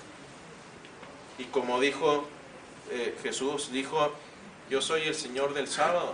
Y 1.38 1.44
como 1.44 1.80
dijo 1.80 2.28
eh, 2.90 3.16
Jesús, 3.22 3.72
dijo, 3.72 4.12
yo 4.68 4.82
soy 4.82 5.02
el 5.02 5.14
Señor 5.14 5.54
del 5.54 5.66
sábado. 5.66 6.12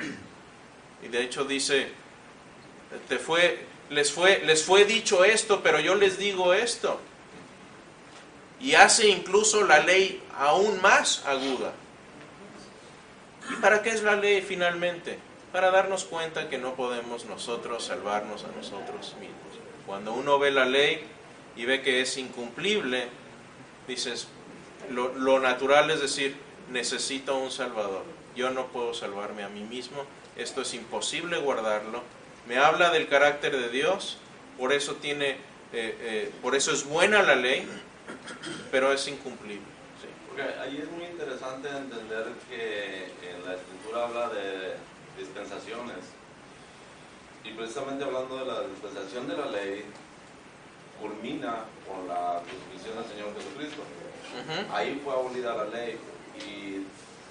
Y 1.03 1.09
de 1.09 1.22
hecho 1.22 1.44
dice, 1.44 1.88
te 3.09 3.18
fue, 3.18 3.64
les, 3.88 4.12
fue, 4.12 4.42
les 4.44 4.62
fue 4.62 4.84
dicho 4.84 5.24
esto, 5.24 5.62
pero 5.64 5.80
yo 5.80 5.96
les 5.96 6.16
digo 6.16 6.55
esto. 6.55 7.01
Y 8.61 8.74
hace 8.74 9.09
incluso 9.09 9.66
la 9.66 9.80
ley 9.80 10.22
aún 10.36 10.80
más 10.80 11.24
aguda. 11.26 11.72
¿Y 13.51 13.55
para 13.57 13.82
qué 13.82 13.90
es 13.90 14.03
la 14.03 14.14
ley 14.14 14.42
finalmente? 14.42 15.18
Para 15.53 15.70
darnos 15.70 16.05
cuenta 16.05 16.48
que 16.48 16.59
no 16.59 16.74
podemos 16.74 17.24
nosotros 17.24 17.84
salvarnos 17.84 18.44
a 18.44 18.57
nosotros 18.57 19.16
mismos. 19.18 19.36
Cuando 19.86 20.12
uno 20.12 20.38
ve 20.38 20.53
la 20.53 20.64
ley 20.64 21.03
y 21.57 21.64
ve 21.64 21.82
que 21.82 22.01
es 22.01 22.16
incumplible, 22.16 23.09
dices, 23.88 24.28
lo, 24.90 25.12
lo 25.14 25.40
natural 25.40 25.90
es 25.90 26.01
decir, 26.01 26.36
necesito 26.70 27.36
un 27.36 27.51
Salvador. 27.51 28.05
Yo 28.36 28.51
no 28.51 28.68
puedo 28.68 28.94
salvarme 28.94 29.42
a 29.42 29.48
mí 29.48 29.62
mismo, 29.62 30.05
esto 30.36 30.62
es 30.62 30.72
imposible 30.74 31.38
guardarlo. 31.38 32.03
Me 32.46 32.59
habla 32.59 32.90
del 32.90 33.09
carácter 33.09 33.57
de 33.57 33.68
Dios, 33.68 34.18
por 34.59 34.72
eso 34.72 34.94
tiene, 34.96 35.30
eh, 35.30 35.36
eh, 35.72 36.32
por 36.42 36.55
eso 36.55 36.72
es 36.72 36.84
buena 36.84 37.22
la 37.22 37.34
ley, 37.34 37.66
pero 38.70 38.92
es 38.92 39.07
incumplible. 39.09 39.66
sí. 40.01 40.09
Porque 40.28 40.42
ahí 40.42 40.78
es 40.82 40.90
muy 40.90 41.05
interesante 41.05 41.68
entender 41.68 42.26
que 42.48 43.07
en 43.30 43.44
la 43.44 43.55
escritura 43.55 44.05
habla 44.05 44.28
de 44.28 44.76
dispensaciones. 45.20 46.04
Y 47.44 47.52
precisamente 47.52 48.04
hablando 48.04 48.36
de 48.36 48.44
la 48.44 48.60
dispensación 48.68 49.28
de 49.28 49.36
la 49.36 49.46
ley, 49.46 49.84
culmina 51.00 51.64
con 51.88 52.06
la 52.06 52.42
crucifixión 52.44 52.96
del 52.96 53.06
Señor 53.10 53.34
Jesucristo. 53.34 53.82
Ujú. 53.82 54.74
Ahí 54.74 55.00
fue 55.02 55.14
abolida 55.14 55.56
la 55.56 55.64
ley 55.64 55.98
y 56.46 56.84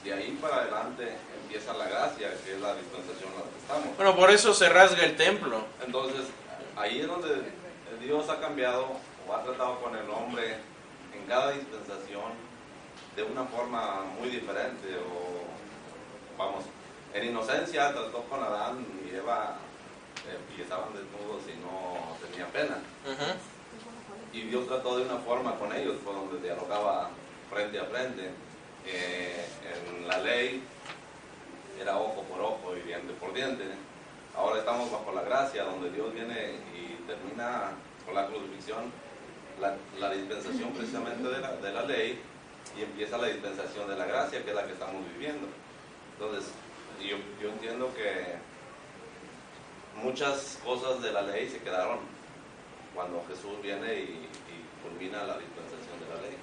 de 0.03 0.13
ahí 0.13 0.37
para 0.41 0.57
adelante 0.57 1.15
empieza 1.43 1.73
la 1.73 1.87
gracia, 1.87 2.33
que 2.43 2.53
es 2.53 2.61
la 2.61 2.75
dispensación 2.75 3.31
en 3.31 3.39
la 3.39 3.45
que 3.45 3.59
estamos. 3.59 3.97
Bueno, 3.97 4.15
por 4.15 4.31
eso 4.31 4.53
se 4.53 4.69
rasga 4.69 5.03
el 5.05 5.15
templo. 5.15 5.63
Entonces, 5.85 6.25
ahí 6.75 7.01
es 7.01 7.07
donde 7.07 7.51
Dios 8.01 8.29
ha 8.29 8.39
cambiado 8.39 8.87
o 9.27 9.33
ha 9.33 9.43
tratado 9.43 9.79
con 9.81 9.95
el 9.95 10.09
hombre 10.09 10.57
en 11.13 11.25
cada 11.27 11.51
dispensación 11.51 12.33
de 13.15 13.23
una 13.23 13.43
forma 13.45 14.05
muy 14.19 14.29
diferente. 14.29 14.87
O, 14.97 16.37
vamos, 16.37 16.63
en 17.13 17.25
inocencia 17.27 17.91
trató 17.91 18.23
con 18.23 18.41
Adán 18.43 18.85
y 19.05 19.15
Eva 19.15 19.57
eh, 20.27 20.57
y 20.57 20.61
estaban 20.61 20.89
desnudos 20.93 21.43
y 21.47 21.59
no 21.61 22.17
tenía 22.27 22.47
pena. 22.47 22.77
Y 24.31 24.41
Dios 24.41 24.67
trató 24.67 24.97
de 24.97 25.05
una 25.05 25.17
forma 25.17 25.55
con 25.55 25.73
ellos, 25.73 25.97
fue 26.03 26.13
donde 26.13 26.39
dialogaba 26.39 27.09
frente 27.49 27.79
a 27.79 27.85
frente. 27.85 28.29
Eh, 28.85 29.45
en 29.99 30.07
la 30.07 30.19
ley 30.19 30.63
era 31.81 31.97
ojo 31.97 32.23
por 32.23 32.41
ojo 32.41 32.75
y 32.77 32.81
diente 32.81 33.13
por 33.13 33.33
diente. 33.33 33.63
Ahora 34.35 34.59
estamos 34.59 34.91
bajo 34.91 35.11
la 35.13 35.23
gracia, 35.23 35.63
donde 35.63 35.89
Dios 35.89 36.13
viene 36.13 36.53
y 36.75 36.95
termina 37.07 37.71
con 38.05 38.15
la 38.15 38.27
crucifixión 38.27 38.91
la, 39.59 39.75
la 39.99 40.13
dispensación 40.13 40.71
precisamente 40.71 41.27
de 41.27 41.39
la, 41.39 41.51
de 41.57 41.71
la 41.73 41.83
ley 41.83 42.21
y 42.77 42.83
empieza 42.83 43.17
la 43.17 43.27
dispensación 43.27 43.89
de 43.89 43.97
la 43.97 44.05
gracia, 44.05 44.43
que 44.43 44.49
es 44.51 44.55
la 44.55 44.65
que 44.65 44.73
estamos 44.73 45.03
viviendo. 45.13 45.47
Entonces, 46.13 46.51
yo, 47.07 47.17
yo 47.41 47.49
entiendo 47.49 47.93
que 47.95 48.35
muchas 50.03 50.59
cosas 50.63 51.01
de 51.01 51.11
la 51.11 51.21
ley 51.23 51.49
se 51.49 51.59
quedaron 51.59 51.99
cuando 52.93 53.23
Jesús 53.27 53.61
viene 53.61 53.93
y, 53.95 54.27
y 54.27 54.87
culmina 54.87 55.23
la 55.23 55.37
dispensación 55.37 55.99
de 55.99 56.15
la 56.15 56.21
ley. 56.21 56.37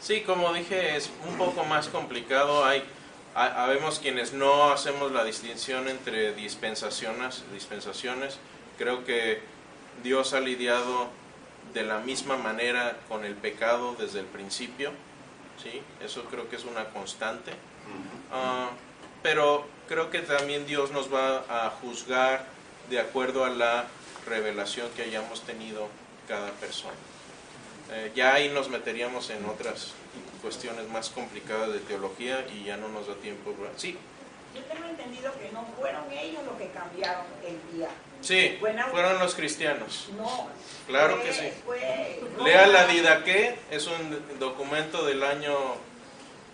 Sí, 0.00 0.22
como 0.22 0.52
dije, 0.52 0.96
es 0.96 1.10
un 1.28 1.36
poco 1.36 1.64
más 1.64 1.88
complicado. 1.88 2.64
Hay, 2.64 2.82
ha- 3.34 3.64
habemos 3.64 3.98
quienes 3.98 4.32
no 4.32 4.70
hacemos 4.70 5.12
la 5.12 5.24
distinción 5.24 5.88
entre 5.88 6.34
dispensaciones, 6.34 7.44
dispensaciones. 7.52 8.38
Creo 8.78 9.04
que 9.04 9.40
Dios 10.02 10.34
ha 10.34 10.40
lidiado 10.40 11.08
de 11.74 11.82
la 11.82 11.98
misma 11.98 12.36
manera 12.36 12.98
con 13.08 13.24
el 13.24 13.34
pecado 13.34 13.96
desde 13.98 14.20
el 14.20 14.26
principio. 14.26 14.92
¿sí? 15.62 15.82
Eso 16.04 16.24
creo 16.24 16.48
que 16.48 16.56
es 16.56 16.64
una 16.64 16.84
constante. 16.90 17.52
Ah, 18.32 18.70
pero 19.22 19.66
creo 19.88 20.10
que 20.10 20.20
también 20.20 20.66
Dios 20.66 20.90
nos 20.90 21.12
va 21.12 21.44
a 21.48 21.70
juzgar 21.70 22.44
de 22.90 23.00
acuerdo 23.00 23.44
a 23.44 23.50
la 23.50 23.86
revelación 24.26 24.88
que 24.96 25.02
hayamos 25.02 25.42
tenido 25.42 25.88
cada 26.26 26.50
persona. 26.52 26.94
Eh, 27.90 28.12
ya 28.14 28.34
ahí 28.34 28.50
nos 28.50 28.68
meteríamos 28.68 29.30
en 29.30 29.44
otras 29.46 29.92
cuestiones 30.42 30.88
más 30.88 31.08
complicadas 31.08 31.72
de 31.72 31.78
teología 31.80 32.46
y 32.54 32.64
ya 32.64 32.76
no 32.76 32.88
nos 32.88 33.06
da 33.08 33.14
tiempo. 33.14 33.54
Sí, 33.76 33.96
Yo 34.54 34.62
tengo 34.64 34.86
entendido 34.88 35.32
que 35.38 35.50
no 35.52 35.66
fueron 35.78 36.10
ellos 36.10 36.42
los 36.44 36.56
que 36.56 36.68
cambiaron 36.68 37.24
el 37.46 37.76
día. 37.76 37.88
sí, 38.20 38.56
Buena- 38.60 38.86
fueron 38.88 39.18
los 39.18 39.34
cristianos. 39.34 40.08
No. 40.16 40.48
Claro 40.86 41.16
fue- 41.16 41.24
que 41.24 41.32
sí. 41.32 41.52
Fue 41.64 42.20
Lea 42.44 42.66
la. 42.66 42.86
Didaqué, 42.86 43.58
es 43.70 43.86
un 43.86 44.38
documento 44.38 45.04
del 45.04 45.22
año 45.22 45.54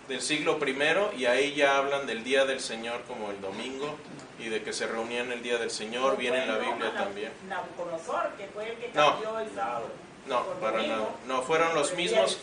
del 0.07 0.21
siglo 0.21 0.59
primero 0.59 1.11
y 1.17 1.25
ahí 1.25 1.53
ya 1.55 1.77
hablan 1.77 2.05
del 2.05 2.23
día 2.23 2.45
del 2.45 2.59
Señor 2.59 3.01
como 3.07 3.31
el 3.31 3.41
domingo 3.41 3.95
y 4.39 4.49
de 4.49 4.61
que 4.61 4.73
se 4.73 4.85
reunían 4.87 5.31
el 5.31 5.41
día 5.41 5.57
del 5.57 5.71
Señor, 5.71 6.11
No 6.13 6.17
viene 6.17 6.43
en 6.43 6.47
la 6.47 6.57
Biblia 6.57 6.93
también. 6.93 7.31
Nabucodonosor, 7.47 8.33
que 8.37 8.47
fue 8.47 8.69
el 8.69 8.77
que 8.77 8.91
No. 8.93 9.39
el 9.39 9.49
sábado. 9.55 9.87
No, 10.27 10.43
por 10.43 10.55
para 10.55 10.77
domingo, 10.77 10.95
nada. 10.95 11.09
No, 11.27 11.41
fueron 11.41 11.73
los 11.75 11.93
mismos. 11.95 12.37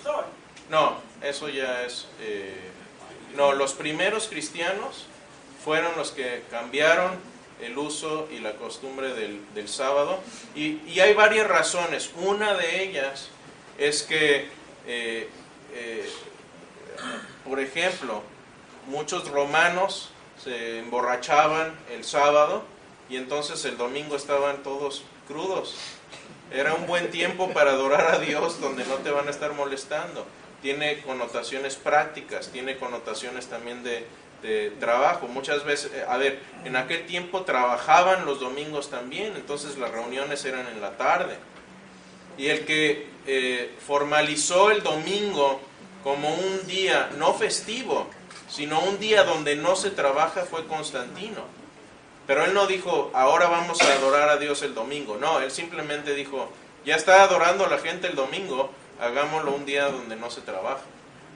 No, 0.71 0.97
eso 1.23 1.49
ya 1.49 1.83
es... 1.85 2.07
eh, 2.21 2.55
no, 3.37 3.53
los 3.53 3.75
primeros 3.75 4.29
cristianos 4.29 5.07
fueron 5.65 5.93
los 5.97 6.11
que 6.13 6.43
cambiaron 6.51 7.13
el 7.61 7.79
uso 7.79 8.29
y 8.33 8.39
la 8.41 8.55
costumbre 8.57 9.15
del, 9.15 9.41
del 9.55 9.69
sábado. 9.69 10.19
Y, 10.55 10.81
y 10.89 11.01
hay 11.01 11.15
varias 11.15 11.47
razones. 11.47 12.11
Una 12.17 12.55
de 12.55 12.83
ellas 12.85 13.29
es 13.79 14.03
que, 14.03 14.49
eh, 14.87 15.29
eh, 15.75 16.11
por 17.45 17.61
ejemplo, 17.61 18.23
muchos 18.87 19.29
romanos 19.29 20.11
se 20.43 20.79
emborrachaban 20.79 21.73
el 21.93 22.05
sábado 22.05 22.63
y 23.09 23.17
entonces 23.17 23.65
el 23.65 23.77
domingo 23.77 24.17
estaban 24.17 24.63
todos 24.63 25.05
crudos. 25.29 25.77
Era 26.53 26.75
un 26.75 26.87
buen 26.87 27.11
tiempo 27.11 27.51
para 27.53 27.71
adorar 27.73 28.15
a 28.15 28.19
Dios 28.19 28.61
donde 28.61 28.85
no 28.85 28.97
te 28.97 29.11
van 29.11 29.29
a 29.29 29.31
estar 29.31 29.53
molestando. 29.55 30.27
Tiene 30.61 31.01
connotaciones 31.03 31.77
prácticas, 31.77 32.49
tiene 32.51 32.77
connotaciones 32.77 33.47
también 33.47 33.83
de, 33.83 34.07
trabajo. 34.81 35.29
Muchas 35.29 35.65
veces, 35.65 35.93
eh, 35.95 36.05
a 36.09 36.17
ver, 36.17 36.41
en 36.65 36.75
aquel 36.75 37.07
tiempo 37.07 37.43
trabajaban 37.43 38.27
los 38.27 38.41
domingos 38.41 38.91
también, 38.91 39.35
entonces 39.37 39.79
las 39.79 39.93
reuniones 39.93 40.45
eran 40.45 40.67
en 40.67 40.81
la 40.81 40.97
tarde. 40.97 41.37
Y 42.37 42.49
el 42.49 42.65
que 42.65 43.07
eh, 43.29 43.73
formalizó 43.87 44.73
el 44.73 44.83
domingo 44.83 45.61
como 46.03 46.35
un 46.35 46.67
día 46.67 47.11
no 47.19 47.35
festivo, 47.35 48.09
sino 48.49 48.81
un 48.81 48.99
día 48.99 49.25
donde 49.25 49.57
no 49.57 49.77
se 49.77 49.91
trabaja 49.91 50.43
fue 50.43 50.67
Constantino. 50.67 51.43
Pero 52.27 52.45
él 52.45 52.55
no 52.55 52.67
dijo, 52.67 53.11
ahora 53.15 53.49
vamos 53.49 53.81
a 53.83 53.93
adorar 53.95 54.29
a 54.29 54.37
Dios 54.37 54.63
el 54.63 54.75
domingo. 54.75 55.17
No, 55.17 55.41
él 55.41 55.51
simplemente 55.51 56.15
dijo, 56.15 56.49
ya 56.85 56.97
está 56.97 57.23
adorando 57.25 57.65
a 57.65 57.69
la 57.69 57.79
gente 57.79 58.07
el 58.07 58.15
domingo, 58.15 58.71
hagámoslo 59.01 59.53
un 59.53 59.65
día 59.65 59.87
donde 59.89 60.17
no 60.17 60.31
se 60.31 60.41
trabaja. 60.41 60.83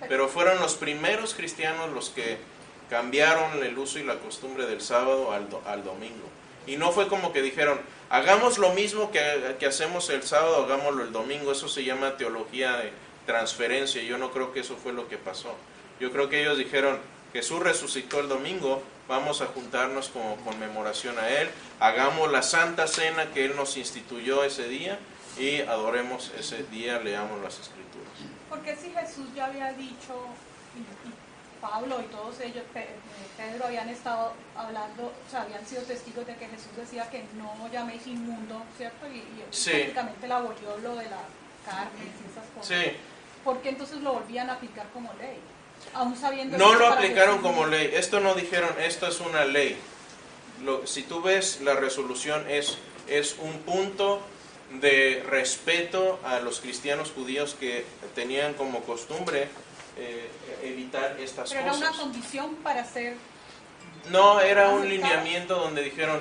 Pero 0.09 0.29
fueron 0.29 0.61
los 0.61 0.75
primeros 0.75 1.35
cristianos 1.35 1.91
los 1.91 2.11
que 2.11 2.39
cambiaron 2.91 3.65
el 3.65 3.77
uso 3.79 3.99
y 3.99 4.05
la 4.05 4.17
costumbre 4.17 4.67
del 4.67 4.81
sábado 4.81 5.33
al, 5.33 5.49
do- 5.49 5.63
al 5.67 5.83
domingo. 5.85 6.29
Y 6.67 6.77
no 6.77 6.93
fue 6.93 7.09
como 7.09 7.33
que 7.33 7.43
dijeron, 7.43 7.81
hagamos 8.11 8.59
lo 8.59 8.71
mismo 8.71 9.11
que, 9.11 9.57
que 9.59 9.67
hacemos 9.67 10.09
el 10.11 10.23
sábado, 10.23 10.65
hagámoslo 10.65 11.03
el 11.03 11.13
domingo. 11.13 11.51
Eso 11.53 11.69
se 11.69 11.85
llama 11.85 12.17
teología 12.17 12.77
de 12.77 12.93
transferencia. 13.27 14.03
Yo 14.03 14.17
no 14.19 14.31
creo 14.31 14.53
que 14.53 14.61
eso 14.61 14.77
fue 14.77 14.93
lo 14.93 15.09
que 15.09 15.19
pasó. 15.19 15.55
Yo 16.01 16.11
creo 16.13 16.29
que 16.29 16.41
ellos 16.41 16.57
dijeron, 16.59 16.99
Jesús 17.33 17.61
resucitó 17.61 18.21
el 18.21 18.29
domingo, 18.29 18.83
vamos 19.09 19.43
a 19.43 19.47
juntarnos 19.47 20.09
como 20.09 20.37
conmemoración 20.37 21.19
a 21.19 21.29
Él, 21.29 21.49
hagamos 21.81 22.31
la 22.33 22.43
santa 22.43 22.87
cena 22.87 23.27
que 23.33 23.45
Él 23.45 23.57
nos 23.57 23.77
instituyó 23.77 24.45
ese 24.45 24.69
día 24.69 24.99
y 25.39 25.61
adoremos 25.61 26.33
ese 26.39 26.63
día, 26.65 26.99
leamos 26.99 27.43
las 27.43 27.59
escrituras. 27.59 28.13
Porque 28.49 28.75
si 28.77 28.91
Jesús 28.91 29.27
ya 29.35 29.47
había 29.47 29.73
dicho, 29.75 30.15
y, 30.75 30.81
y 31.09 31.13
Pablo 31.61 32.01
y 32.01 32.05
todos 32.11 32.41
ellos, 32.41 32.65
Pe- 32.73 32.89
Pedro, 33.37 33.67
habían 33.67 33.89
estado 33.89 34.33
hablando, 34.57 35.05
o 35.27 35.31
sea, 35.31 35.43
habían 35.43 35.67
sido 35.67 35.83
testigos 35.83 36.27
de 36.27 36.37
que 36.37 36.47
Jesús 36.47 36.69
decía 36.77 37.09
que 37.11 37.25
no 37.37 37.69
llaméis 37.73 38.07
inmundo, 38.07 38.63
¿cierto? 38.77 39.07
Y, 39.09 39.17
y 39.19 39.45
Sí. 39.51 39.71
prácticamente 39.71 40.29
la 40.29 40.37
abolió 40.39 40.77
lo 40.83 40.97
de 40.97 41.05
la 41.05 41.21
carne 41.67 41.91
y 42.05 42.31
esas 42.31 42.47
cosas. 42.55 42.69
Sí, 42.69 42.97
¿Por 43.47 43.63
qué 43.63 43.69
entonces 43.71 43.99
lo 44.03 44.13
volvían 44.15 44.51
a 44.51 44.55
aplicar 44.55 44.87
como 44.93 45.11
ley? 45.15 45.39
Aún 45.95 46.17
sabiendo 46.17 46.59
no 46.59 46.75
lo 46.75 46.89
aplicaron 46.89 47.39
como 47.41 47.65
ley, 47.67 47.93
esto 47.95 48.19
no 48.21 48.35
dijeron, 48.35 48.71
esto 48.81 49.07
es 49.07 49.21
una 49.21 49.45
ley. 49.45 49.77
Lo- 50.65 50.85
si 50.87 51.03
tú 51.05 51.23
ves 51.23 51.61
la 51.63 51.75
resolución 51.75 52.45
es, 52.51 52.77
es 53.07 53.37
un 53.41 53.53
punto 53.61 54.21
de 54.81 55.23
respeto 55.31 56.19
a 56.25 56.41
los 56.41 56.61
cristianos 56.61 57.13
judíos 57.13 57.55
que 57.59 57.85
tenían 58.17 58.55
como 58.55 58.81
costumbre 58.81 59.49
eh, 59.97 60.29
evitar 60.65 61.17
estas 61.21 61.51
Pero 61.51 61.61
era 61.63 61.71
cosas. 61.71 61.89
una 61.91 61.99
condición 61.99 62.57
para 62.57 62.85
ser 62.85 63.15
No, 64.11 64.41
era 64.41 64.71
un 64.71 64.89
lineamiento 64.89 65.55
donde 65.57 65.83
dijeron, 65.85 66.21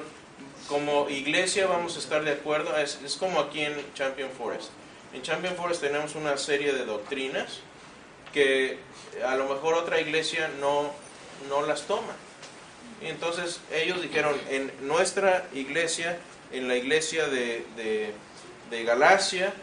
como 0.68 1.10
iglesia 1.10 1.66
vamos 1.66 1.96
a 1.96 2.00
estar 2.00 2.24
de 2.24 2.34
acuerdo, 2.34 2.78
es, 2.78 3.00
es 3.04 3.16
como 3.16 3.40
aquí 3.40 3.62
en 3.62 3.74
Champion 3.96 4.30
Forest. 4.30 4.70
En 5.16 5.22
Champion 5.22 5.56
Forest 5.56 5.82
tenemos 5.82 6.14
una 6.16 6.36
serie 6.38 6.74
de 6.74 6.84
doctrinas 6.86 7.60
que 8.34 8.78
a 9.26 9.36
lo 9.36 9.46
mejor 9.48 9.74
otra 9.76 10.02
iglesia 10.02 10.50
no, 10.60 10.92
no 11.50 11.66
las 11.66 11.84
toma. 11.84 12.14
Entonces 13.02 13.62
ellos 13.74 14.02
dijeron, 14.02 14.36
en 14.50 14.72
nuestra 14.82 15.48
iglesia, 15.54 16.18
en 16.52 16.68
la 16.68 16.76
iglesia 16.76 17.28
de, 17.28 17.66
de, 18.70 18.84
Galacia, 18.84 19.54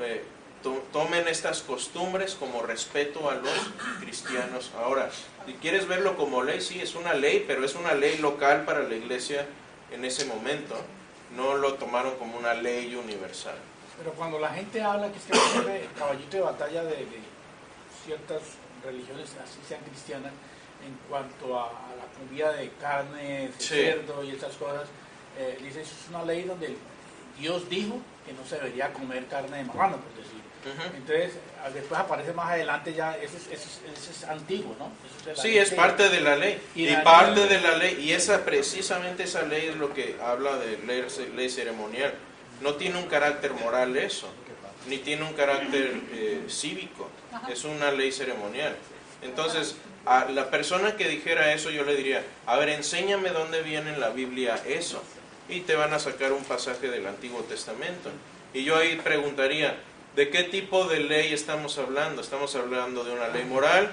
eh, 0.00 0.24
to- 0.64 0.82
tomen 0.92 1.28
estas 1.28 1.60
costumbres 1.62 2.34
como 2.34 2.62
respeto 2.62 3.30
a 3.30 3.36
los 3.36 3.52
cristianos. 4.00 4.72
Ahora, 4.76 5.10
si 5.46 5.52
quieres 5.54 5.86
verlo 5.86 6.16
como 6.16 6.42
ley, 6.42 6.60
sí, 6.60 6.80
es 6.80 6.96
una 6.96 7.14
ley, 7.14 7.44
pero 7.46 7.64
es 7.64 7.76
una 7.76 7.94
ley 7.94 8.18
local 8.18 8.64
para 8.64 8.82
la 8.82 8.94
iglesia 8.96 9.46
en 9.92 10.04
ese 10.04 10.24
momento. 10.24 10.74
No 11.36 11.54
lo 11.54 11.74
tomaron 11.74 12.16
como 12.16 12.36
una 12.36 12.54
ley 12.54 12.94
universal. 12.96 13.54
Pero 14.02 14.14
cuando 14.16 14.38
la 14.40 14.50
gente 14.50 14.82
habla 14.82 15.10
que 15.12 15.18
es 15.18 15.24
que 15.24 15.32
el 15.82 15.92
caballito 15.98 16.36
de 16.36 16.42
batalla 16.42 16.82
de, 16.84 16.96
de 16.96 17.18
ciertas 18.04 18.42
religiones, 18.84 19.30
así 19.42 19.58
sean 19.68 19.80
cristianas, 19.82 20.32
en 20.84 20.96
cuanto 21.08 21.58
a, 21.58 21.66
a 21.66 21.94
la 21.96 22.18
comida 22.18 22.52
de 22.52 22.70
carne, 22.80 23.48
de 23.48 23.52
Sí. 23.58 23.68
cerdo 23.76 24.24
y 24.24 24.30
estas 24.30 24.54
cosas, 24.56 24.88
eh, 25.38 25.58
dice 25.62 25.82
eso 25.82 25.94
es 26.02 26.08
una 26.08 26.24
ley 26.24 26.42
donde 26.42 26.76
Dios 27.38 27.68
dijo 27.70 28.00
que 28.26 28.32
no 28.32 28.44
se 28.44 28.56
debería 28.56 28.92
comer 28.92 29.26
carne 29.26 29.58
de 29.58 29.64
marrano, 29.64 29.96
por 29.98 30.12
decir. 30.16 30.42
Entonces, 30.96 31.32
ah, 31.64 31.70
después 31.70 32.00
aparece 32.00 32.32
más 32.32 32.50
adelante 32.50 32.94
ya, 32.94 33.16
ese 33.16 33.36
es, 33.36 33.46
ese 33.48 34.10
es- 34.10 34.24
antiguo, 34.24 34.76
¿no? 34.78 34.92
Eso 35.22 35.32
es 35.32 35.40
Sí, 35.40 35.58
es 35.58 35.72
parte 35.72 36.08
de 36.08 36.20
la 36.20 36.36
ley. 36.36 36.60
Y 36.76 36.94
parte 36.96 37.46
de 37.48 37.60
la 37.60 37.76
ley. 37.78 37.98
Y 38.00 38.12
esa 38.12 38.44
precisamente 38.44 39.24
esa 39.24 39.42
ley 39.42 39.66
es 39.70 39.76
lo 39.76 39.92
que 39.92 40.16
habla 40.24 40.56
de 40.58 40.78
ley, 40.78 41.04
ley 41.34 41.50
ceremonial. 41.50 42.14
No 42.62 42.74
tiene 42.74 42.98
un 42.98 43.06
carácter 43.06 43.52
moral 43.54 43.96
eso, 43.96 44.28
ni 44.88 44.98
tiene 44.98 45.24
un 45.24 45.32
carácter 45.32 46.00
eh, 46.12 46.44
cívico. 46.48 47.08
Es 47.50 47.64
una 47.64 47.90
ley 47.90 48.12
ceremonial. 48.12 48.76
Entonces, 49.22 49.76
a 50.06 50.26
la 50.26 50.50
persona 50.50 50.96
que 50.96 51.08
dijera 51.08 51.52
eso, 51.54 51.70
yo 51.70 51.84
le 51.84 51.96
diría, 51.96 52.24
a 52.46 52.56
ver, 52.56 52.68
enséñame 52.68 53.30
dónde 53.30 53.62
viene 53.62 53.90
en 53.90 54.00
la 54.00 54.10
Biblia 54.10 54.60
eso. 54.66 55.02
Y 55.48 55.60
te 55.60 55.74
van 55.74 55.92
a 55.92 55.98
sacar 55.98 56.32
un 56.32 56.44
pasaje 56.44 56.88
del 56.88 57.06
Antiguo 57.06 57.40
Testamento. 57.40 58.10
Y 58.54 58.64
yo 58.64 58.76
ahí 58.76 58.96
preguntaría, 58.96 59.76
¿de 60.14 60.30
qué 60.30 60.44
tipo 60.44 60.84
de 60.86 61.00
ley 61.00 61.32
estamos 61.32 61.78
hablando? 61.78 62.20
¿Estamos 62.20 62.54
hablando 62.54 63.02
de 63.02 63.12
una 63.12 63.28
ley 63.28 63.44
moral, 63.44 63.90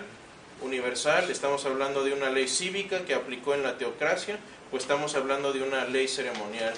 universal? 0.62 1.30
¿Estamos 1.32 1.66
hablando 1.66 2.04
de 2.04 2.14
una 2.14 2.30
ley 2.30 2.48
cívica 2.48 3.06
que 3.06 3.16
aplicó 3.16 3.56
en 3.56 3.64
la 3.64 3.78
teocracia? 3.78 4.38
¿O 4.72 4.78
estamos 4.78 5.16
hablando 5.16 5.54
de 5.54 5.64
una 5.64 5.86
ley 5.86 6.08
ceremonial 6.08 6.74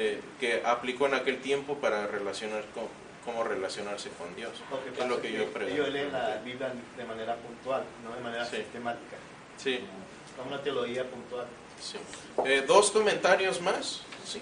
eh, 0.00 0.20
que 0.38 0.62
aplicó 0.64 1.06
en 1.06 1.14
aquel 1.14 1.40
tiempo 1.40 1.76
para 1.78 2.06
relacionar 2.06 2.64
con, 2.74 2.84
cómo 3.24 3.42
relacionarse 3.44 4.10
con 4.10 4.34
Dios? 4.36 4.52
Lo 4.70 4.82
que 4.94 5.02
Es 5.02 5.08
lo 5.08 5.20
que 5.20 5.32
yo 5.32 5.38
ellos 5.42 5.52
pregunto. 5.52 5.86
leen 5.90 6.12
la 6.12 6.36
Biblia 6.44 6.72
de 6.96 7.04
manera 7.04 7.34
puntual, 7.36 7.82
no 8.04 8.14
de 8.14 8.20
manera 8.22 8.44
Sí. 8.46 8.56
sistemática. 8.56 9.16
Sí, 9.56 9.74
Es 9.74 10.46
una 10.46 10.62
teología 10.62 11.04
puntual. 11.04 11.46
sí. 11.80 11.98
Eh, 12.46 12.64
¿Dos 12.66 12.90
comentarios 12.92 13.60
más? 13.60 14.02
Sí. 14.24 14.40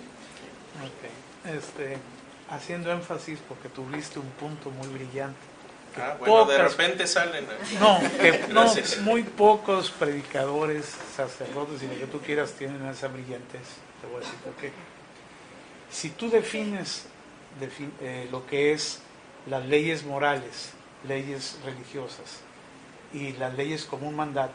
Ok. 0.84 1.50
Este, 1.56 1.96
haciendo 2.50 2.92
énfasis 2.92 3.38
porque 3.48 3.68
tuviste 3.70 4.18
un 4.18 4.28
punto 4.32 4.70
muy 4.70 4.88
brillante. 4.88 5.38
que 5.94 6.02
Ah, 6.02 6.14
bueno, 6.18 6.44
de 6.44 6.56
pocas- 6.58 6.70
repente 6.72 7.06
salen. 7.06 7.46
No, 7.80 7.98
que 8.20 8.44
no, 8.52 8.66
muy 9.04 9.22
pocos 9.22 9.90
predicadores, 9.92 10.94
sacerdotes 11.16 11.82
y 11.82 11.86
lo 11.86 11.94
que 11.98 12.06
tú 12.06 12.20
quieras 12.20 12.52
tienen 12.52 12.84
esa 12.86 13.08
brillantez. 13.08 13.62
Te 14.02 14.06
voy 14.06 14.16
a 14.16 14.20
decir 14.20 14.34
por 14.40 14.52
qué. 14.56 14.72
Si 15.90 16.10
tú 16.10 16.30
defines 16.30 17.06
defi- 17.60 17.90
eh, 18.00 18.28
lo 18.30 18.46
que 18.46 18.72
es 18.72 19.00
las 19.46 19.64
leyes 19.66 20.04
morales, 20.04 20.72
leyes 21.06 21.58
religiosas 21.64 22.40
y 23.12 23.32
las 23.34 23.54
leyes 23.54 23.84
como 23.84 24.08
un 24.08 24.16
mandato, 24.16 24.54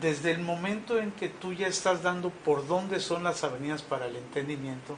desde 0.00 0.30
el 0.30 0.38
momento 0.40 0.98
en 0.98 1.12
que 1.12 1.28
tú 1.28 1.52
ya 1.52 1.66
estás 1.66 2.02
dando 2.02 2.30
por 2.30 2.66
dónde 2.66 2.98
son 3.00 3.24
las 3.24 3.44
avenidas 3.44 3.82
para 3.82 4.06
el 4.06 4.16
entendimiento, 4.16 4.96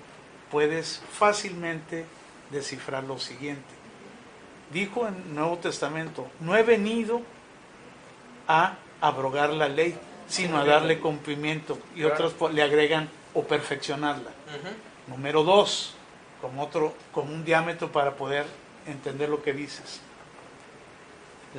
puedes 0.51 1.03
fácilmente 1.13 2.05
descifrar 2.51 3.03
lo 3.03 3.19
siguiente. 3.19 3.75
Dijo 4.73 5.09
en 5.09 5.15
el 5.15 5.35
Nuevo 5.35 5.59
Testamento, 5.59 6.29
no 6.41 6.57
he 6.57 6.63
venido 6.63 7.23
a 8.47 8.77
abrogar 9.01 9.51
la 9.51 9.69
ley, 9.69 9.97
sino 10.29 10.59
a 10.59 10.65
darle 10.65 11.01
cumplimiento. 11.01 11.79
Y 11.97 12.05
otros 12.05 12.35
le 12.53 12.63
agregan 12.63 13.09
o 13.35 13.43
perfeccionarla. 13.43 14.31
Número 15.07 15.43
dos, 15.45 15.95
como 16.41 16.63
otro, 16.63 16.95
como 17.13 17.33
un 17.33 17.45
diámetro 17.45 17.91
para 17.93 18.15
poder 18.17 18.47
entender 18.87 19.29
lo 19.29 19.43
que 19.43 19.53
dices. 19.53 20.01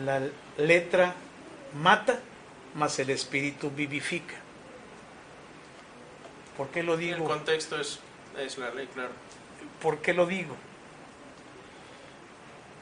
La 0.03 0.21
letra 0.57 1.13
mata, 1.81 2.19
mas 2.75 2.99
el 2.99 3.09
espíritu 3.09 3.71
vivifica. 3.71 4.35
¿Por 6.57 6.67
qué 6.69 6.83
lo 6.83 6.93
El 6.93 6.99
digo? 6.99 7.25
contexto 7.25 7.79
es, 7.79 7.99
es 8.37 8.57
la 8.57 8.71
ley, 8.71 8.87
claro. 8.93 9.11
¿Por 9.81 9.99
qué 9.99 10.13
lo 10.13 10.25
digo? 10.25 10.55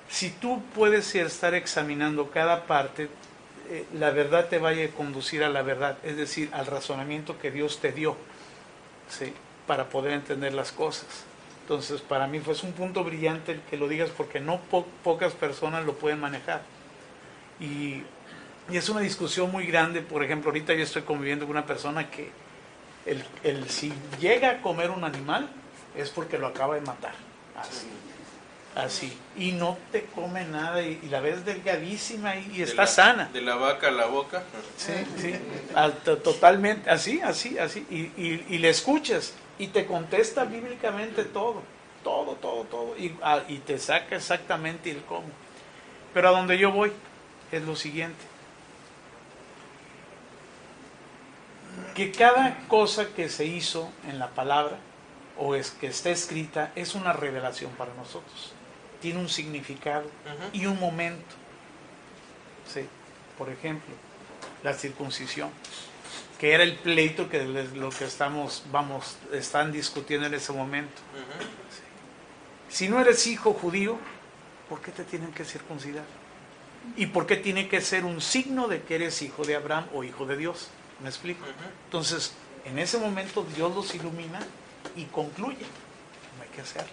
Si 0.09 0.30
tú 0.30 0.61
puedes 0.76 1.16
estar 1.16 1.53
examinando 1.55 2.30
cada 2.30 2.66
parte, 2.68 3.09
eh, 3.70 3.86
la 3.93 4.11
verdad 4.11 4.47
te 4.47 4.59
vaya 4.59 4.86
a 4.86 4.89
conducir 4.89 5.43
a 5.43 5.49
la 5.49 5.64
verdad, 5.64 5.97
es 6.03 6.18
decir, 6.18 6.49
al 6.53 6.68
razonamiento 6.68 7.39
que 7.39 7.49
Dios 7.49 7.80
te 7.80 7.91
dio, 7.91 8.16
¿sí? 9.09 9.34
Para 9.68 9.89
poder 9.89 10.14
entender 10.14 10.53
las 10.53 10.72
cosas. 10.72 11.05
Entonces, 11.61 12.01
para 12.01 12.28
mí 12.28 12.39
fue 12.39 12.55
un 12.64 12.74
punto 12.74 13.03
brillante 13.03 13.53
el 13.53 13.61
que 13.61 13.78
lo 13.78 13.88
digas 13.88 14.09
porque 14.16 14.39
no 14.39 14.59
po- 14.59 14.86
pocas 15.03 15.34
personas 15.34 15.86
lo 15.86 15.93
pueden 15.93 16.20
manejar. 16.20 16.61
Y, 17.59 18.03
y 18.70 18.78
es 18.78 18.89
una 18.89 18.99
discusión 18.99 19.51
muy 19.51 19.66
grande. 19.68 20.01
Por 20.01 20.24
ejemplo, 20.24 20.49
ahorita 20.49 20.74
yo 20.74 20.84
estoy 20.84 21.03
conviviendo 21.03 21.45
con 21.45 21.55
una 21.55 21.66
persona 21.66 22.09
que 22.09 22.32
el, 23.05 23.24
el- 23.43 23.70
si 23.70 23.93
llega 24.20 24.49
a 24.49 24.61
comer 24.61 24.89
un 24.89 25.03
animal 25.05 25.49
es 25.95 26.09
porque 26.09 26.38
lo 26.38 26.47
acaba 26.47 26.76
de 26.76 26.82
matar. 26.82 27.14
Así. 27.57 27.88
Así. 28.76 29.18
Y 29.38 29.51
no 29.53 29.78
te 29.91 30.05
come 30.05 30.43
nada 30.45 30.82
y, 30.82 30.99
y 31.03 31.07
la 31.09 31.20
ves 31.22 31.45
delgadísima 31.45 32.36
y, 32.36 32.45
y 32.53 32.57
De 32.57 32.64
está 32.64 32.82
la- 32.82 32.88
sana. 32.88 33.30
De 33.32 33.41
la 33.41 33.55
vaca 33.55 33.88
a 33.88 33.91
la 33.91 34.07
boca. 34.07 34.43
Sí, 34.76 34.93
sí, 35.18 35.34
al- 35.76 35.93
to- 35.99 36.18
totalmente, 36.18 36.89
así, 36.89 37.22
así, 37.22 37.57
así, 37.59 37.86
y- 37.89 38.43
y 38.53 38.57
le 38.57 38.70
escuchas 38.70 39.34
y 39.58 39.68
te 39.68 39.86
contesta 39.86 40.45
bíblicamente 40.45 41.24
todo, 41.24 41.62
todo, 42.04 42.34
todo, 42.36 42.64
todo, 42.66 42.97
y, 42.97 43.16
ah, 43.22 43.41
y 43.47 43.60
te 43.60 43.78
saca 43.80 44.16
exactamente 44.16 44.91
el 44.91 45.04
cómo. 45.04 45.28
Pero 46.14 46.30
a 46.30 46.32
donde 46.32 46.58
yo 46.58 46.72
voy 46.72 46.91
es 47.51 47.62
lo 47.64 47.76
siguiente, 47.76 48.24
que 51.95 52.12
cada 52.12 52.68
cosa 52.68 53.08
que 53.16 53.30
se 53.30 53.45
hizo 53.45 53.89
en 54.08 54.20
la 54.20 54.30
palabra 54.30 54.78
o 55.38 55.56
es 55.56 55.72
que 55.72 55.88
está 55.88 56.10
escrita 56.10 56.72
es 56.76 56.95
una 56.95 57.14
revelación 57.14 57.72
para 57.72 57.93
nosotros, 57.93 58.54
tiene 59.01 59.20
un 59.20 59.30
significado 59.30 60.06
y 60.51 60.66
un 60.66 60.80
momento. 60.80 61.36
Sí, 62.72 62.88
por 63.38 63.49
ejemplo, 63.49 63.93
la 64.64 64.74
circuncisión, 64.74 65.49
que 66.44 66.52
era 66.52 66.64
el 66.64 66.76
pleito 66.76 67.30
que 67.30 67.46
les- 67.46 67.72
lo 67.72 67.89
que 67.89 68.04
estamos, 68.04 68.64
vamos, 68.70 69.16
están 69.32 69.72
discutiendo 69.72 70.28
en 70.28 70.34
ese 70.34 70.52
momento. 70.52 71.02
Si 72.68 72.89
no 72.89 73.00
eres 73.00 73.26
hijo 73.28 73.54
judío, 73.54 73.98
¿por 74.68 74.82
qué 74.82 74.91
te 74.91 75.06
tienen 75.06 75.32
que 75.32 75.46
circuncidar? 75.46 76.04
¿Y 76.98 77.06
por 77.06 77.26
qué 77.28 77.38
tiene 77.38 77.70
que 77.70 77.80
ser 77.80 78.04
un 78.04 78.20
signo 78.20 78.68
de 78.68 78.82
que 78.82 78.96
eres 78.96 79.22
hijo 79.22 79.46
de 79.46 79.56
Abraham 79.56 79.86
o 79.94 80.04
hijo 80.04 80.26
de 80.26 80.36
Dios? 80.36 80.68
¿Me 81.02 81.08
explico? 81.08 81.46
Entonces, 81.86 82.34
en 82.66 82.78
ese 82.78 82.98
momento 82.98 83.46
Dios 83.56 83.74
los 83.74 83.96
ilumina 83.96 84.41
y 84.98 85.06
concluye. 85.06 85.64
No 86.36 86.44
hay 86.44 86.50
que 86.54 86.60
hacerlo. 86.60 86.91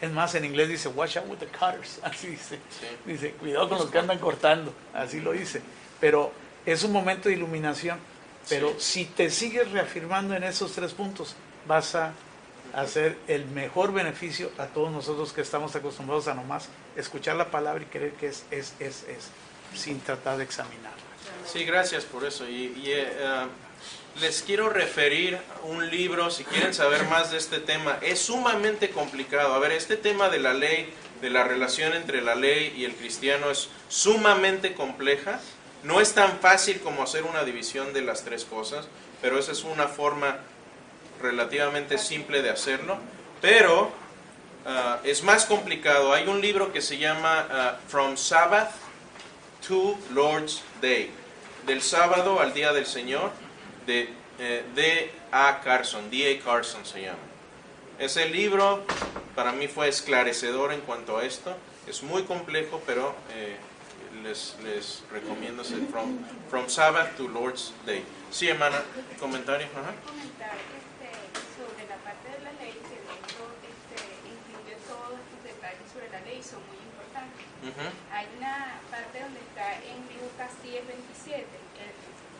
Es 0.00 0.12
más, 0.12 0.36
en 0.36 0.44
inglés 0.44 0.68
dice, 0.68 0.86
watch 0.86 1.16
out 1.16 1.28
with 1.28 1.38
the 1.38 1.46
cutters. 1.48 1.98
Así 2.04 2.28
dice. 2.28 2.60
Sí. 2.70 2.86
Dice, 3.06 3.32
cuidado 3.32 3.68
con 3.68 3.78
los 3.78 3.90
que 3.90 3.98
andan 3.98 4.20
cortando. 4.20 4.72
Así 4.92 5.18
lo 5.18 5.32
dice. 5.32 5.62
Pero 5.98 6.30
es 6.64 6.84
un 6.84 6.92
momento 6.92 7.28
de 7.28 7.34
iluminación. 7.34 7.98
Pero 8.48 8.74
si 8.78 9.04
te 9.06 9.30
sigues 9.30 9.70
reafirmando 9.70 10.34
en 10.34 10.44
esos 10.44 10.72
tres 10.72 10.92
puntos, 10.92 11.34
vas 11.66 11.94
a 11.94 12.12
hacer 12.74 13.16
el 13.28 13.46
mejor 13.46 13.92
beneficio 13.92 14.50
a 14.58 14.66
todos 14.66 14.90
nosotros 14.90 15.32
que 15.32 15.40
estamos 15.40 15.74
acostumbrados 15.76 16.28
a 16.28 16.34
nomás 16.34 16.68
escuchar 16.96 17.36
la 17.36 17.50
palabra 17.50 17.82
y 17.82 17.86
creer 17.86 18.12
que 18.12 18.28
es, 18.28 18.44
es, 18.50 18.74
es, 18.80 19.04
es, 19.04 19.30
sin 19.74 20.00
tratar 20.00 20.38
de 20.38 20.44
examinarla. 20.44 20.98
Sí, 21.50 21.64
gracias 21.64 22.04
por 22.04 22.24
eso. 22.24 22.48
Y, 22.48 22.74
y, 22.76 22.92
eh, 22.92 23.06
les 24.20 24.42
quiero 24.42 24.68
referir 24.70 25.38
un 25.64 25.90
libro, 25.90 26.30
si 26.30 26.44
quieren 26.44 26.72
saber 26.72 27.04
más 27.04 27.32
de 27.32 27.38
este 27.38 27.58
tema. 27.58 27.98
Es 28.00 28.20
sumamente 28.20 28.90
complicado. 28.90 29.54
A 29.54 29.58
ver, 29.58 29.72
este 29.72 29.96
tema 29.96 30.28
de 30.28 30.38
la 30.38 30.54
ley, 30.54 30.92
de 31.20 31.30
la 31.30 31.44
relación 31.44 31.94
entre 31.94 32.22
la 32.22 32.34
ley 32.34 32.74
y 32.76 32.84
el 32.84 32.94
cristiano 32.94 33.50
es 33.50 33.68
sumamente 33.88 34.74
compleja. 34.74 35.40
No 35.84 36.00
es 36.00 36.14
tan 36.14 36.38
fácil 36.40 36.80
como 36.80 37.02
hacer 37.02 37.24
una 37.24 37.44
división 37.44 37.92
de 37.92 38.00
las 38.00 38.24
tres 38.24 38.44
cosas, 38.44 38.86
pero 39.20 39.38
esa 39.38 39.52
es 39.52 39.64
una 39.64 39.86
forma 39.86 40.38
relativamente 41.20 41.98
simple 41.98 42.40
de 42.40 42.50
hacerlo. 42.50 42.96
Pero 43.42 43.92
ah, 44.64 44.98
es 45.04 45.22
más 45.22 45.44
complicado. 45.44 46.14
Hay 46.14 46.26
un 46.26 46.40
libro 46.40 46.72
que 46.72 46.80
se 46.80 46.96
llama 46.96 47.46
ah, 47.50 47.76
From 47.88 48.16
Sabbath 48.16 48.70
to 49.68 49.98
Lord's 50.10 50.62
Day, 50.80 51.10
del 51.66 51.82
sábado 51.82 52.40
al 52.40 52.54
día 52.54 52.72
del 52.72 52.86
Señor, 52.86 53.30
de 53.86 54.08
eh, 54.38 54.64
D.A. 54.74 55.60
Carson, 55.62 56.10
D.A. 56.10 56.42
Carson 56.42 56.84
se 56.86 57.02
llama. 57.02 57.18
Ese 57.98 58.28
libro 58.30 58.84
para 59.34 59.52
mí 59.52 59.68
fue 59.68 59.88
esclarecedor 59.88 60.72
en 60.72 60.80
cuanto 60.80 61.18
a 61.18 61.24
esto. 61.24 61.54
Es 61.86 62.02
muy 62.02 62.22
complejo, 62.22 62.82
pero 62.86 63.14
eh, 63.34 63.56
les, 64.24 64.56
les 64.64 65.02
recomiendo 65.12 65.62
ese 65.62 65.76
From, 65.92 66.18
From 66.50 66.68
Sabbath 66.68 67.16
to 67.16 67.28
Lord's 67.28 67.72
Day. 67.86 68.02
Sí, 68.30 68.48
hermana, 68.48 68.82
comentario. 69.20 69.66
Ajá. 69.76 69.94
son 76.44 76.60
muy 76.68 76.76
importantes. 76.76 77.40
Ujú. 77.64 77.88
Hay 78.12 78.28
una 78.36 78.76
parte 78.92 79.16
donde 79.16 79.40
está 79.40 79.80
en 79.80 80.04
Lucas 80.20 80.52
10, 80.60 80.84
27, 80.84 81.48
que 81.72 81.88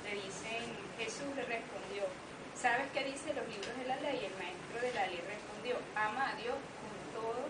le 0.05 0.13
dicen, 0.21 0.61
Jesús 1.01 1.33
le 1.33 1.45
respondió, 1.49 2.05
¿sabes 2.53 2.93
qué 2.93 3.09
dice 3.09 3.33
los 3.33 3.49
libros 3.49 3.73
de 3.81 3.89
la 3.89 3.97
ley? 4.05 4.29
El 4.29 4.37
maestro 4.37 4.77
de 4.85 4.93
la 4.93 5.09
ley 5.09 5.25
respondió, 5.25 5.81
ama 5.97 6.31
a 6.31 6.37
Dios 6.37 6.61
con 6.85 6.93
todo 7.17 7.49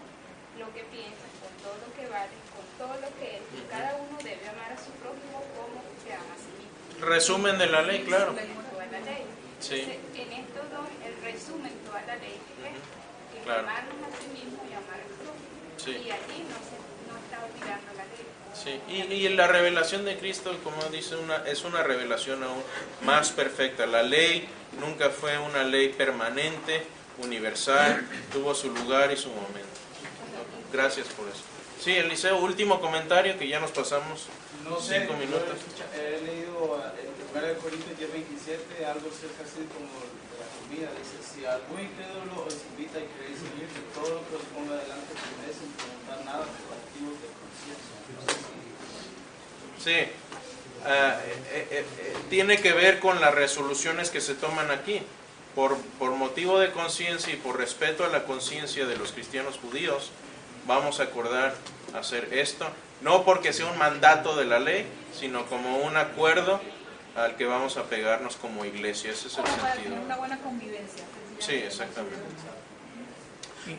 lo 0.58 0.66
que 0.72 0.82
piensas, 0.90 1.30
con 1.42 1.52
todo 1.62 1.76
lo 1.82 1.88
que 1.96 2.06
vales, 2.08 2.38
con 2.54 2.66
todo 2.78 2.94
lo 3.00 3.08
que 3.18 3.36
eres, 3.36 3.48
y 3.56 3.62
cada 3.70 3.96
uno 3.96 4.16
debe 4.22 4.48
amar 4.48 4.72
a 4.72 4.78
su 4.78 4.90
prójimo 5.02 5.42
como 5.56 5.82
se 6.04 6.12
ama 6.14 6.34
a 6.34 6.38
sí 6.38 6.50
mismo. 6.58 7.06
Resumen 7.06 7.58
de 7.58 7.66
la 7.66 7.82
ley, 7.82 8.04
claro. 8.04 8.32
Toda 8.32 8.86
la 8.86 9.00
ley. 9.00 9.24
Sí. 9.60 9.80
Entonces, 9.80 9.98
en 10.14 10.32
estos 10.32 10.64
dos, 10.70 10.86
el 11.04 11.14
resumen, 11.22 11.72
toda 11.86 12.02
la 12.02 12.16
ley 12.16 12.36
es 12.64 13.38
es 13.38 13.44
Claro. 13.44 13.60
amarnos 13.60 13.94
a 14.08 14.10
sí 14.16 14.28
mismo 14.32 14.62
y 14.70 14.72
amar 14.72 15.00
al 15.00 15.12
prójimo. 15.20 15.74
Sí. 15.76 15.90
Y 15.90 16.10
allí 16.10 16.46
no 16.48 16.56
se 16.64 16.76
no 17.10 17.18
está 17.18 17.44
olvidando 17.44 17.92
la 17.96 18.04
ley. 18.04 18.24
Sí, 18.54 18.80
y, 18.88 19.26
y 19.26 19.28
la 19.30 19.46
revelación 19.48 20.04
de 20.04 20.16
Cristo, 20.16 20.56
como 20.64 20.82
dice, 20.84 21.16
una, 21.16 21.44
es 21.46 21.64
una 21.64 21.82
revelación 21.82 22.42
aún 22.42 22.62
más 23.02 23.32
perfecta. 23.32 23.84
La 23.86 24.02
ley 24.02 24.48
nunca 24.80 25.10
fue 25.10 25.36
una 25.38 25.64
ley 25.64 25.88
permanente, 25.90 26.86
universal, 27.18 28.06
tuvo 28.32 28.54
su 28.54 28.70
lugar 28.70 29.12
y 29.12 29.16
su 29.16 29.28
momento. 29.28 29.73
Gracias 30.74 31.06
por 31.14 31.28
eso. 31.28 31.46
Sí, 31.80 31.92
Eliseo, 31.92 32.38
último 32.38 32.80
comentario 32.80 33.38
que 33.38 33.46
ya 33.46 33.60
nos 33.60 33.70
pasamos 33.70 34.26
No 34.68 34.80
sé, 34.80 35.00
cinco 35.00 35.14
minutos. 35.14 35.54
he, 35.94 36.18
he 36.18 36.20
leído 36.22 36.82
eh, 36.98 37.06
en 37.06 37.14
1 37.30 37.58
Corintios 37.62 37.96
10, 37.96 38.12
27 38.12 38.86
algo 38.86 39.06
cerca 39.14 39.46
así 39.46 39.62
como 39.70 39.86
de 40.02 40.34
la 40.34 40.50
comida. 40.58 40.90
Dice, 40.98 41.22
si 41.22 41.46
algún 41.46 41.78
incrédulo 41.78 42.42
os 42.42 42.58
invita 42.74 42.98
y 42.98 43.06
queréis 43.06 43.38
seguir, 43.38 43.70
que 43.70 43.86
todo 43.94 44.18
lo 44.18 44.22
que 44.26 44.34
os 44.34 44.46
ponga 44.50 44.74
delante 44.82 45.14
coméis 45.14 45.54
sin 45.54 45.70
preguntar 45.78 46.18
nada 46.26 46.42
por 46.42 46.74
motivos 46.74 47.22
de 47.22 47.28
conciencia. 47.38 47.94
Sí, 49.78 49.98
ah, 50.90 51.20
eh, 51.22 51.68
eh, 51.70 51.86
eh, 52.02 52.16
tiene 52.30 52.58
que 52.58 52.72
ver 52.72 52.98
con 52.98 53.20
las 53.20 53.32
resoluciones 53.34 54.10
que 54.10 54.20
se 54.20 54.34
toman 54.34 54.72
aquí. 54.72 55.02
Por, 55.54 55.76
por 56.00 56.10
motivo 56.16 56.58
de 56.58 56.72
conciencia 56.72 57.32
y 57.32 57.36
por 57.36 57.56
respeto 57.58 58.04
a 58.04 58.08
la 58.08 58.24
conciencia 58.24 58.86
de 58.86 58.96
los 58.96 59.12
cristianos 59.12 59.56
judíos, 59.58 60.10
vamos 60.66 61.00
a 61.00 61.04
acordar 61.04 61.54
hacer 61.94 62.28
esto, 62.32 62.66
no 63.02 63.24
porque 63.24 63.52
sea 63.52 63.66
un 63.66 63.78
mandato 63.78 64.36
de 64.36 64.44
la 64.44 64.58
ley, 64.58 64.86
sino 65.18 65.46
como 65.46 65.78
un 65.78 65.96
acuerdo 65.96 66.60
al 67.16 67.36
que 67.36 67.44
vamos 67.46 67.76
a 67.76 67.84
pegarnos 67.84 68.36
como 68.36 68.64
iglesia. 68.64 69.12
Ese 69.12 69.28
es 69.28 69.38
el 69.38 69.44
para 69.44 69.56
sentido. 69.74 69.82
tener 69.84 69.98
una 70.00 70.16
buena 70.16 70.38
convivencia. 70.38 71.04
Sí, 71.38 71.54
exactamente. 71.54 72.16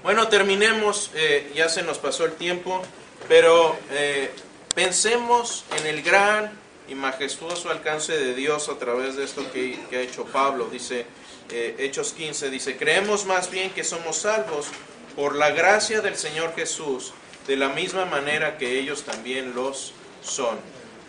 Bueno, 0.03 0.27
terminemos, 0.29 1.11
eh, 1.13 1.51
ya 1.55 1.69
se 1.69 1.83
nos 1.83 1.99
pasó 1.99 2.25
el 2.25 2.33
tiempo, 2.33 2.81
pero 3.27 3.77
eh, 3.91 4.31
pensemos 4.73 5.65
en 5.77 5.86
el 5.86 6.01
gran 6.01 6.51
y 6.88 6.95
majestuoso 6.95 7.69
alcance 7.69 8.17
de 8.17 8.33
Dios 8.33 8.69
a 8.69 8.77
través 8.77 9.15
de 9.15 9.23
esto 9.23 9.51
que, 9.51 9.79
que 9.89 9.97
ha 9.97 10.01
hecho 10.01 10.25
Pablo. 10.25 10.67
Dice, 10.71 11.05
eh, 11.51 11.75
Hechos 11.79 12.13
15, 12.13 12.49
dice, 12.49 12.77
creemos 12.77 13.25
más 13.25 13.51
bien 13.51 13.71
que 13.71 13.83
somos 13.83 14.17
salvos 14.17 14.67
por 15.16 15.36
la 15.36 15.51
gracia 15.51 16.01
del 16.01 16.16
Señor 16.16 16.53
Jesús, 16.55 17.13
de 17.47 17.55
la 17.55 17.70
misma 17.70 18.05
manera 18.05 18.57
que 18.57 18.80
ellos 18.80 19.03
también 19.03 19.55
los 19.55 19.93
son. 20.22 20.57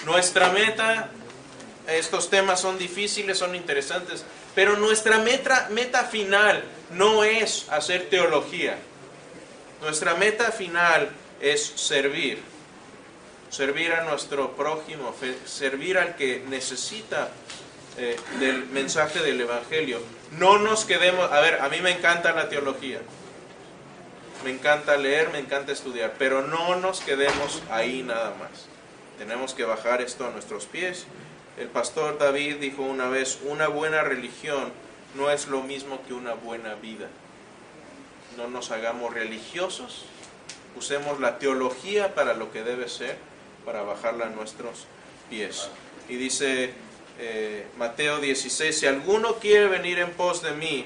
Nuestra 0.04 0.50
meta 0.50 1.10
estos 1.88 2.30
temas 2.30 2.60
son 2.60 2.78
difíciles, 2.78 3.38
son 3.38 3.54
interesantes, 3.54 4.24
pero 4.54 4.76
nuestra 4.76 5.18
meta, 5.18 5.68
meta 5.70 6.04
final 6.04 6.64
no 6.90 7.22
es 7.22 7.66
hacer 7.70 8.08
teología. 8.08 8.76
Nuestra 9.80 10.14
meta 10.14 10.50
final 10.50 11.10
es 11.40 11.64
servir. 11.64 12.42
Servir 13.50 13.92
a 13.92 14.02
nuestro 14.02 14.56
prójimo, 14.56 15.14
servir 15.44 15.98
al 15.98 16.16
que 16.16 16.42
necesita 16.48 17.30
eh, 17.96 18.16
del 18.40 18.66
mensaje 18.66 19.20
del 19.20 19.40
Evangelio. 19.40 20.00
No 20.32 20.58
nos 20.58 20.84
quedemos, 20.84 21.30
a 21.30 21.40
ver, 21.40 21.60
a 21.60 21.68
mí 21.68 21.80
me 21.80 21.92
encanta 21.92 22.32
la 22.32 22.48
teología, 22.48 23.00
me 24.44 24.50
encanta 24.50 24.96
leer, 24.96 25.30
me 25.30 25.38
encanta 25.38 25.72
estudiar, 25.72 26.14
pero 26.18 26.42
no 26.42 26.76
nos 26.76 27.00
quedemos 27.00 27.62
ahí 27.70 28.02
nada 28.02 28.34
más. 28.38 28.66
Tenemos 29.18 29.54
que 29.54 29.64
bajar 29.64 30.02
esto 30.02 30.26
a 30.26 30.30
nuestros 30.30 30.66
pies. 30.66 31.06
El 31.58 31.68
pastor 31.68 32.18
David 32.18 32.56
dijo 32.56 32.82
una 32.82 33.08
vez, 33.08 33.38
una 33.44 33.68
buena 33.68 34.02
religión 34.02 34.72
no 35.14 35.30
es 35.30 35.48
lo 35.48 35.62
mismo 35.62 36.00
que 36.06 36.14
una 36.14 36.34
buena 36.34 36.74
vida. 36.74 37.08
No 38.36 38.48
nos 38.48 38.70
hagamos 38.70 39.14
religiosos, 39.14 40.04
usemos 40.76 41.20
la 41.20 41.38
teología 41.38 42.14
para 42.14 42.34
lo 42.34 42.52
que 42.52 42.62
debe 42.62 42.88
ser, 42.88 43.16
para 43.64 43.82
bajarla 43.82 44.26
a 44.26 44.30
nuestros 44.30 44.86
pies. 45.30 45.68
Y 46.08 46.16
dice 46.16 46.74
eh, 47.18 47.66
Mateo 47.78 48.20
16, 48.20 48.78
si 48.78 48.86
alguno 48.86 49.36
quiere 49.36 49.68
venir 49.68 49.98
en 49.98 50.10
pos 50.10 50.42
de 50.42 50.52
mí, 50.52 50.84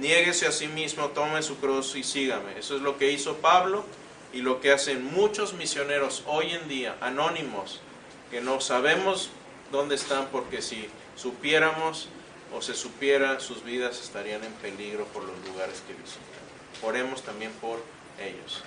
niéguese 0.00 0.46
a 0.46 0.52
sí 0.52 0.66
mismo, 0.66 1.08
tome 1.08 1.42
su 1.42 1.58
cruz 1.58 1.94
y 1.94 2.02
sígame. 2.02 2.58
Eso 2.58 2.76
es 2.76 2.82
lo 2.82 2.98
que 2.98 3.12
hizo 3.12 3.36
Pablo 3.36 3.84
y 4.32 4.40
lo 4.40 4.60
que 4.60 4.72
hacen 4.72 5.04
muchos 5.04 5.54
misioneros 5.54 6.24
hoy 6.26 6.50
en 6.52 6.68
día, 6.68 6.96
anónimos, 7.00 7.80
que 8.30 8.40
no 8.40 8.60
sabemos 8.60 9.30
dónde 9.70 9.94
están 9.94 10.28
porque 10.32 10.62
si 10.62 10.88
supiéramos 11.16 12.08
o 12.52 12.62
se 12.62 12.74
supiera, 12.74 13.38
sus 13.40 13.62
vidas 13.62 14.00
estarían 14.00 14.42
en 14.42 14.52
peligro 14.54 15.04
por 15.06 15.22
los 15.24 15.36
lugares 15.46 15.82
que 15.86 15.94
visitan. 15.94 16.24
Oremos 16.82 17.22
también 17.22 17.52
por 17.60 17.80
ellos. 18.18 18.62